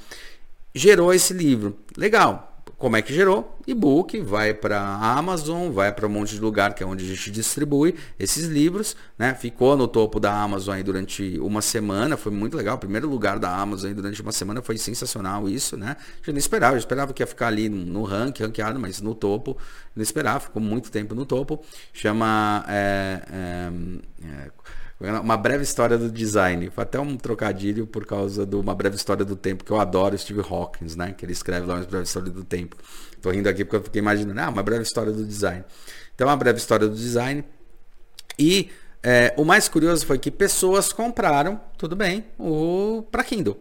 Gerou 0.73 1.13
esse 1.13 1.33
livro. 1.33 1.77
Legal 1.95 2.54
como 2.77 2.97
é 2.97 3.01
que 3.01 3.13
gerou? 3.13 3.57
E-book, 3.65 4.19
vai 4.19 4.53
para 4.53 4.79
a 4.79 5.17
Amazon, 5.17 5.71
vai 5.71 5.91
para 5.93 6.05
um 6.05 6.09
monte 6.09 6.35
de 6.35 6.41
lugar 6.41 6.75
que 6.75 6.83
é 6.83 6.85
onde 6.85 7.05
a 7.05 7.07
gente 7.07 7.31
distribui 7.31 7.95
esses 8.19 8.45
livros, 8.45 8.97
né? 9.17 9.33
Ficou 9.33 9.77
no 9.77 9.87
topo 9.87 10.19
da 10.19 10.33
Amazon 10.33 10.75
aí 10.75 10.83
durante 10.83 11.39
uma 11.39 11.61
semana, 11.61 12.17
foi 12.17 12.31
muito 12.31 12.57
legal. 12.57 12.75
O 12.75 12.79
primeiro 12.79 13.09
lugar 13.09 13.39
da 13.39 13.49
Amazon 13.55 13.89
aí 13.89 13.93
durante 13.93 14.21
uma 14.21 14.33
semana 14.33 14.61
foi 14.61 14.77
sensacional 14.77 15.47
isso, 15.47 15.77
né? 15.77 15.95
Eu 16.27 16.33
não 16.33 16.37
esperava, 16.37 16.75
eu 16.75 16.79
esperava 16.79 17.13
que 17.13 17.23
ia 17.23 17.27
ficar 17.27 17.47
ali 17.47 17.69
no 17.69 18.03
ranking, 18.03 18.43
ranqueado, 18.43 18.79
mas 18.79 18.99
no 19.01 19.15
topo, 19.15 19.57
não 19.95 20.03
esperava, 20.03 20.41
ficou 20.41 20.61
muito 20.61 20.91
tempo 20.91 21.15
no 21.15 21.25
topo. 21.25 21.63
Chama 21.93 22.65
é, 22.67 23.21
é, 23.31 23.71
é, 24.25 24.51
uma 24.99 25.35
breve 25.35 25.63
história 25.63 25.97
do 25.97 26.09
design. 26.09 26.69
Foi 26.69 26.83
até 26.83 26.99
um 26.99 27.17
trocadilho 27.17 27.85
por 27.85 28.05
causa 28.05 28.45
de 28.45 28.55
uma 28.55 28.73
breve 28.73 28.95
história 28.95 29.25
do 29.25 29.35
tempo, 29.35 29.63
que 29.63 29.71
eu 29.71 29.79
adoro 29.79 30.17
Steve 30.17 30.41
Hawkins, 30.41 30.95
né? 30.95 31.13
Que 31.13 31.25
ele 31.25 31.33
escreve 31.33 31.67
lá 31.67 31.75
uma 31.75 31.85
breve 31.85 32.03
história 32.05 32.31
do 32.31 32.43
tempo. 32.43 32.77
Tô 33.21 33.29
rindo 33.31 33.49
aqui 33.49 33.65
porque 33.65 33.75
eu 33.75 33.83
fiquei 33.83 33.99
imaginando, 33.99 34.39
ah, 34.39 34.49
uma 34.49 34.63
breve 34.63 34.83
história 34.83 35.11
do 35.11 35.25
design. 35.25 35.63
Então, 36.13 36.27
uma 36.27 36.37
breve 36.37 36.57
história 36.57 36.87
do 36.87 36.95
design. 36.95 37.43
E 38.39 38.69
é, 39.03 39.33
o 39.37 39.43
mais 39.43 39.67
curioso 39.67 40.05
foi 40.05 40.17
que 40.17 40.31
pessoas 40.31 40.93
compraram, 40.93 41.59
tudo 41.77 41.95
bem, 41.95 42.25
o 42.39 43.03
para 43.11 43.23
Kindle, 43.23 43.59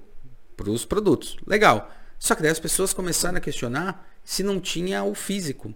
para 0.56 0.70
os 0.70 0.84
produtos. 0.84 1.36
Legal. 1.46 1.90
Só 2.18 2.34
que 2.34 2.42
daí 2.42 2.50
as 2.50 2.60
pessoas 2.60 2.92
começaram 2.92 3.36
a 3.36 3.40
questionar 3.40 4.08
se 4.24 4.42
não 4.42 4.60
tinha 4.60 5.02
o 5.04 5.14
físico. 5.14 5.74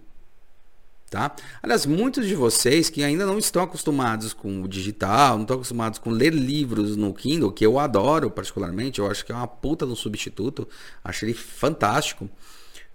Tá? 1.09 1.35
Aliás, 1.63 1.87
muitos 1.87 2.27
de 2.27 2.35
vocês 2.35 2.87
que 2.87 3.03
ainda 3.03 3.25
não 3.25 3.39
estão 3.39 3.63
acostumados 3.63 4.31
com 4.31 4.61
o 4.61 4.67
digital, 4.67 5.37
não 5.37 5.41
estão 5.41 5.55
acostumados 5.55 5.97
com 5.97 6.11
ler 6.11 6.31
livros 6.31 6.95
no 6.95 7.11
Kindle, 7.15 7.51
que 7.51 7.65
eu 7.65 7.79
adoro 7.79 8.29
particularmente, 8.29 8.99
eu 8.99 9.09
acho 9.09 9.25
que 9.25 9.31
é 9.31 9.35
uma 9.35 9.47
puta 9.47 9.87
no 9.87 9.95
substituto, 9.95 10.67
acho 11.03 11.25
ele 11.25 11.33
fantástico, 11.33 12.29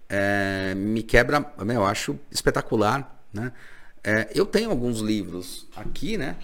é, 0.08 0.74
me 0.76 1.02
quebra, 1.02 1.52
eu 1.58 1.84
acho 1.84 2.16
espetacular, 2.30 3.20
né? 3.32 3.52
É, 4.04 4.28
eu 4.34 4.44
tenho 4.44 4.70
alguns 4.70 5.00
livros 5.00 5.66
aqui, 5.74 6.16
né? 6.16 6.36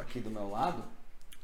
Aqui 0.00 0.18
do 0.18 0.30
meu 0.30 0.48
lado. 0.50 0.82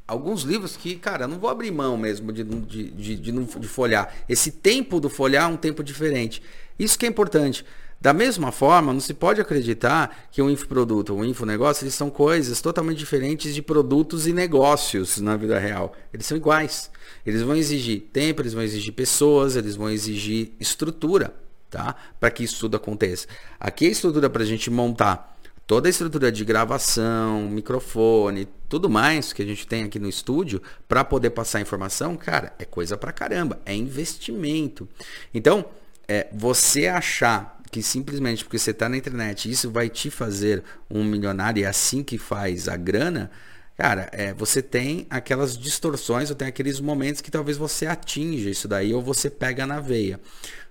Alguns 0.07 0.43
livros 0.43 0.77
que, 0.77 0.97
cara, 0.97 1.25
eu 1.25 1.29
não 1.29 1.39
vou 1.39 1.51
abrir 1.51 1.71
mão 1.71 1.97
mesmo 1.97 2.33
de, 2.33 2.43
de, 2.43 2.91
de, 2.91 3.17
de, 3.17 3.33
de 3.33 3.69
folhar. 3.69 4.13
Esse 4.29 4.51
tempo 4.51 4.99
do 4.99 5.09
folhar 5.09 5.49
é 5.49 5.53
um 5.53 5.57
tempo 5.57 5.85
diferente. 5.85 6.43
Isso 6.79 6.99
que 6.99 7.07
é 7.07 7.09
importante. 7.09 7.65
Da 8.01 8.15
mesma 8.15 8.51
forma, 8.51 8.95
não 8.95 9.01
se 9.01 9.13
pode 9.13 9.43
acreditar 9.43 10.29
que 10.31 10.41
um 10.41 10.49
infoproduto 10.49 11.13
ou 11.13 11.21
um 11.21 11.25
infonegócio 11.25 11.85
eles 11.85 11.95
são 11.95 12.09
coisas 12.09 12.63
totalmente 12.63 12.97
diferentes 12.97 13.55
de 13.55 13.61
produtos 13.61 14.27
e 14.27 14.33
negócios 14.33 15.19
na 15.19 15.37
vida 15.37 15.59
real. 15.59 15.95
Eles 16.13 16.25
são 16.25 16.37
iguais. 16.37 16.91
Eles 17.27 17.43
vão 17.43 17.55
exigir 17.55 18.01
tempo, 18.13 18.41
eles 18.41 18.55
vão 18.55 18.63
exigir 18.63 18.95
pessoas, 18.95 19.55
eles 19.55 19.77
vão 19.77 19.91
exigir 19.91 20.53
estrutura, 20.59 21.35
tá? 21.69 21.95
Para 22.19 22.31
que 22.31 22.43
isso 22.43 22.61
tudo 22.61 22.79
aconteça. 22.79 23.27
Aqui 23.59 23.87
a 23.87 23.91
estrutura 23.91 24.31
para 24.31 24.45
a 24.45 24.47
gente 24.47 24.71
montar 24.71 25.37
toda 25.67 25.87
a 25.87 25.91
estrutura 25.91 26.33
de 26.33 26.45
gravação, 26.45 27.43
microfone, 27.51 28.49
tudo 28.69 28.89
mais 28.89 29.33
que 29.33 29.43
a 29.43 29.47
gente 29.47 29.67
tem 29.67 29.85
aqui 29.85 29.99
no 29.99 30.09
estúdio 30.09 30.63
para 30.89 31.05
poder 31.05 31.31
passar 31.31 31.61
informação, 31.61 32.17
cara, 32.17 32.53
é 32.59 32.65
coisa 32.65 32.97
pra 32.97 33.13
caramba, 33.13 33.61
é 33.67 33.75
investimento. 33.75 34.89
Então, 35.33 35.67
é, 36.09 36.27
você 36.33 36.89
achar 36.89 37.60
que 37.71 37.83
simplesmente 37.83 38.45
porque 38.45 38.59
você 38.59 38.73
está 38.73 38.89
na 38.89 38.97
internet 38.97 39.51
isso 39.51 39.71
vai 39.71 39.89
te 39.89 40.11
fazer 40.11 40.63
um 40.91 41.05
milionário 41.05 41.61
e 41.61 41.65
é 41.65 41.69
assim 41.69 42.03
que 42.03 42.19
faz 42.19 42.69
a 42.69 42.77
grana, 42.77 43.31
cara, 43.77 44.09
é, 44.13 44.35
você 44.35 44.61
tem 44.61 45.07
aquelas 45.09 45.57
distorções 45.57 46.31
ou 46.31 46.37
tem 46.37 46.49
aqueles 46.49 46.81
momentos 46.81 47.21
que 47.21 47.31
talvez 47.31 47.57
você 47.57 47.87
atinja 47.87 48.51
isso 48.51 48.67
daí 48.67 48.93
ou 48.93 49.01
você 49.01 49.31
pega 49.31 49.67
na 49.67 49.81
veia. 49.81 50.21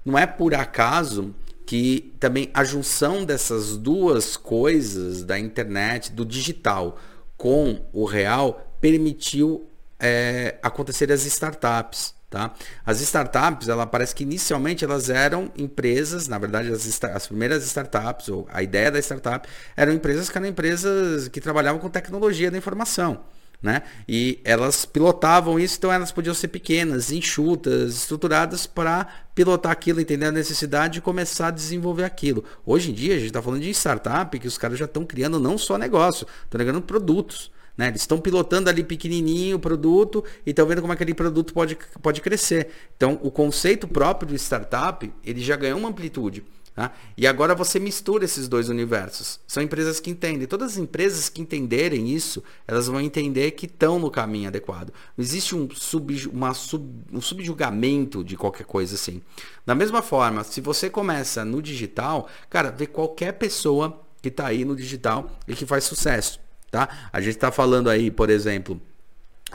Não 0.06 0.18
é 0.18 0.26
por 0.26 0.54
acaso 0.54 1.34
que 1.66 2.16
também 2.20 2.50
a 2.52 2.64
junção 2.64 3.24
dessas 3.24 3.78
duas 3.78 4.36
coisas 4.36 5.24
da 5.24 5.38
internet, 5.38 6.12
do 6.12 6.26
digital 6.26 6.98
com 7.38 7.86
o 7.94 8.06
real, 8.06 8.76
permitiu 8.82 9.70
é, 10.00 10.58
acontecer 10.64 11.12
as 11.12 11.26
startups. 11.26 12.16
Tá? 12.30 12.54
As 12.86 13.02
startups, 13.02 13.70
ela 13.70 13.88
parece 13.88 14.14
que 14.14 14.22
inicialmente 14.22 14.86
elas 14.86 15.10
eram 15.10 15.52
empresas, 15.58 16.28
na 16.28 16.38
verdade 16.38 16.72
as, 16.72 17.04
as 17.04 17.26
primeiras 17.26 17.66
startups, 17.66 18.30
ou 18.30 18.48
a 18.54 18.62
ideia 18.62 18.92
da 18.92 19.00
startup, 19.00 19.50
eram 19.76 19.92
empresas 19.92 20.30
que 20.30 20.38
eram 20.38 20.46
empresas 20.46 21.28
que 21.28 21.42
trabalhavam 21.42 21.82
com 21.82 21.90
tecnologia 21.90 22.52
da 22.52 22.58
informação. 22.58 23.22
Né? 23.62 23.82
E 24.08 24.40
elas 24.46 24.86
pilotavam 24.86 25.60
isso, 25.60 25.78
então 25.80 25.92
elas 25.92 26.12
podiam 26.12 26.34
ser 26.34 26.50
pequenas, 26.50 27.12
enxutas, 27.12 27.96
estruturadas 27.96 28.68
para 28.68 29.08
pilotar 29.34 29.72
aquilo, 29.72 30.00
entender 30.00 30.28
a 30.28 30.32
necessidade 30.32 31.00
e 31.00 31.02
começar 31.02 31.48
a 31.48 31.52
desenvolver 31.52 32.04
aquilo. 32.04 32.46
Hoje 32.64 32.92
em 32.92 32.94
dia 32.94 33.16
a 33.16 33.18
gente 33.18 33.28
está 33.28 33.42
falando 33.42 33.62
de 33.62 33.72
startup 33.72 34.38
que 34.38 34.48
os 34.48 34.58
caras 34.58 34.78
já 34.78 34.86
estão 34.86 35.04
criando 35.04 35.40
não 35.40 35.58
só 35.58 35.80
negócio, 35.80 36.28
estão 36.46 36.60
criando 36.60 36.82
produtos. 36.82 37.52
Né? 37.78 37.88
Eles 37.88 38.02
estão 38.02 38.20
pilotando 38.20 38.70
ali 38.70 38.84
pequenininho 38.84 39.58
o 39.58 39.60
produto 39.60 40.24
e 40.46 40.50
estão 40.50 40.66
vendo 40.66 40.82
como 40.82 40.94
aquele 40.94 41.14
produto 41.14 41.54
pode, 41.54 41.78
pode 42.02 42.22
crescer. 42.22 42.70
Então, 42.96 43.20
o 43.22 43.32
conceito 43.32 43.88
próprio 43.88 44.30
de 44.30 44.36
startup, 44.36 45.12
ele 45.24 45.42
já 45.42 45.56
ganhou 45.56 45.80
uma 45.80 45.90
amplitude. 45.90 46.44
Tá? 46.80 46.94
E 47.18 47.28
agora 47.28 47.54
você 47.54 47.78
mistura 47.78 48.24
esses 48.24 48.48
dois 48.48 48.70
universos. 48.70 49.40
São 49.46 49.62
empresas 49.62 50.00
que 50.00 50.10
entendem. 50.10 50.48
Todas 50.48 50.74
as 50.74 50.78
empresas 50.78 51.28
que 51.28 51.42
entenderem 51.42 52.10
isso, 52.10 52.42
elas 52.66 52.88
vão 52.88 53.02
entender 53.02 53.52
que 53.52 53.66
estão 53.66 54.00
no 54.00 54.10
caminho 54.10 54.48
adequado. 54.48 54.94
Não 55.18 55.22
existe 55.22 55.54
um, 55.54 55.70
sub, 55.72 56.28
uma 56.28 56.54
sub, 56.54 56.90
um 57.12 57.20
subjugamento 57.20 58.24
de 58.24 58.38
qualquer 58.38 58.66
coisa 58.66 58.96
assim. 58.96 59.22
Da 59.66 59.76
mesma 59.76 60.02
forma, 60.02 60.42
se 60.46 60.62
você 60.62 60.90
começa 60.90 61.44
no 61.44 61.62
digital, 61.62 62.30
cara, 62.50 62.72
vê 62.72 62.86
qualquer 62.86 63.34
pessoa 63.34 64.02
que 64.22 64.30
está 64.30 64.48
aí 64.48 64.64
no 64.64 64.74
digital 64.74 65.30
e 65.48 65.56
que 65.56 65.66
faz 65.66 65.84
sucesso 65.84 66.40
tá? 66.72 66.90
A 67.12 67.20
gente 67.22 67.36
está 67.36 67.52
falando 67.52 67.90
aí, 67.90 68.12
por 68.12 68.30
exemplo, 68.30 68.82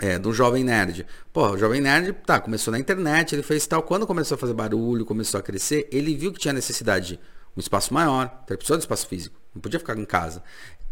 é, 0.00 0.18
do 0.18 0.32
Jovem 0.32 0.64
Nerd. 0.64 1.06
Pô, 1.32 1.50
o 1.50 1.58
Jovem 1.58 1.80
Nerd, 1.80 2.12
tá, 2.26 2.40
começou 2.40 2.72
na 2.72 2.78
internet, 2.78 3.34
ele 3.34 3.42
fez 3.42 3.66
tal. 3.66 3.82
Quando 3.82 4.06
começou 4.06 4.34
a 4.34 4.38
fazer 4.38 4.54
barulho, 4.54 5.04
começou 5.04 5.38
a 5.38 5.42
crescer, 5.42 5.88
ele 5.90 6.14
viu 6.14 6.32
que 6.32 6.38
tinha 6.38 6.52
necessidade 6.52 7.14
de 7.14 7.20
um 7.56 7.60
espaço 7.60 7.94
maior, 7.94 8.42
ele 8.48 8.56
precisou 8.56 8.76
de 8.76 8.82
espaço 8.82 9.06
físico, 9.06 9.36
não 9.54 9.62
podia 9.62 9.78
ficar 9.78 9.96
em 9.96 10.04
casa. 10.04 10.42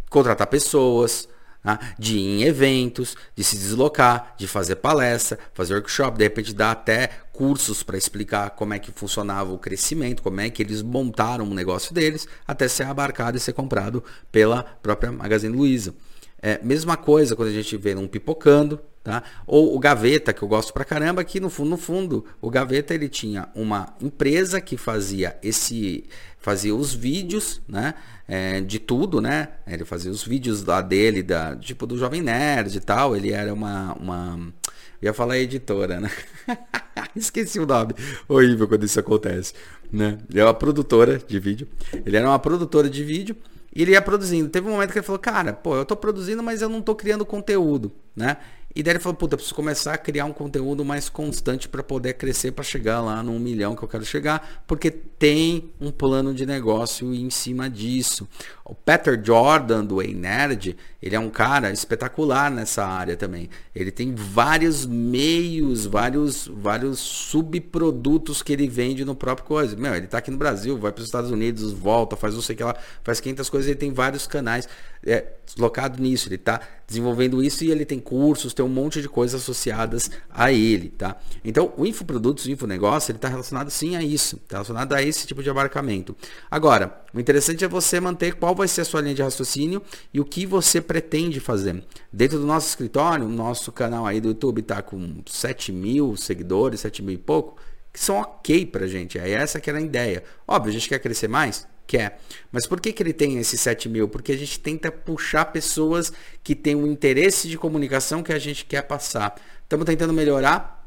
Contratar 0.09 0.47
pessoas, 0.47 1.29
né? 1.65 1.79
de 1.99 2.19
ir 2.19 2.21
em 2.21 2.43
eventos, 2.45 3.17
de 3.35 3.43
se 3.43 3.57
deslocar, 3.57 4.35
de 4.37 4.47
fazer 4.47 4.77
palestra, 4.77 5.39
fazer 5.53 5.75
workshop, 5.75 6.17
de 6.17 6.25
repente 6.25 6.55
dar 6.55 6.73
até 6.73 7.09
cursos 7.33 7.83
para 7.83 7.97
explicar 7.97 8.51
como 8.51 8.75
é 8.75 8.79
que 8.79 8.93
funcionava 8.93 9.53
o 9.53 9.59
crescimento, 9.59 10.23
como 10.23 10.41
é 10.41 10.51
que 10.51 10.63
eles 10.63 10.83
montaram 10.83 11.49
o 11.49 11.55
negócio 11.55 11.95
deles, 11.95 12.29
até 12.47 12.69
ser 12.69 12.85
abarcado 12.85 13.37
e 13.37 13.41
ser 13.41 13.53
comprado 13.53 14.03
pela 14.31 14.63
própria 14.63 15.11
Magazine 15.11 15.57
Luiza. 15.57 15.95
É, 16.43 16.59
mesma 16.61 16.97
coisa 16.97 17.37
quando 17.37 17.51
a 17.51 17.53
gente 17.53 17.77
vê 17.77 17.95
um 17.95 18.09
pipocando, 18.09 18.81
tá? 19.05 19.23
Ou 19.47 19.77
o 19.77 19.79
Gaveta, 19.79 20.33
que 20.33 20.43
eu 20.43 20.49
gosto 20.49 20.73
pra 20.73 20.85
caramba, 20.85 21.23
que 21.23 21.39
no 21.39 21.49
fundo, 21.49 21.71
no 21.71 21.77
fundo, 21.77 22.25
o 22.41 22.51
Gaveta 22.51 22.93
ele 22.93 23.09
tinha 23.09 23.49
uma 23.55 23.95
empresa 24.01 24.61
que 24.61 24.77
fazia 24.77 25.39
esse 25.41 26.05
fazia 26.43 26.75
os 26.75 26.93
vídeos, 26.93 27.63
né? 27.69 27.95
É, 28.27 28.61
de 28.61 28.81
tudo, 28.81 29.21
né? 29.21 29.49
Ele 29.67 29.85
fazia 29.85 30.11
os 30.11 30.25
vídeos 30.25 30.65
lá 30.65 30.83
dele, 30.83 31.23
da, 31.23 31.55
tipo 31.55 31.87
do 31.87 31.97
Jovem 31.97 32.21
Nerd 32.21 32.77
e 32.77 32.81
tal. 32.81 33.17
Ele 33.17 33.31
era 33.31 33.55
uma. 33.55 33.95
uma 33.95 34.53
eu 35.01 35.07
ia 35.07 35.15
falar 35.15 35.39
editora, 35.39 36.01
né? 36.01 36.11
Esqueci 37.15 37.61
o 37.61 37.67
nome. 37.67 37.95
Horrível 38.29 38.67
quando 38.67 38.85
isso 38.85 38.99
acontece. 38.99 39.55
Né? 39.91 40.19
Ele 40.29 40.41
é 40.41 40.45
uma 40.45 40.55
produtora 40.55 41.19
de 41.19 41.39
vídeo. 41.39 41.69
Ele 42.05 42.17
era 42.17 42.29
uma 42.29 42.39
produtora 42.39 42.91
de 42.91 43.05
vídeo 43.05 43.37
E 43.75 43.83
ele 43.83 43.93
ia 43.93 44.03
produzindo. 44.03 44.49
Teve 44.49 44.69
um 44.69 44.73
momento 44.73 44.93
que 44.93 44.99
ele 44.99 45.07
falou, 45.07 45.19
cara, 45.19 45.53
pô, 45.53 45.77
eu 45.77 45.85
tô 45.85 45.97
produzindo, 45.97 46.43
mas 46.43 46.61
eu 46.61 46.69
não 46.69 46.83
tô 46.83 46.95
criando 46.95 47.25
conteúdo, 47.25 47.93
né? 48.15 48.37
E 48.75 48.83
daí 48.83 48.93
ele 48.93 49.01
falou, 49.01 49.17
puta, 49.17 49.37
preciso 49.37 49.55
começar 49.55 49.95
a 49.95 49.99
criar 49.99 50.25
um 50.25 50.33
conteúdo 50.33 50.85
mais 50.85 51.09
constante 51.09 51.69
para 51.69 51.83
poder 51.83 52.15
crescer, 52.15 52.53
para 52.53 52.65
chegar 52.65 53.01
lá 53.01 53.23
no 53.23 53.39
milhão 53.39 53.77
que 53.77 53.83
eu 53.83 53.89
quero 53.89 54.05
chegar, 54.05 54.65
porque 54.67 54.91
tem 54.91 55.73
um 55.81 55.91
plano 55.91 56.35
de 56.35 56.47
negócio 56.47 57.13
em 57.13 57.29
cima 57.29 57.69
disso. 57.69 58.27
O 58.65 58.75
Peter 58.75 59.21
Jordan, 59.23 59.85
do 59.85 60.01
Ei 60.01 60.15
Nerd, 60.15 60.77
ele 61.03 61.15
é 61.15 61.21
um 61.21 61.29
cara 61.29 61.71
espetacular 61.71 62.51
nessa 62.51 62.85
área 62.85 63.17
também. 63.17 63.51
Ele 63.75 63.91
tem 63.91 64.15
vários 64.15 64.87
meios, 64.87 65.85
vários, 65.85 66.47
vários 66.47 66.99
subprodutos 66.99 68.43
que 68.43 68.53
ele 68.53 68.67
vende 68.67 69.05
no 69.05 69.15
próprio 69.15 69.47
coisa. 69.47 69.77
Meu, 69.77 69.95
ele 69.95 70.07
tá 70.07 70.19
aqui 70.19 70.31
no 70.31 70.39
Brasil, 70.39 70.79
vai 70.79 70.93
para 70.93 71.01
os 71.01 71.07
Estados 71.07 71.31
Unidos, 71.31 71.73
volta, 71.73 72.17
faz 72.17 72.35
não 72.35 72.43
sei 72.43 72.55
o 72.55 72.57
que 72.57 72.65
lá, 72.65 72.77
faz 73.03 73.21
500 73.21 73.51
coisas, 73.51 73.69
ele 73.69 73.79
tem 73.79 73.93
vários 73.93 74.27
canais 74.27 74.69
é, 75.05 75.27
deslocado 75.45 76.01
nisso. 76.01 76.29
Ele 76.29 76.39
tá 76.39 76.61
desenvolvendo 76.93 77.43
isso 77.43 77.65
e 77.65 77.71
ele 77.71 77.85
tem 77.85 77.99
cursos, 77.99 78.53
tem 78.53 78.65
um 78.65 78.69
monte 78.69 79.01
de 79.01 79.09
coisas 79.09 79.41
associadas 79.41 80.11
a 80.31 80.53
ele, 80.53 80.91
tá? 80.91 81.17
Então, 81.45 81.73
o 81.77 81.87
infoprodutos, 81.87 82.45
o 82.45 82.51
infonegócio, 82.51 83.11
ele 83.11 83.19
está 83.19 83.29
relacionado 83.29 83.71
sim 83.71 83.97
a 83.97 84.03
isso, 84.03 84.37
está 84.37 84.57
relacionado 84.57 84.93
a 84.93 85.03
esse 85.03 85.27
tipo 85.27 85.43
de 85.43 85.51
abarcamento. 85.51 86.15
Agora, 86.51 87.03
o 87.13 87.19
interessante 87.19 87.65
é 87.65 87.69
você 87.69 87.99
manter 87.99 88.35
qual 88.35 88.55
vai 88.55 88.69
ser 88.69 88.83
a 88.83 88.85
sua 88.85 89.01
linha 89.01 89.15
de 89.15 89.23
raciocínio 89.23 89.83
e 90.13 90.21
o 90.21 90.25
que 90.25 90.45
você 90.45 90.81
pretende 90.81 91.41
fazer. 91.41 91.83
Dentro 92.13 92.39
do 92.39 92.47
nosso 92.47 92.69
escritório, 92.69 93.25
o 93.25 93.31
nosso 93.31 93.73
canal 93.73 94.07
aí 94.07 94.21
do 94.21 94.29
YouTube 94.29 94.61
está 94.61 94.83
com 94.83 95.23
7 95.27 95.73
mil 95.73 96.17
seguidores, 96.17 96.81
7 96.81 97.03
mil 97.03 97.15
e 97.15 97.19
pouco, 97.19 97.57
que 97.93 98.01
são 98.01 98.17
ok 98.17 98.67
pra 98.67 98.87
gente. 98.87 99.19
É 99.19 99.31
essa 99.31 99.61
que 99.61 99.71
era 99.71 99.79
a 99.79 99.83
ideia. 99.83 100.23
Óbvio, 100.47 100.71
a 100.71 100.73
gente 100.73 100.89
quer 100.89 100.99
crescer 100.99 101.29
mais? 101.29 101.67
Quer. 101.93 102.19
Mas 102.51 102.67
por 102.67 102.81
que, 102.81 102.91
que 102.91 103.03
ele 103.03 103.13
tem 103.13 103.39
esses 103.39 103.61
7 103.61 103.87
mil? 103.89 104.09
Porque 104.09 104.33
a 104.33 104.37
gente 104.37 104.59
tenta 104.59 104.91
puxar 104.91 105.45
pessoas 105.47 106.11
que 106.43 106.55
têm 106.55 106.75
um 106.75 106.87
interesse 106.87 107.47
de 107.47 107.59
comunicação 107.59 108.23
que 108.23 108.33
a 108.33 108.39
gente 108.39 108.65
quer 108.65 108.83
passar. 108.83 109.35
Estamos 109.63 109.85
tentando 109.85 110.13
melhorar, 110.13 110.87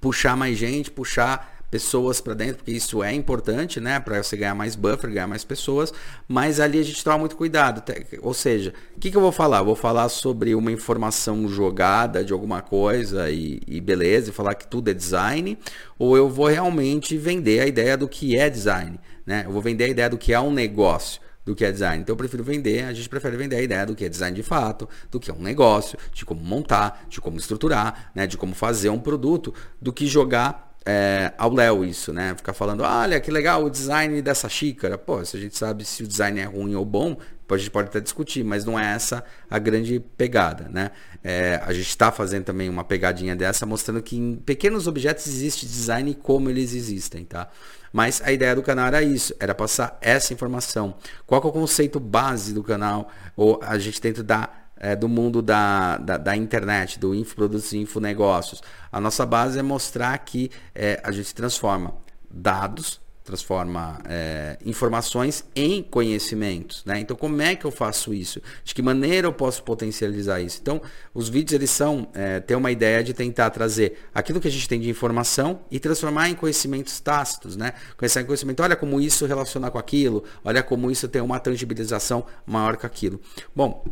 puxar 0.00 0.36
mais 0.36 0.56
gente, 0.56 0.88
puxar 0.88 1.56
pessoas 1.68 2.20
para 2.20 2.32
dentro, 2.32 2.58
porque 2.58 2.70
isso 2.70 3.02
é 3.02 3.12
importante, 3.12 3.80
né, 3.80 3.98
para 3.98 4.22
você 4.22 4.36
ganhar 4.36 4.54
mais 4.54 4.76
buffer, 4.76 5.10
ganhar 5.10 5.26
mais 5.26 5.42
pessoas, 5.42 5.92
mas 6.28 6.60
ali 6.60 6.78
a 6.78 6.82
gente 6.84 7.02
toma 7.02 7.18
muito 7.18 7.34
cuidado. 7.34 7.82
Ou 8.22 8.32
seja, 8.32 8.72
o 8.96 9.00
que, 9.00 9.10
que 9.10 9.16
eu 9.16 9.20
vou 9.20 9.32
falar? 9.32 9.62
vou 9.62 9.74
falar 9.74 10.08
sobre 10.08 10.54
uma 10.54 10.70
informação 10.70 11.48
jogada 11.48 12.24
de 12.24 12.32
alguma 12.32 12.62
coisa 12.62 13.28
e, 13.30 13.60
e 13.66 13.80
beleza, 13.80 14.30
e 14.30 14.32
falar 14.32 14.54
que 14.54 14.68
tudo 14.68 14.90
é 14.90 14.94
design, 14.94 15.58
ou 15.98 16.16
eu 16.16 16.28
vou 16.30 16.46
realmente 16.46 17.18
vender 17.18 17.60
a 17.60 17.66
ideia 17.66 17.96
do 17.96 18.08
que 18.08 18.36
é 18.36 18.48
design, 18.48 19.00
né? 19.26 19.42
Eu 19.44 19.50
vou 19.50 19.60
vender 19.60 19.84
a 19.84 19.88
ideia 19.88 20.08
do 20.08 20.16
que 20.16 20.32
é 20.32 20.40
um 20.40 20.52
negócio 20.52 21.20
do 21.44 21.54
que 21.54 21.64
é 21.64 21.70
design. 21.70 22.02
Então 22.02 22.12
eu 22.12 22.16
prefiro 22.16 22.42
vender, 22.42 22.84
a 22.84 22.92
gente 22.92 23.08
prefere 23.08 23.36
vender 23.36 23.56
a 23.56 23.62
ideia 23.62 23.86
do 23.86 23.94
que 23.94 24.04
é 24.04 24.08
design 24.08 24.34
de 24.34 24.42
fato, 24.42 24.88
do 25.10 25.20
que 25.20 25.30
é 25.30 25.34
um 25.34 25.40
negócio, 25.40 25.96
de 26.12 26.24
como 26.24 26.42
montar, 26.42 27.06
de 27.08 27.20
como 27.20 27.36
estruturar, 27.38 28.10
né, 28.14 28.26
de 28.26 28.36
como 28.36 28.54
fazer 28.54 28.90
um 28.90 28.98
produto, 28.98 29.54
do 29.80 29.92
que 29.92 30.06
jogar 30.06 30.66
é, 30.84 31.32
ao 31.36 31.52
Léo 31.52 31.84
isso, 31.84 32.12
né? 32.12 32.32
Ficar 32.36 32.52
falando, 32.52 32.82
olha 32.82 33.20
que 33.20 33.28
legal 33.28 33.64
o 33.64 33.70
design 33.70 34.22
dessa 34.22 34.48
xícara. 34.48 34.96
Pô, 34.96 35.24
se 35.24 35.36
a 35.36 35.40
gente 35.40 35.58
sabe 35.58 35.84
se 35.84 36.04
o 36.04 36.06
design 36.06 36.38
é 36.38 36.44
ruim 36.44 36.76
ou 36.76 36.84
bom, 36.84 37.16
a 37.48 37.56
gente 37.56 37.70
pode 37.70 37.88
até 37.88 38.00
discutir, 38.00 38.44
mas 38.44 38.64
não 38.64 38.78
é 38.78 38.94
essa 38.94 39.24
a 39.50 39.58
grande 39.58 40.00
pegada, 40.16 40.68
né? 40.68 40.92
É, 41.24 41.60
a 41.64 41.72
gente 41.72 41.88
está 41.88 42.12
fazendo 42.12 42.44
também 42.44 42.68
uma 42.68 42.84
pegadinha 42.84 43.34
dessa, 43.34 43.66
mostrando 43.66 44.00
que 44.00 44.16
em 44.16 44.36
pequenos 44.36 44.86
objetos 44.86 45.26
existe 45.26 45.66
design 45.66 46.12
e 46.12 46.14
como 46.14 46.48
eles 46.50 46.72
existem, 46.72 47.24
tá? 47.24 47.48
Mas 47.96 48.20
a 48.22 48.30
ideia 48.30 48.54
do 48.54 48.62
canal 48.62 48.88
era 48.88 49.02
isso, 49.02 49.34
era 49.40 49.54
passar 49.54 49.96
essa 50.02 50.30
informação. 50.34 50.96
Qual 51.26 51.40
é 51.42 51.46
o 51.46 51.50
conceito 51.50 51.98
base 51.98 52.52
do 52.52 52.62
canal? 52.62 53.10
Ou 53.34 53.58
a 53.62 53.78
gente 53.78 53.98
tenta 54.02 54.22
dar 54.22 54.70
é, 54.76 54.94
do 54.94 55.08
mundo 55.08 55.40
da, 55.40 55.96
da, 55.96 56.18
da, 56.18 56.36
internet, 56.36 56.98
do 56.98 57.14
infoprodutos 57.14 57.72
e 57.72 57.78
infonegócios. 57.78 58.62
A 58.92 59.00
nossa 59.00 59.24
base 59.24 59.58
é 59.58 59.62
mostrar 59.62 60.18
que 60.18 60.50
é, 60.74 61.00
a 61.02 61.10
gente 61.10 61.34
transforma 61.34 61.94
dados, 62.30 63.00
transforma 63.26 63.98
é, 64.08 64.56
informações 64.64 65.44
em 65.54 65.82
conhecimentos. 65.82 66.84
Né? 66.84 67.00
Então, 67.00 67.16
como 67.16 67.42
é 67.42 67.56
que 67.56 67.64
eu 67.64 67.70
faço 67.70 68.14
isso? 68.14 68.40
De 68.64 68.74
que 68.74 68.80
maneira 68.80 69.26
eu 69.26 69.32
posso 69.32 69.62
potencializar 69.62 70.40
isso? 70.40 70.58
Então, 70.62 70.80
os 71.12 71.28
vídeos 71.28 71.54
eles 71.54 71.70
são 71.70 72.08
é, 72.14 72.40
ter 72.40 72.54
uma 72.54 72.70
ideia 72.70 73.02
de 73.02 73.12
tentar 73.12 73.50
trazer 73.50 73.98
aquilo 74.14 74.40
que 74.40 74.48
a 74.48 74.50
gente 74.50 74.68
tem 74.68 74.80
de 74.80 74.88
informação 74.88 75.60
e 75.70 75.80
transformar 75.80 76.30
em 76.30 76.34
conhecimentos 76.34 77.00
tácitos, 77.00 77.56
né? 77.56 77.74
Conhecer 77.96 78.20
em 78.20 78.24
conhecimento, 78.24 78.62
olha 78.62 78.76
como 78.76 79.00
isso 79.00 79.26
relaciona 79.26 79.70
com 79.70 79.78
aquilo, 79.78 80.24
olha 80.44 80.62
como 80.62 80.90
isso 80.90 81.08
tem 81.08 81.20
uma 81.20 81.40
tangibilização 81.40 82.24
maior 82.46 82.76
que 82.76 82.86
aquilo. 82.86 83.20
Bom, 83.54 83.84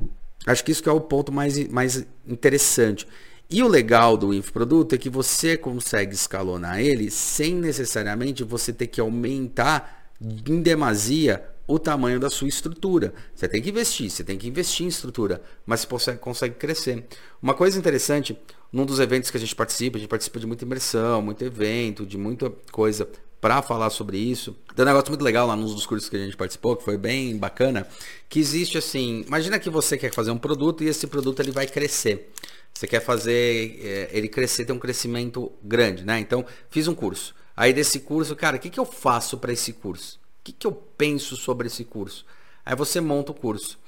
Acho 0.46 0.62
que 0.62 0.70
isso 0.70 0.82
que 0.82 0.88
é 0.88 0.92
o 0.92 1.00
ponto 1.00 1.32
mais, 1.32 1.56
mais 1.68 2.04
interessante. 2.26 3.08
E 3.54 3.62
o 3.62 3.68
legal 3.68 4.16
do 4.16 4.34
infoproduto 4.34 4.96
é 4.96 4.98
que 4.98 5.08
você 5.08 5.56
consegue 5.56 6.12
escalonar 6.12 6.80
ele 6.80 7.08
sem 7.08 7.54
necessariamente 7.54 8.42
você 8.42 8.72
ter 8.72 8.88
que 8.88 9.00
aumentar 9.00 10.10
em 10.20 10.60
demasia 10.60 11.40
o 11.64 11.78
tamanho 11.78 12.18
da 12.18 12.28
sua 12.28 12.48
estrutura. 12.48 13.14
Você 13.32 13.46
tem 13.46 13.62
que 13.62 13.70
investir, 13.70 14.10
você 14.10 14.24
tem 14.24 14.36
que 14.36 14.48
investir 14.48 14.84
em 14.84 14.88
estrutura, 14.88 15.40
mas 15.64 15.84
você 15.84 16.14
consegue 16.14 16.56
crescer. 16.56 17.06
Uma 17.40 17.54
coisa 17.54 17.78
interessante, 17.78 18.36
num 18.72 18.84
dos 18.84 18.98
eventos 18.98 19.30
que 19.30 19.36
a 19.36 19.40
gente 19.40 19.54
participa, 19.54 19.98
a 19.98 20.00
gente 20.00 20.10
participa 20.10 20.40
de 20.40 20.48
muita 20.48 20.64
imersão, 20.64 21.22
muito 21.22 21.44
evento, 21.44 22.04
de 22.04 22.18
muita 22.18 22.50
coisa 22.72 23.08
para 23.40 23.62
falar 23.62 23.90
sobre 23.90 24.18
isso. 24.18 24.56
Tem 24.74 24.84
um 24.84 24.88
negócio 24.88 25.10
muito 25.10 25.22
legal 25.22 25.46
lá 25.46 25.54
nos 25.54 25.72
dos 25.72 25.86
cursos 25.86 26.08
que 26.08 26.16
a 26.16 26.18
gente 26.18 26.36
participou, 26.36 26.74
que 26.74 26.82
foi 26.82 26.96
bem 26.96 27.36
bacana, 27.36 27.86
que 28.28 28.40
existe 28.40 28.76
assim, 28.76 29.22
imagina 29.28 29.60
que 29.60 29.70
você 29.70 29.96
quer 29.96 30.12
fazer 30.12 30.32
um 30.32 30.38
produto 30.38 30.82
e 30.82 30.88
esse 30.88 31.06
produto 31.06 31.38
ele 31.38 31.52
vai 31.52 31.68
crescer. 31.68 32.32
Você 32.76 32.88
quer 32.88 33.00
fazer 33.00 33.78
é, 33.82 34.10
ele 34.12 34.28
crescer, 34.28 34.64
ter 34.64 34.72
um 34.72 34.78
crescimento 34.78 35.52
grande, 35.62 36.04
né? 36.04 36.18
Então, 36.18 36.44
fiz 36.68 36.88
um 36.88 36.94
curso. 36.94 37.34
Aí 37.56 37.72
desse 37.72 38.00
curso, 38.00 38.34
cara, 38.34 38.56
o 38.56 38.60
que, 38.60 38.68
que 38.68 38.80
eu 38.80 38.84
faço 38.84 39.38
para 39.38 39.52
esse 39.52 39.72
curso? 39.72 40.18
O 40.40 40.44
que, 40.44 40.52
que 40.52 40.66
eu 40.66 40.72
penso 40.72 41.36
sobre 41.36 41.68
esse 41.68 41.84
curso? 41.84 42.26
Aí 42.66 42.74
você 42.74 43.00
monta 43.00 43.30
o 43.30 43.34
curso. 43.34 43.78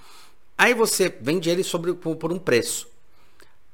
Aí 0.57 0.73
você 0.73 1.09
vende 1.21 1.51
ele 1.51 1.65
sobre, 1.65 1.93
por 1.95 2.33
um 2.33 2.39
preço. 2.39 2.89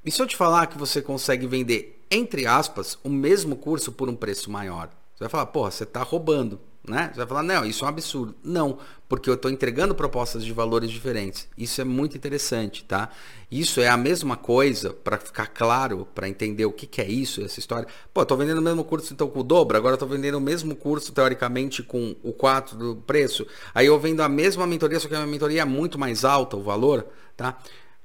E 0.05 0.11
se 0.11 0.21
eu 0.21 0.27
te 0.27 0.37
falar 0.37 0.67
que 0.67 0.79
você 0.79 1.03
consegue 1.03 1.47
vender, 1.47 2.05
entre 2.11 2.47
aspas, 2.47 2.99
o 3.05 3.09
mesmo 3.09 3.55
curso 3.55 3.93
por 3.93 4.09
um 4.09 4.17
preço 4.17 4.51
maior? 4.51 4.89
Você 5.15 5.25
vai 5.25 5.29
falar, 5.29 5.47
porra, 5.47 5.71
você 5.71 5.85
está 5.85 6.03
roubando. 6.03 6.59
Né? 6.87 7.11
Você 7.13 7.19
vai 7.19 7.27
falar, 7.29 7.43
não, 7.45 7.65
isso 7.65 7.85
é 7.85 7.87
um 7.87 7.91
absurdo. 7.91 8.35
Não, 8.43 8.77
porque 9.09 9.31
eu 9.31 9.35
estou 9.35 9.49
entregando 9.49 9.95
propostas 9.95 10.45
de 10.45 10.53
valores 10.53 10.91
diferentes. 10.91 11.49
Isso 11.57 11.81
é 11.81 11.85
muito 11.85 12.17
interessante, 12.17 12.85
tá? 12.85 13.09
Isso 13.49 13.81
é 13.81 13.89
a 13.89 13.97
mesma 13.97 14.37
coisa, 14.37 14.93
para 14.93 15.17
ficar 15.17 15.47
claro, 15.47 16.09
para 16.13 16.29
entender 16.29 16.65
o 16.65 16.73
que, 16.73 16.87
que 16.87 17.01
é 17.01 17.09
isso, 17.09 17.41
essa 17.41 17.61
história. 17.61 17.87
Pô, 18.13 18.23
estou 18.23 18.37
vendendo 18.37 18.59
o 18.59 18.63
mesmo 18.63 18.83
curso 18.83 19.13
então 19.13 19.29
com 19.29 19.41
o 19.41 19.45
dobro, 19.45 19.77
agora 19.77 19.95
estou 19.95 20.09
vendendo 20.09 20.39
o 20.39 20.41
mesmo 20.41 20.75
curso, 20.75 21.13
teoricamente, 21.13 21.85
com 21.85 22.17
o 22.21 22.33
4 22.33 22.77
do 22.77 22.97
preço. 22.97 23.47
Aí 23.73 23.87
eu 23.87 23.99
vendo 24.01 24.21
a 24.21 24.29
mesma 24.29 24.67
mentoria, 24.67 24.99
só 24.99 25.07
que 25.07 25.15
a 25.15 25.19
minha 25.19 25.31
mentoria 25.31 25.63
é 25.63 25.65
muito 25.65 25.99
mais 25.99 26.25
alta, 26.25 26.57
o 26.57 26.63
valor, 26.63 27.07
tá? 27.37 27.59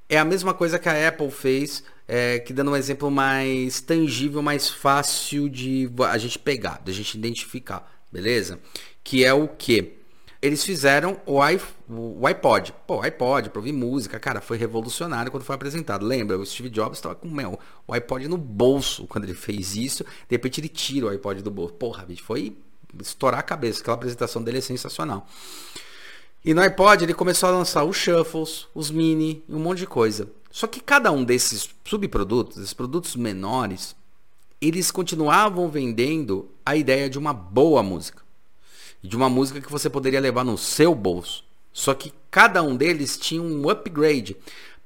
É 0.08 0.20
a 0.20 0.26
mesma 0.26 0.54
coisa 0.54 0.78
que 0.78 0.88
a 0.88 1.08
Apple 1.08 1.32
fez 1.32 1.84
é, 2.08 2.40
que 2.40 2.54
dando 2.54 2.72
um 2.72 2.76
exemplo 2.76 3.12
mais 3.12 3.82
tangível, 3.82 4.42
mais 4.42 4.70
fácil 4.70 5.50
de 5.50 5.90
a 6.10 6.18
gente 6.18 6.40
pegar, 6.40 6.82
da 6.84 6.92
gente 6.92 7.18
identificar, 7.18 7.97
beleza? 8.12 8.60
Que 9.04 9.24
é 9.24 9.34
o 9.34 9.48
que? 9.48 9.98
Eles 10.42 10.64
fizeram 10.64 11.20
o, 11.26 11.42
iPod. 11.42 12.74
Pô, 12.86 13.02
iPod 13.02 13.50
para 13.50 13.60
ouvir 13.60 13.74
música, 13.74 14.20
cara, 14.20 14.40
foi 14.40 14.58
revolucionário 14.58 15.32
quando 15.32 15.44
foi 15.44 15.56
apresentado. 15.56 16.06
Lembra? 16.06 16.38
O 16.38 16.46
Steve 16.46 16.70
Jobs 16.70 17.00
estava 17.00 17.16
com 17.16 17.28
meu, 17.28 17.60
o 17.88 17.94
iPod 17.94 18.28
no 18.28 18.38
bolso 18.38 19.08
quando 19.08 19.24
ele 19.24 19.34
fez 19.34 19.76
isso. 19.76 20.04
De 20.04 20.36
repente 20.36 20.62
ele 20.62 20.70
tira 20.70 21.08
o 21.08 21.10
iPod 21.10 21.42
do 21.42 21.50
bolso. 21.50 21.74
Porra, 21.74 22.06
bicho, 22.06 22.24
foi 22.24 22.56
estourar 23.02 23.40
a 23.40 23.44
cabeça. 23.44 23.82
Aquela 23.82 23.96
apresentação 23.96 24.44
dele 24.44 24.60
é 24.60 24.62
sensacional. 24.62 25.28
E 26.46 26.54
no 26.54 26.62
iPod 26.62 27.04
ele 27.04 27.14
começou 27.16 27.50
a 27.50 27.52
lançar 27.52 27.84
os 27.84 27.98
shuffles, 27.98 28.68
os 28.76 28.92
mini 28.92 29.44
um 29.50 29.60
monte 29.60 29.80
de 29.80 29.88
coisa. 29.88 30.30
Só 30.52 30.68
que 30.68 30.80
cada 30.80 31.12
um 31.12 31.24
desses 31.24 31.70
subprodutos, 31.84 32.58
esses 32.58 32.74
produtos 32.74 33.16
menores, 33.16 33.96
eles 34.62 34.92
continuavam 34.92 35.70
vendendo 35.70 36.50
a 36.66 36.76
ideia 36.76 37.10
de 37.10 37.18
uma 37.18 37.34
boa 37.34 37.84
música. 37.84 38.24
De 39.02 39.16
uma 39.16 39.30
música 39.30 39.62
que 39.62 39.72
você 39.72 39.90
poderia 39.90 40.20
levar 40.20 40.44
no 40.44 40.58
seu 40.58 40.94
bolso. 40.96 41.44
Só 41.72 41.94
que 41.94 42.12
cada 42.32 42.64
um 42.64 42.76
deles 42.76 43.18
tinha 43.18 43.42
um 43.42 43.70
upgrade. 43.70 44.36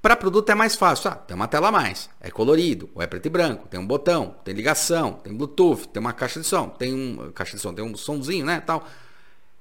Para 0.01 0.15
produto 0.15 0.49
é 0.49 0.55
mais 0.55 0.75
fácil. 0.75 1.09
Ah, 1.09 1.15
tem 1.15 1.35
uma 1.35 1.47
tela 1.47 1.69
a 1.69 1.71
mais, 1.71 2.09
é 2.19 2.29
colorido, 2.29 2.89
ou 2.93 3.01
é 3.01 3.07
preto 3.07 3.27
e 3.27 3.29
branco, 3.29 3.67
tem 3.67 3.79
um 3.79 3.85
botão, 3.85 4.35
tem 4.43 4.53
ligação, 4.53 5.13
tem 5.13 5.33
Bluetooth, 5.33 5.87
tem 5.87 6.01
uma 6.01 6.11
caixa 6.11 6.39
de 6.39 6.45
som, 6.45 6.67
tem 6.69 6.93
um 6.93 7.31
caixa 7.31 7.55
de 7.55 7.61
som, 7.61 7.73
tem 7.73 7.85
um 7.85 7.95
somzinho, 7.95 8.45
né, 8.45 8.59
tal. 8.59 8.85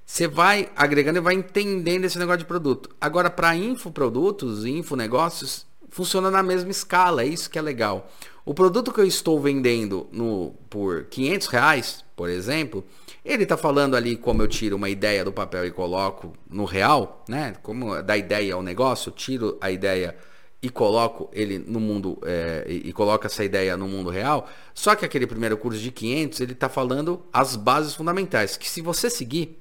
Você 0.05 0.27
vai 0.27 0.69
agregando 0.75 1.19
e 1.19 1.21
vai 1.21 1.35
entendendo 1.35 2.03
esse 2.03 2.19
negócio 2.19 2.39
de 2.39 2.45
produto. 2.45 2.89
Agora 2.99 3.29
para 3.29 3.55
infoprodutos, 3.55 4.65
infonegócios, 4.65 5.65
funciona 5.91 6.31
na 6.31 6.41
mesma 6.41 6.71
escala, 6.71 7.21
é 7.21 7.27
isso 7.27 7.49
que 7.49 7.59
é 7.59 7.61
legal. 7.61 8.09
O 8.43 8.55
produto 8.55 8.91
que 8.91 8.99
eu 8.99 9.05
estou 9.05 9.39
vendendo 9.39 10.07
no, 10.11 10.55
por 10.69 11.03
500 11.05 11.47
reais, 11.47 12.05
por 12.15 12.27
exemplo, 12.27 12.83
ele 13.23 13.43
está 13.43 13.55
falando 13.55 13.95
ali 13.95 14.15
como 14.15 14.41
eu 14.41 14.47
tiro 14.47 14.75
uma 14.77 14.89
ideia 14.89 15.23
do 15.23 15.31
papel 15.31 15.67
e 15.67 15.71
coloco 15.71 16.33
no 16.49 16.65
real, 16.65 17.23
né? 17.27 17.53
Como 17.61 18.01
da 18.01 18.17
ideia 18.17 18.55
ao 18.55 18.63
negócio, 18.63 19.11
tiro 19.11 19.57
a 19.61 19.69
ideia 19.69 20.15
e 20.61 20.69
coloco 20.69 21.29
ele 21.33 21.59
no 21.59 21.79
mundo 21.79 22.19
é, 22.23 22.65
e, 22.67 22.89
e 22.89 22.93
coloco 22.93 23.25
essa 23.25 23.43
ideia 23.43 23.77
no 23.77 23.87
mundo 23.87 24.09
real. 24.09 24.49
Só 24.73 24.95
que 24.95 25.05
aquele 25.05 25.27
primeiro 25.27 25.57
curso 25.57 25.79
de 25.79 25.91
500 25.91 26.39
ele 26.39 26.53
está 26.53 26.69
falando 26.69 27.23
as 27.31 27.55
bases 27.55 27.93
fundamentais 27.93 28.57
que 28.57 28.69
se 28.69 28.81
você 28.81 29.09
seguir, 29.09 29.59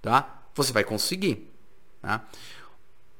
tá? 0.00 0.44
Você 0.54 0.72
vai 0.72 0.84
conseguir, 0.84 1.52
tá? 2.00 2.28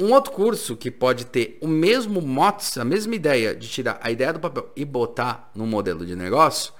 Um 0.01 0.15
outro 0.15 0.33
curso 0.33 0.79
que 0.79 0.91
pode 0.91 1.27
ter 1.27 1.59
o 1.61 1.69
mesmo 1.69 2.23
mote, 2.23 2.81
a 2.81 2.85
mesma 2.87 3.15
ideia 3.15 3.55
de 3.55 3.69
tirar 3.69 4.01
a 4.03 4.11
ideia 4.11 4.33
do 4.33 4.41
papel 4.41 4.71
e 4.75 4.83
botar 4.83 5.51
no 5.55 5.67
modelo 5.67 6.07
de 6.07 6.17
negócio, 6.17 6.73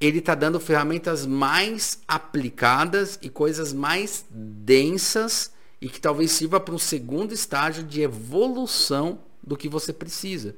ele 0.00 0.18
está 0.18 0.34
dando 0.34 0.58
ferramentas 0.58 1.24
mais 1.24 2.02
aplicadas 2.08 3.16
e 3.22 3.28
coisas 3.28 3.72
mais 3.72 4.26
densas 4.28 5.52
e 5.80 5.88
que 5.88 6.00
talvez 6.00 6.32
sirva 6.32 6.58
para 6.58 6.74
um 6.74 6.78
segundo 6.78 7.32
estágio 7.32 7.84
de 7.84 8.02
evolução 8.02 9.20
do 9.40 9.56
que 9.56 9.68
você 9.68 9.92
precisa. 9.92 10.56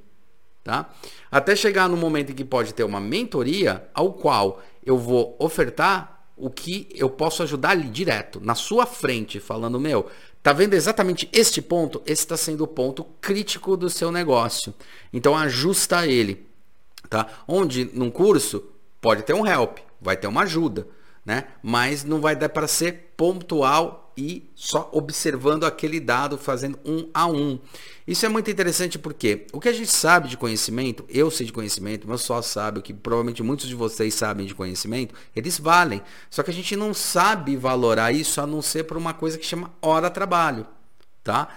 Tá? 0.64 0.90
Até 1.30 1.54
chegar 1.54 1.86
no 1.86 1.98
momento 1.98 2.32
em 2.32 2.34
que 2.34 2.46
pode 2.46 2.72
ter 2.72 2.82
uma 2.82 2.98
mentoria 2.98 3.86
ao 3.92 4.14
qual 4.14 4.62
eu 4.86 4.96
vou 4.96 5.36
ofertar 5.38 6.16
o 6.36 6.50
que 6.50 6.88
eu 6.94 7.08
posso 7.08 7.42
ajudar 7.42 7.70
ali 7.70 7.88
direto, 7.88 8.40
na 8.40 8.54
sua 8.54 8.84
frente, 8.84 9.40
falando, 9.40 9.80
meu, 9.80 10.06
tá 10.46 10.52
vendo 10.52 10.74
exatamente 10.74 11.28
este 11.32 11.60
ponto? 11.60 12.00
Esse 12.06 12.22
está 12.22 12.36
sendo 12.36 12.62
o 12.62 12.68
ponto 12.68 13.02
crítico 13.20 13.76
do 13.76 13.90
seu 13.90 14.12
negócio. 14.12 14.72
Então 15.12 15.36
ajusta 15.36 16.06
ele. 16.06 16.46
Tá? 17.10 17.26
Onde 17.48 17.90
num 17.92 18.12
curso 18.12 18.62
pode 19.00 19.24
ter 19.24 19.34
um 19.34 19.44
help, 19.44 19.78
vai 20.00 20.16
ter 20.16 20.28
uma 20.28 20.42
ajuda, 20.42 20.86
né? 21.24 21.48
Mas 21.60 22.04
não 22.04 22.20
vai 22.20 22.36
dar 22.36 22.48
para 22.48 22.68
ser 22.68 23.14
pontual 23.16 24.05
e 24.16 24.48
só 24.54 24.88
observando 24.92 25.64
aquele 25.64 26.00
dado, 26.00 26.38
fazendo 26.38 26.78
um 26.84 27.08
a 27.12 27.26
um. 27.26 27.58
Isso 28.06 28.24
é 28.24 28.28
muito 28.28 28.50
interessante 28.50 28.98
porque 28.98 29.46
o 29.52 29.60
que 29.60 29.68
a 29.68 29.72
gente 29.72 29.90
sabe 29.90 30.28
de 30.28 30.36
conhecimento, 30.36 31.04
eu 31.08 31.30
sei 31.30 31.44
de 31.44 31.52
conhecimento, 31.52 32.06
meu 32.06 32.16
só 32.16 32.40
sabe, 32.40 32.78
o 32.78 32.82
que 32.82 32.94
provavelmente 32.94 33.42
muitos 33.42 33.68
de 33.68 33.74
vocês 33.74 34.14
sabem 34.14 34.46
de 34.46 34.54
conhecimento, 34.54 35.14
eles 35.34 35.58
valem. 35.58 36.00
Só 36.30 36.42
que 36.42 36.50
a 36.50 36.54
gente 36.54 36.74
não 36.76 36.94
sabe 36.94 37.56
valorar 37.56 38.12
isso 38.12 38.40
a 38.40 38.46
não 38.46 38.62
ser 38.62 38.84
por 38.84 38.96
uma 38.96 39.12
coisa 39.12 39.36
que 39.36 39.44
chama 39.44 39.72
hora 39.82 40.08
trabalho, 40.08 40.66
tá? 41.22 41.48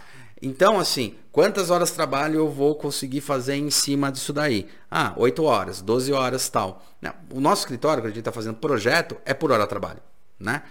Então, 0.42 0.80
assim, 0.80 1.16
quantas 1.34 1.70
horas 1.70 1.92
trabalho 1.92 2.40
eu 2.40 2.50
vou 2.50 2.74
conseguir 2.76 3.20
fazer 3.22 3.56
em 3.56 3.70
cima 3.70 4.12
disso 4.12 4.32
daí? 4.32 4.68
Ah, 4.90 5.14
8 5.18 5.44
horas, 5.44 5.82
12 5.82 6.14
horas 6.14 6.48
tal. 6.50 6.84
O 7.30 7.42
nosso 7.42 7.64
escritório, 7.64 8.02
que 8.02 8.08
a 8.08 8.10
gente 8.10 8.20
está 8.20 8.32
fazendo 8.32 8.56
projeto, 8.56 9.18
é 9.26 9.34
por 9.34 9.52
hora 9.52 9.68
trabalho, 9.68 10.02
né? 10.40 10.64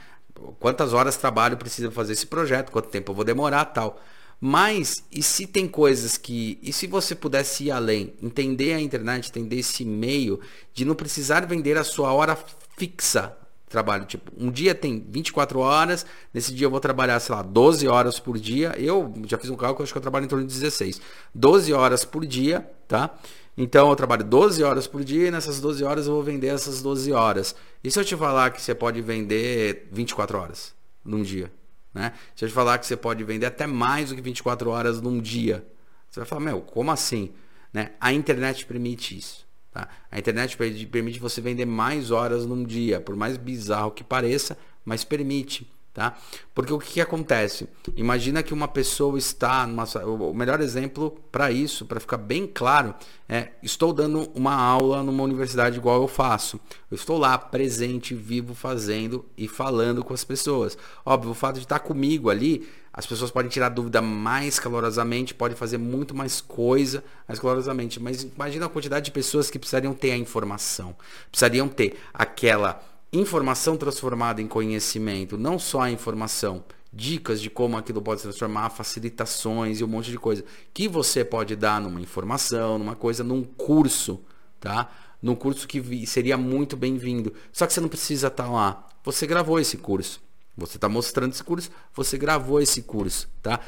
Quantas 0.58 0.92
horas 0.92 1.16
trabalho 1.16 1.56
precisa 1.56 1.90
fazer 1.90 2.12
esse 2.12 2.26
projeto, 2.26 2.70
quanto 2.70 2.88
tempo 2.88 3.12
eu 3.12 3.16
vou 3.16 3.24
demorar 3.24 3.64
tal. 3.66 4.00
Mas, 4.40 5.02
e 5.10 5.22
se 5.22 5.46
tem 5.46 5.66
coisas 5.66 6.16
que. 6.16 6.58
E 6.62 6.72
se 6.72 6.86
você 6.86 7.14
pudesse 7.14 7.64
ir 7.64 7.70
além, 7.72 8.14
entender 8.22 8.72
a 8.72 8.80
internet, 8.80 9.28
entender 9.28 9.56
esse 9.56 9.84
meio, 9.84 10.40
de 10.72 10.84
não 10.84 10.94
precisar 10.94 11.44
vender 11.46 11.76
a 11.76 11.82
sua 11.82 12.12
hora 12.12 12.38
fixa 12.76 13.36
trabalho. 13.68 14.06
Tipo, 14.06 14.32
um 14.36 14.50
dia 14.50 14.74
tem 14.74 15.04
24 15.08 15.60
horas, 15.60 16.06
nesse 16.32 16.54
dia 16.54 16.66
eu 16.66 16.70
vou 16.70 16.80
trabalhar, 16.80 17.20
sei 17.20 17.34
lá, 17.34 17.42
12 17.42 17.86
horas 17.86 18.18
por 18.18 18.38
dia. 18.38 18.74
Eu 18.78 19.12
já 19.26 19.38
fiz 19.38 19.50
um 19.50 19.56
cálculo, 19.56 19.84
acho 19.84 19.92
que 19.92 19.98
eu 19.98 20.02
trabalho 20.02 20.24
em 20.24 20.28
torno 20.28 20.46
de 20.46 20.52
16. 20.52 21.00
12 21.34 21.72
horas 21.72 22.04
por 22.04 22.24
dia, 22.26 22.68
tá? 22.86 23.14
Então 23.60 23.90
eu 23.90 23.96
trabalho 23.96 24.22
12 24.22 24.62
horas 24.62 24.86
por 24.86 25.02
dia 25.02 25.26
e 25.26 25.30
nessas 25.32 25.60
12 25.60 25.82
horas 25.82 26.06
eu 26.06 26.12
vou 26.12 26.22
vender 26.22 26.46
essas 26.46 26.80
12 26.80 27.10
horas. 27.12 27.56
E 27.82 27.90
se 27.90 27.98
eu 27.98 28.04
te 28.04 28.16
falar 28.16 28.52
que 28.52 28.62
você 28.62 28.72
pode 28.72 29.02
vender 29.02 29.88
24 29.90 30.38
horas 30.38 30.72
num 31.04 31.22
dia? 31.22 31.50
Né? 31.92 32.12
Se 32.36 32.44
eu 32.44 32.48
te 32.48 32.54
falar 32.54 32.78
que 32.78 32.86
você 32.86 32.96
pode 32.96 33.24
vender 33.24 33.46
até 33.46 33.66
mais 33.66 34.10
do 34.10 34.14
que 34.14 34.22
24 34.22 34.70
horas 34.70 35.00
num 35.00 35.20
dia, 35.20 35.66
você 36.08 36.20
vai 36.20 36.26
falar, 36.28 36.40
meu, 36.40 36.60
como 36.60 36.92
assim? 36.92 37.32
Né? 37.72 37.90
A 38.00 38.12
internet 38.12 38.64
permite 38.64 39.18
isso. 39.18 39.44
Tá? 39.72 39.88
A 40.08 40.16
internet 40.16 40.56
permite 40.56 41.18
você 41.18 41.40
vender 41.40 41.66
mais 41.66 42.12
horas 42.12 42.46
num 42.46 42.62
dia, 42.62 43.00
por 43.00 43.16
mais 43.16 43.36
bizarro 43.36 43.90
que 43.90 44.04
pareça, 44.04 44.56
mas 44.84 45.02
permite. 45.02 45.68
Tá? 45.98 46.16
Porque 46.54 46.72
o 46.72 46.78
que, 46.78 46.92
que 46.92 47.00
acontece? 47.00 47.68
Imagina 47.96 48.40
que 48.40 48.54
uma 48.54 48.68
pessoa 48.68 49.18
está 49.18 49.66
numa, 49.66 49.82
o 50.04 50.32
melhor 50.32 50.60
exemplo 50.60 51.18
para 51.32 51.50
isso, 51.50 51.84
para 51.84 51.98
ficar 51.98 52.18
bem 52.18 52.46
claro, 52.46 52.94
é 53.28 53.48
estou 53.64 53.92
dando 53.92 54.30
uma 54.32 54.54
aula 54.54 55.02
numa 55.02 55.24
universidade 55.24 55.76
igual 55.76 56.00
eu 56.00 56.06
faço. 56.06 56.60
Eu 56.88 56.94
estou 56.94 57.18
lá 57.18 57.36
presente, 57.36 58.14
vivo, 58.14 58.54
fazendo 58.54 59.24
e 59.36 59.48
falando 59.48 60.04
com 60.04 60.14
as 60.14 60.22
pessoas. 60.22 60.78
Óbvio, 61.04 61.32
o 61.32 61.34
fato 61.34 61.56
de 61.56 61.62
estar 61.62 61.80
comigo 61.80 62.30
ali, 62.30 62.68
as 62.92 63.04
pessoas 63.04 63.32
podem 63.32 63.50
tirar 63.50 63.70
dúvida 63.70 64.00
mais 64.00 64.60
calorosamente, 64.60 65.34
podem 65.34 65.56
fazer 65.56 65.78
muito 65.78 66.14
mais 66.14 66.40
coisa 66.40 67.02
mais 67.26 67.40
calorosamente. 67.40 67.98
Mas 67.98 68.22
imagina 68.22 68.66
a 68.66 68.68
quantidade 68.68 69.06
de 69.06 69.10
pessoas 69.10 69.50
que 69.50 69.58
precisariam 69.58 69.94
ter 69.94 70.12
a 70.12 70.16
informação, 70.16 70.94
precisariam 71.32 71.66
ter 71.68 71.98
aquela 72.14 72.80
informação 73.12 73.76
transformada 73.76 74.42
em 74.42 74.46
conhecimento, 74.46 75.38
não 75.38 75.58
só 75.58 75.82
a 75.82 75.90
informação, 75.90 76.64
dicas 76.92 77.40
de 77.40 77.50
como 77.50 77.76
aquilo 77.76 78.02
pode 78.02 78.20
se 78.20 78.26
transformar, 78.26 78.70
facilitações 78.70 79.80
e 79.80 79.84
um 79.84 79.88
monte 79.88 80.10
de 80.10 80.18
coisa 80.18 80.44
que 80.72 80.88
você 80.88 81.24
pode 81.24 81.56
dar 81.56 81.80
numa 81.80 82.00
informação, 82.00 82.78
numa 82.78 82.96
coisa, 82.96 83.22
num 83.22 83.42
curso, 83.42 84.20
tá? 84.60 84.90
Num 85.20 85.34
curso 85.34 85.66
que 85.66 86.06
seria 86.06 86.36
muito 86.36 86.76
bem-vindo. 86.76 87.32
Só 87.52 87.66
que 87.66 87.72
você 87.72 87.80
não 87.80 87.88
precisa 87.88 88.28
estar 88.28 88.44
tá 88.44 88.50
lá. 88.50 88.86
Você 89.04 89.26
gravou 89.26 89.58
esse 89.58 89.76
curso. 89.76 90.20
Você 90.56 90.76
está 90.76 90.88
mostrando 90.88 91.32
esse 91.32 91.44
curso, 91.44 91.70
você 91.94 92.18
gravou 92.18 92.60
esse 92.60 92.82
curso, 92.82 93.28
tá? 93.40 93.60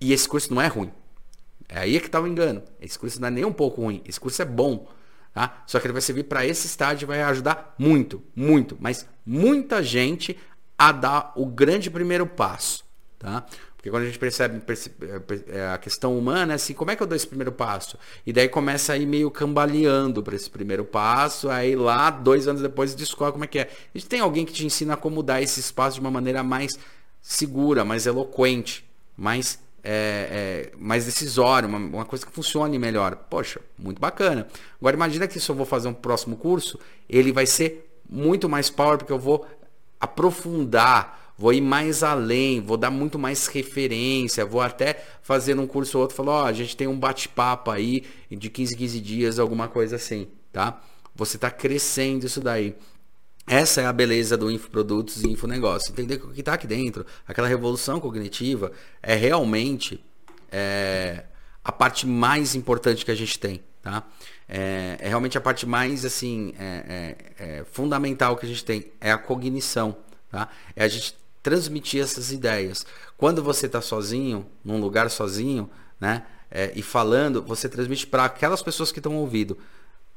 E 0.00 0.12
esse 0.12 0.28
curso 0.28 0.52
não 0.54 0.62
é 0.62 0.66
ruim. 0.66 0.90
É 1.68 1.80
aí 1.80 2.00
que 2.00 2.06
está 2.06 2.20
o 2.20 2.26
engano. 2.26 2.62
Esse 2.80 2.98
curso 2.98 3.20
não 3.20 3.28
é 3.28 3.30
nem 3.30 3.44
um 3.44 3.52
pouco 3.52 3.82
ruim. 3.82 4.02
Esse 4.06 4.18
curso 4.18 4.40
é 4.40 4.44
bom. 4.44 4.88
Tá? 5.38 5.62
Só 5.68 5.78
que 5.78 5.86
ele 5.86 5.92
vai 5.92 6.02
servir 6.02 6.24
para 6.24 6.44
esse 6.44 6.66
estágio 6.66 7.04
e 7.04 7.06
vai 7.06 7.22
ajudar 7.22 7.72
muito, 7.78 8.20
muito, 8.34 8.76
mas 8.80 9.06
muita 9.24 9.84
gente 9.84 10.36
a 10.76 10.90
dar 10.90 11.32
o 11.36 11.46
grande 11.46 11.88
primeiro 11.88 12.26
passo. 12.26 12.84
Tá? 13.20 13.46
Porque 13.76 13.88
quando 13.88 14.02
a 14.02 14.06
gente 14.06 14.18
percebe, 14.18 14.58
percebe 14.58 14.96
é, 15.06 15.58
é, 15.58 15.70
a 15.70 15.78
questão 15.78 16.18
humana, 16.18 16.54
é 16.54 16.56
assim, 16.56 16.74
como 16.74 16.90
é 16.90 16.96
que 16.96 17.02
eu 17.04 17.06
dou 17.06 17.14
esse 17.14 17.28
primeiro 17.28 17.52
passo? 17.52 17.96
E 18.26 18.32
daí 18.32 18.48
começa 18.48 18.94
a 18.94 18.96
ir 18.96 19.06
meio 19.06 19.30
cambaleando 19.30 20.24
para 20.24 20.34
esse 20.34 20.50
primeiro 20.50 20.84
passo, 20.84 21.48
aí 21.48 21.76
lá, 21.76 22.10
dois 22.10 22.48
anos 22.48 22.60
depois, 22.60 22.92
descobre 22.96 23.34
como 23.34 23.44
é 23.44 23.46
que 23.46 23.60
é. 23.60 23.70
E 23.94 24.02
tem 24.02 24.18
alguém 24.18 24.44
que 24.44 24.52
te 24.52 24.66
ensina 24.66 24.96
como 24.96 25.22
dar 25.22 25.40
esse 25.40 25.60
espaço 25.60 25.94
de 25.94 26.00
uma 26.00 26.10
maneira 26.10 26.42
mais 26.42 26.76
segura, 27.22 27.84
mais 27.84 28.06
eloquente, 28.06 28.84
mais 29.16 29.60
é, 29.82 30.70
é, 30.70 30.76
mais 30.76 31.04
decisório, 31.04 31.68
uma, 31.68 31.78
uma, 31.78 32.04
coisa 32.04 32.26
que 32.26 32.32
funcione 32.32 32.78
melhor. 32.78 33.14
Poxa, 33.30 33.60
muito 33.78 34.00
bacana. 34.00 34.46
Agora 34.80 34.96
imagina 34.96 35.26
que 35.28 35.38
se 35.38 35.48
eu 35.48 35.54
vou 35.54 35.66
fazer 35.66 35.88
um 35.88 35.94
próximo 35.94 36.36
curso, 36.36 36.78
ele 37.08 37.32
vai 37.32 37.46
ser 37.46 37.90
muito 38.08 38.48
mais 38.48 38.70
power, 38.70 38.98
porque 38.98 39.12
eu 39.12 39.18
vou 39.18 39.46
aprofundar, 40.00 41.32
vou 41.36 41.52
ir 41.52 41.60
mais 41.60 42.02
além, 42.02 42.60
vou 42.60 42.76
dar 42.76 42.90
muito 42.90 43.18
mais 43.18 43.46
referência, 43.46 44.44
vou 44.44 44.60
até 44.60 45.02
fazer 45.22 45.58
um 45.58 45.66
curso 45.66 45.98
ou 45.98 46.02
outro, 46.02 46.16
falar, 46.16 46.32
ó, 46.32 46.42
oh, 46.42 46.46
a 46.46 46.52
gente 46.52 46.76
tem 46.76 46.86
um 46.86 46.98
bate-papo 46.98 47.70
aí 47.70 48.04
de 48.30 48.48
15, 48.48 48.76
15 48.76 49.00
dias, 49.00 49.38
alguma 49.38 49.68
coisa 49.68 49.96
assim, 49.96 50.28
tá? 50.52 50.80
Você 51.14 51.36
está 51.36 51.50
crescendo 51.50 52.26
isso 52.26 52.40
daí. 52.40 52.76
Essa 53.48 53.80
é 53.80 53.86
a 53.86 53.92
beleza 53.92 54.36
do 54.36 54.50
infoprodutos 54.50 55.22
e 55.22 55.28
infonegócio. 55.28 55.90
Entender 55.90 56.16
o 56.16 56.32
que 56.32 56.40
está 56.40 56.52
aqui 56.52 56.66
dentro, 56.66 57.06
aquela 57.26 57.48
revolução 57.48 57.98
cognitiva, 57.98 58.70
é 59.02 59.14
realmente 59.14 60.04
é, 60.52 61.24
a 61.64 61.72
parte 61.72 62.06
mais 62.06 62.54
importante 62.54 63.06
que 63.06 63.10
a 63.10 63.14
gente 63.14 63.38
tem. 63.38 63.62
Tá? 63.82 64.02
É, 64.46 64.98
é 65.00 65.08
realmente 65.08 65.38
a 65.38 65.40
parte 65.40 65.64
mais 65.64 66.04
assim 66.04 66.54
é, 66.58 67.16
é, 67.38 67.58
é 67.60 67.64
fundamental 67.64 68.36
que 68.36 68.44
a 68.44 68.48
gente 68.48 68.64
tem. 68.64 68.92
É 69.00 69.10
a 69.10 69.16
cognição. 69.16 69.96
Tá? 70.30 70.48
É 70.76 70.84
a 70.84 70.88
gente 70.88 71.16
transmitir 71.42 72.02
essas 72.02 72.30
ideias. 72.30 72.84
Quando 73.16 73.42
você 73.42 73.64
está 73.64 73.80
sozinho, 73.80 74.46
num 74.62 74.78
lugar 74.78 75.08
sozinho, 75.08 75.70
né? 75.98 76.24
É, 76.50 76.72
e 76.74 76.82
falando, 76.82 77.42
você 77.42 77.68
transmite 77.68 78.06
para 78.06 78.24
aquelas 78.24 78.62
pessoas 78.62 78.90
que 78.90 78.98
estão 78.98 79.16
ouvindo 79.16 79.58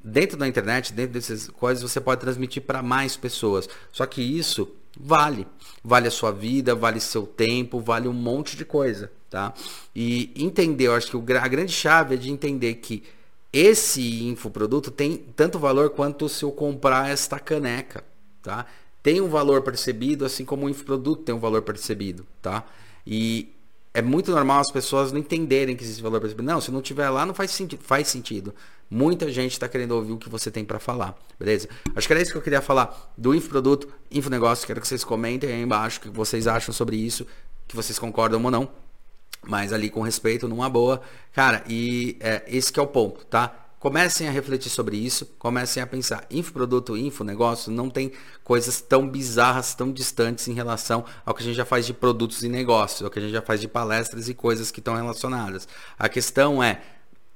dentro 0.04 0.38
da 0.38 0.48
internet, 0.48 0.94
dentro 0.94 1.14
dessas 1.14 1.48
coisas, 1.48 1.84
você 1.84 2.00
pode 2.00 2.22
transmitir 2.22 2.64
para 2.64 2.82
mais 2.82 3.16
pessoas. 3.16 3.70
Só 3.92 4.06
que 4.06 4.22
isso 4.22 4.68
vale. 5.00 5.48
Vale 5.84 6.08
a 6.08 6.12
sua 6.12 6.32
vida, 6.32 6.76
vale 6.76 7.00
seu 7.00 7.26
tempo, 7.26 7.80
vale 7.80 8.08
um 8.08 8.14
monte 8.14 8.56
de 8.56 8.66
coisa, 8.66 9.12
tá? 9.30 9.54
E 9.96 10.32
entender, 10.36 10.88
eu 10.88 10.94
acho 10.94 11.10
que 11.10 11.34
a 11.34 11.48
grande 11.48 11.72
chave 11.72 12.16
é 12.16 12.18
de 12.18 12.32
entender 12.32 12.76
que 12.76 13.04
esse 13.52 14.24
infoproduto 14.24 14.92
tem 14.92 15.18
tanto 15.36 15.60
valor 15.60 15.90
quanto 15.90 16.30
se 16.30 16.44
eu 16.44 16.52
comprar 16.52 17.10
esta 17.10 17.40
caneca, 17.40 18.04
tá? 18.42 18.66
Tem 19.02 19.20
um 19.20 19.28
valor 19.28 19.62
percebido, 19.62 20.24
assim 20.24 20.46
como 20.46 20.66
o 20.66 20.70
infoproduto 20.70 21.24
tem 21.24 21.34
um 21.34 21.40
valor 21.40 21.64
percebido, 21.64 22.26
tá? 22.42 22.64
E 23.06 23.50
é 23.94 24.02
muito 24.02 24.32
normal 24.32 24.62
as 24.62 24.72
pessoas 24.72 25.12
não 25.12 25.20
entenderem 25.20 25.76
que 25.76 25.84
existe 25.84 26.02
valor 26.02 26.22
percebido. 26.22 26.46
Não, 26.46 26.62
se 26.62 26.72
não 26.72 26.82
tiver 26.82 27.10
lá, 27.10 27.26
não 27.26 27.34
faz 27.34 27.52
sentido. 27.52 27.84
Faz 27.84 28.08
sentido. 28.08 28.54
Muita 28.90 29.32
gente 29.32 29.54
está 29.54 29.68
querendo 29.68 29.92
ouvir 29.92 30.14
o 30.14 30.18
que 30.18 30.30
você 30.30 30.52
tem 30.52 30.66
para 30.66 30.80
falar, 30.80 31.16
beleza? 31.40 31.70
Acho 31.96 32.08
que 32.08 32.14
era 32.14 32.22
isso 32.22 32.32
que 32.32 32.38
eu 32.38 32.42
queria 32.42 32.62
falar 32.62 33.14
do 33.18 33.34
infoproduto, 33.34 33.88
infonegócio. 34.10 34.68
Quero 34.68 34.82
que 34.82 34.88
vocês 34.88 35.04
comentem 35.04 35.50
aí 35.52 35.62
embaixo 35.62 36.00
o 36.00 36.02
que 36.04 36.10
vocês 36.10 36.48
acham 36.48 36.74
sobre 36.74 36.98
isso, 36.98 37.26
que 37.68 37.76
vocês 37.76 37.98
concordam 37.98 38.44
ou 38.44 38.52
não. 38.52 38.70
Mas 39.44 39.74
ali 39.74 39.90
com 39.90 40.02
respeito, 40.02 40.48
numa 40.48 40.70
boa. 40.70 41.02
Cara, 41.34 41.64
e 41.68 42.18
é, 42.20 42.44
esse 42.48 42.72
que 42.72 42.80
é 42.80 42.84
o 42.84 42.88
ponto, 42.88 43.26
tá? 43.26 43.61
Comecem 43.82 44.28
a 44.28 44.32
refletir 44.32 44.70
sobre 44.70 44.96
isso, 44.96 45.26
comecem 45.40 45.82
a 45.82 45.88
pensar. 45.88 46.28
Infoproduto, 46.30 46.96
infonegócio 46.96 47.72
não 47.72 47.90
tem 47.90 48.12
coisas 48.44 48.80
tão 48.80 49.10
bizarras, 49.10 49.74
tão 49.74 49.92
distantes 49.92 50.48
em 50.48 50.54
relação 50.54 51.04
ao 51.26 51.34
que 51.34 51.42
a 51.42 51.46
gente 51.48 51.56
já 51.56 51.66
faz 51.66 51.88
de 51.88 51.92
produtos 51.92 52.44
e 52.44 52.48
negócios, 52.48 53.02
ao 53.02 53.10
que 53.10 53.18
a 53.18 53.22
gente 53.24 53.32
já 53.32 53.42
faz 53.42 53.60
de 53.60 53.68
palestras 53.68 54.30
e 54.30 54.36
coisas 54.36 54.70
que 54.70 54.80
estão 54.80 54.94
relacionadas. 54.94 55.68
A 55.98 56.08
questão 56.08 56.62
é, 56.62 56.80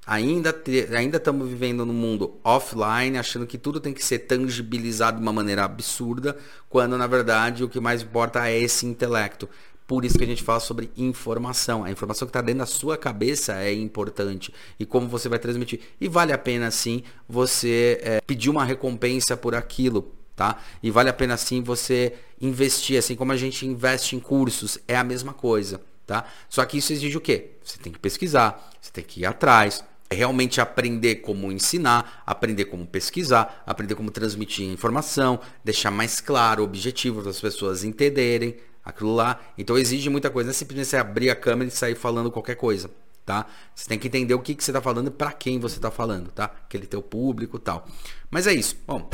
ainda 0.05 0.53
te, 0.53 0.87
ainda 0.95 1.17
estamos 1.17 1.49
vivendo 1.49 1.83
no 1.83 1.93
mundo 1.93 2.39
offline, 2.43 3.17
achando 3.17 3.47
que 3.47 3.57
tudo 3.57 3.79
tem 3.79 3.91
que 3.91 4.05
ser 4.05 4.19
tangibilizado 4.19 5.17
de 5.17 5.23
uma 5.23 5.33
maneira 5.33 5.63
absurda, 5.63 6.37
quando 6.69 6.95
na 6.95 7.07
verdade 7.07 7.63
o 7.63 7.69
que 7.69 7.79
mais 7.79 8.03
importa 8.03 8.47
é 8.47 8.55
esse 8.55 8.85
intelecto. 8.85 9.49
Por 9.87 10.03
isso 10.03 10.17
que 10.17 10.23
a 10.23 10.27
gente 10.27 10.41
fala 10.41 10.59
sobre 10.59 10.89
informação. 10.97 11.83
A 11.83 11.91
informação 11.91 12.27
que 12.27 12.29
está 12.29 12.41
dentro 12.41 12.59
da 12.59 12.65
sua 12.65 12.97
cabeça 12.97 13.53
é 13.61 13.73
importante 13.73 14.53
e 14.79 14.85
como 14.85 15.07
você 15.07 15.29
vai 15.29 15.37
transmitir. 15.37 15.79
E 16.01 16.07
vale 16.07 16.33
a 16.33 16.37
pena 16.37 16.71
sim 16.71 17.03
você 17.29 17.99
é, 18.01 18.21
pedir 18.21 18.49
uma 18.49 18.65
recompensa 18.65 19.37
por 19.37 19.53
aquilo, 19.53 20.11
tá? 20.35 20.57
E 20.81 20.89
vale 20.89 21.09
a 21.09 21.13
pena 21.13 21.37
sim 21.37 21.61
você 21.61 22.13
investir, 22.41 22.97
assim 22.97 23.15
como 23.15 23.31
a 23.31 23.37
gente 23.37 23.65
investe 23.65 24.15
em 24.15 24.19
cursos, 24.19 24.79
é 24.87 24.95
a 24.95 25.03
mesma 25.03 25.33
coisa, 25.33 25.79
tá? 26.05 26.25
Só 26.49 26.65
que 26.65 26.77
isso 26.77 26.91
exige 26.91 27.17
o 27.17 27.21
quê? 27.21 27.51
Você 27.63 27.77
tem 27.77 27.93
que 27.93 27.99
pesquisar, 27.99 28.71
você 28.81 28.91
tem 28.91 29.03
que 29.03 29.21
ir 29.21 29.25
atrás, 29.25 29.83
realmente 30.11 30.59
aprender 30.59 31.15
como 31.17 31.51
ensinar, 31.51 32.23
aprender 32.25 32.65
como 32.65 32.85
pesquisar, 32.85 33.63
aprender 33.65 33.95
como 33.95 34.11
transmitir 34.11 34.65
informação, 34.65 35.39
deixar 35.63 35.91
mais 35.91 36.19
claro, 36.19 36.63
objetivo 36.63 37.21
para 37.21 37.31
as 37.31 37.39
pessoas 37.39 37.83
entenderem, 37.83 38.55
aquilo 38.85 39.15
lá. 39.15 39.41
Então 39.57 39.77
exige 39.77 40.09
muita 40.09 40.29
coisa. 40.29 40.47
Não 40.47 40.51
é 40.51 40.53
simplesmente 40.53 40.87
você 40.87 40.97
abrir 40.97 41.31
a 41.31 41.35
câmera 41.35 41.67
e 41.67 41.71
sair 41.71 41.95
falando 41.95 42.31
qualquer 42.31 42.55
coisa, 42.55 42.89
tá? 43.25 43.47
Você 43.73 43.87
tem 43.89 43.97
que 43.97 44.07
entender 44.07 44.35
o 44.35 44.39
que, 44.39 44.53
que 44.53 44.63
você 44.63 44.69
está 44.71 44.81
falando 44.81 45.07
e 45.07 45.11
para 45.11 45.31
quem 45.31 45.59
você 45.59 45.77
está 45.77 45.89
falando, 45.89 46.29
tá? 46.29 46.45
Aquele 46.45 46.85
teu 46.85 47.01
público 47.01 47.57
tal. 47.57 47.87
Mas 48.29 48.45
é 48.45 48.53
isso. 48.53 48.77
Bom, 48.85 49.09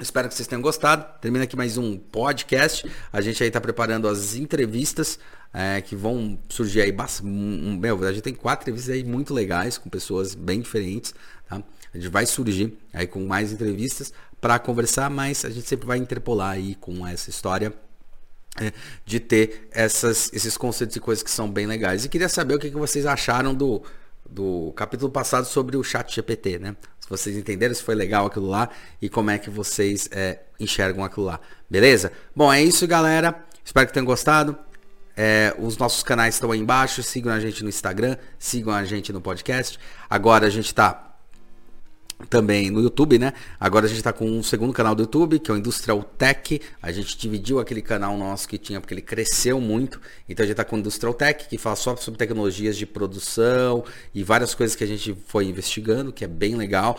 espero 0.00 0.28
que 0.28 0.34
vocês 0.34 0.48
tenham 0.48 0.62
gostado. 0.62 1.04
Termina 1.20 1.44
aqui 1.44 1.54
mais 1.54 1.76
um 1.76 1.98
podcast. 1.98 2.90
A 3.12 3.20
gente 3.20 3.42
aí 3.42 3.48
está 3.48 3.60
preparando 3.60 4.08
as 4.08 4.34
entrevistas 4.34 5.18
é, 5.52 5.80
que 5.82 5.94
vão 5.94 6.38
surgir 6.48 6.80
aí. 6.80 6.94
Meu, 7.22 8.02
a 8.04 8.12
gente 8.12 8.22
tem 8.22 8.34
quatro 8.34 8.62
entrevistas 8.64 8.94
aí 8.94 9.04
muito 9.04 9.34
legais 9.34 9.76
com 9.76 9.90
pessoas 9.90 10.34
bem 10.34 10.60
diferentes, 10.60 11.14
tá? 11.46 11.62
A 11.92 11.96
gente 11.96 12.08
vai 12.10 12.26
surgir 12.26 12.76
aí 12.92 13.06
com 13.06 13.24
mais 13.24 13.52
entrevistas 13.52 14.12
para 14.40 14.58
conversar, 14.58 15.08
mas 15.08 15.44
a 15.44 15.50
gente 15.50 15.68
sempre 15.68 15.86
vai 15.86 15.96
interpolar 15.96 16.50
aí 16.50 16.74
com 16.74 17.06
essa 17.06 17.30
história 17.30 17.72
de 19.04 19.20
ter 19.20 19.68
essas, 19.72 20.32
esses 20.32 20.56
conceitos 20.56 20.96
e 20.96 21.00
coisas 21.00 21.22
que 21.22 21.30
são 21.30 21.50
bem 21.50 21.66
legais. 21.66 22.04
E 22.04 22.08
queria 22.08 22.28
saber 22.28 22.54
o 22.54 22.58
que, 22.58 22.70
que 22.70 22.76
vocês 22.76 23.06
acharam 23.06 23.54
do, 23.54 23.82
do 24.28 24.72
capítulo 24.76 25.10
passado 25.10 25.46
sobre 25.46 25.76
o 25.76 25.82
chat 25.82 26.14
GPT, 26.14 26.58
né? 26.58 26.76
Se 27.00 27.08
vocês 27.10 27.36
entenderam 27.36 27.74
se 27.74 27.82
foi 27.82 27.94
legal 27.94 28.26
aquilo 28.26 28.48
lá 28.48 28.70
e 29.00 29.10
como 29.10 29.30
é 29.30 29.38
que 29.38 29.50
vocês 29.50 30.08
é, 30.10 30.40
enxergam 30.58 31.04
aquilo 31.04 31.26
lá. 31.26 31.38
Beleza? 31.68 32.10
Bom, 32.34 32.50
é 32.50 32.62
isso, 32.62 32.86
galera. 32.86 33.44
Espero 33.62 33.86
que 33.86 33.92
tenham 33.92 34.06
gostado. 34.06 34.56
É, 35.16 35.54
os 35.58 35.76
nossos 35.76 36.02
canais 36.02 36.34
estão 36.34 36.50
aí 36.50 36.58
embaixo. 36.58 37.02
Sigam 37.02 37.32
a 37.32 37.40
gente 37.40 37.62
no 37.62 37.68
Instagram, 37.68 38.16
sigam 38.38 38.72
a 38.72 38.84
gente 38.84 39.12
no 39.12 39.20
podcast. 39.20 39.78
Agora 40.08 40.46
a 40.46 40.50
gente 40.50 40.66
está 40.66 41.13
também 42.28 42.70
no 42.70 42.80
YouTube, 42.80 43.18
né? 43.18 43.32
Agora 43.58 43.86
a 43.86 43.88
gente 43.88 43.98
está 43.98 44.12
com 44.12 44.26
um 44.26 44.42
segundo 44.42 44.72
canal 44.72 44.94
do 44.94 45.02
YouTube, 45.02 45.38
que 45.38 45.50
é 45.50 45.54
o 45.54 45.56
Industrial 45.56 46.02
Tech. 46.02 46.60
A 46.82 46.92
gente 46.92 47.16
dividiu 47.16 47.58
aquele 47.58 47.82
canal 47.82 48.16
nosso 48.16 48.48
que 48.48 48.58
tinha, 48.58 48.80
porque 48.80 48.94
ele 48.94 49.02
cresceu 49.02 49.60
muito. 49.60 50.00
Então 50.28 50.44
a 50.44 50.46
gente 50.46 50.54
está 50.54 50.64
com 50.64 50.76
o 50.76 50.78
Industrial 50.78 51.14
Tech, 51.14 51.48
que 51.48 51.58
fala 51.58 51.76
só 51.76 51.96
sobre 51.96 52.18
tecnologias 52.18 52.76
de 52.76 52.86
produção 52.86 53.84
e 54.14 54.22
várias 54.22 54.54
coisas 54.54 54.76
que 54.76 54.84
a 54.84 54.86
gente 54.86 55.16
foi 55.26 55.46
investigando, 55.46 56.12
que 56.12 56.24
é 56.24 56.28
bem 56.28 56.54
legal 56.54 56.98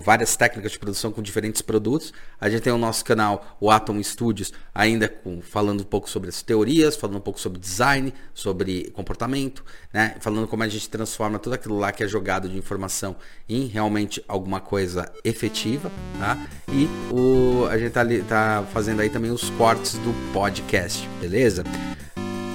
várias 0.00 0.36
técnicas 0.36 0.72
de 0.72 0.78
produção 0.78 1.12
com 1.12 1.22
diferentes 1.22 1.62
produtos. 1.62 2.12
A 2.40 2.48
gente 2.48 2.62
tem 2.62 2.72
o 2.72 2.78
nosso 2.78 3.04
canal, 3.04 3.56
o 3.60 3.70
Atom 3.70 4.02
Studios, 4.02 4.52
ainda 4.74 5.08
com, 5.08 5.40
falando 5.40 5.80
um 5.80 5.84
pouco 5.84 6.08
sobre 6.08 6.28
as 6.28 6.42
teorias, 6.42 6.96
falando 6.96 7.16
um 7.16 7.20
pouco 7.20 7.40
sobre 7.40 7.58
design, 7.58 8.12
sobre 8.32 8.90
comportamento, 8.90 9.64
né? 9.92 10.16
falando 10.20 10.48
como 10.48 10.62
a 10.62 10.68
gente 10.68 10.88
transforma 10.88 11.38
tudo 11.38 11.54
aquilo 11.54 11.78
lá 11.78 11.92
que 11.92 12.02
é 12.02 12.08
jogado 12.08 12.48
de 12.48 12.56
informação 12.56 13.16
em 13.48 13.66
realmente 13.66 14.24
alguma 14.26 14.60
coisa 14.60 15.12
efetiva. 15.24 15.90
Tá? 16.18 16.38
E 16.72 16.88
o, 17.12 17.66
a 17.66 17.78
gente 17.78 17.88
está 17.88 18.04
tá 18.28 18.66
fazendo 18.72 19.00
aí 19.00 19.10
também 19.10 19.30
os 19.30 19.50
cortes 19.50 19.94
do 19.94 20.32
podcast, 20.32 21.08
beleza? 21.20 21.64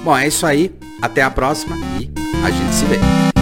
Bom, 0.04 0.18
é 0.18 0.28
isso 0.28 0.46
aí. 0.46 0.74
Até 1.02 1.22
a 1.22 1.32
próxima 1.32 1.78
e 2.00 2.12
a 2.44 2.52
gente 2.52 2.74
se 2.74 2.86
vê. 2.86 3.39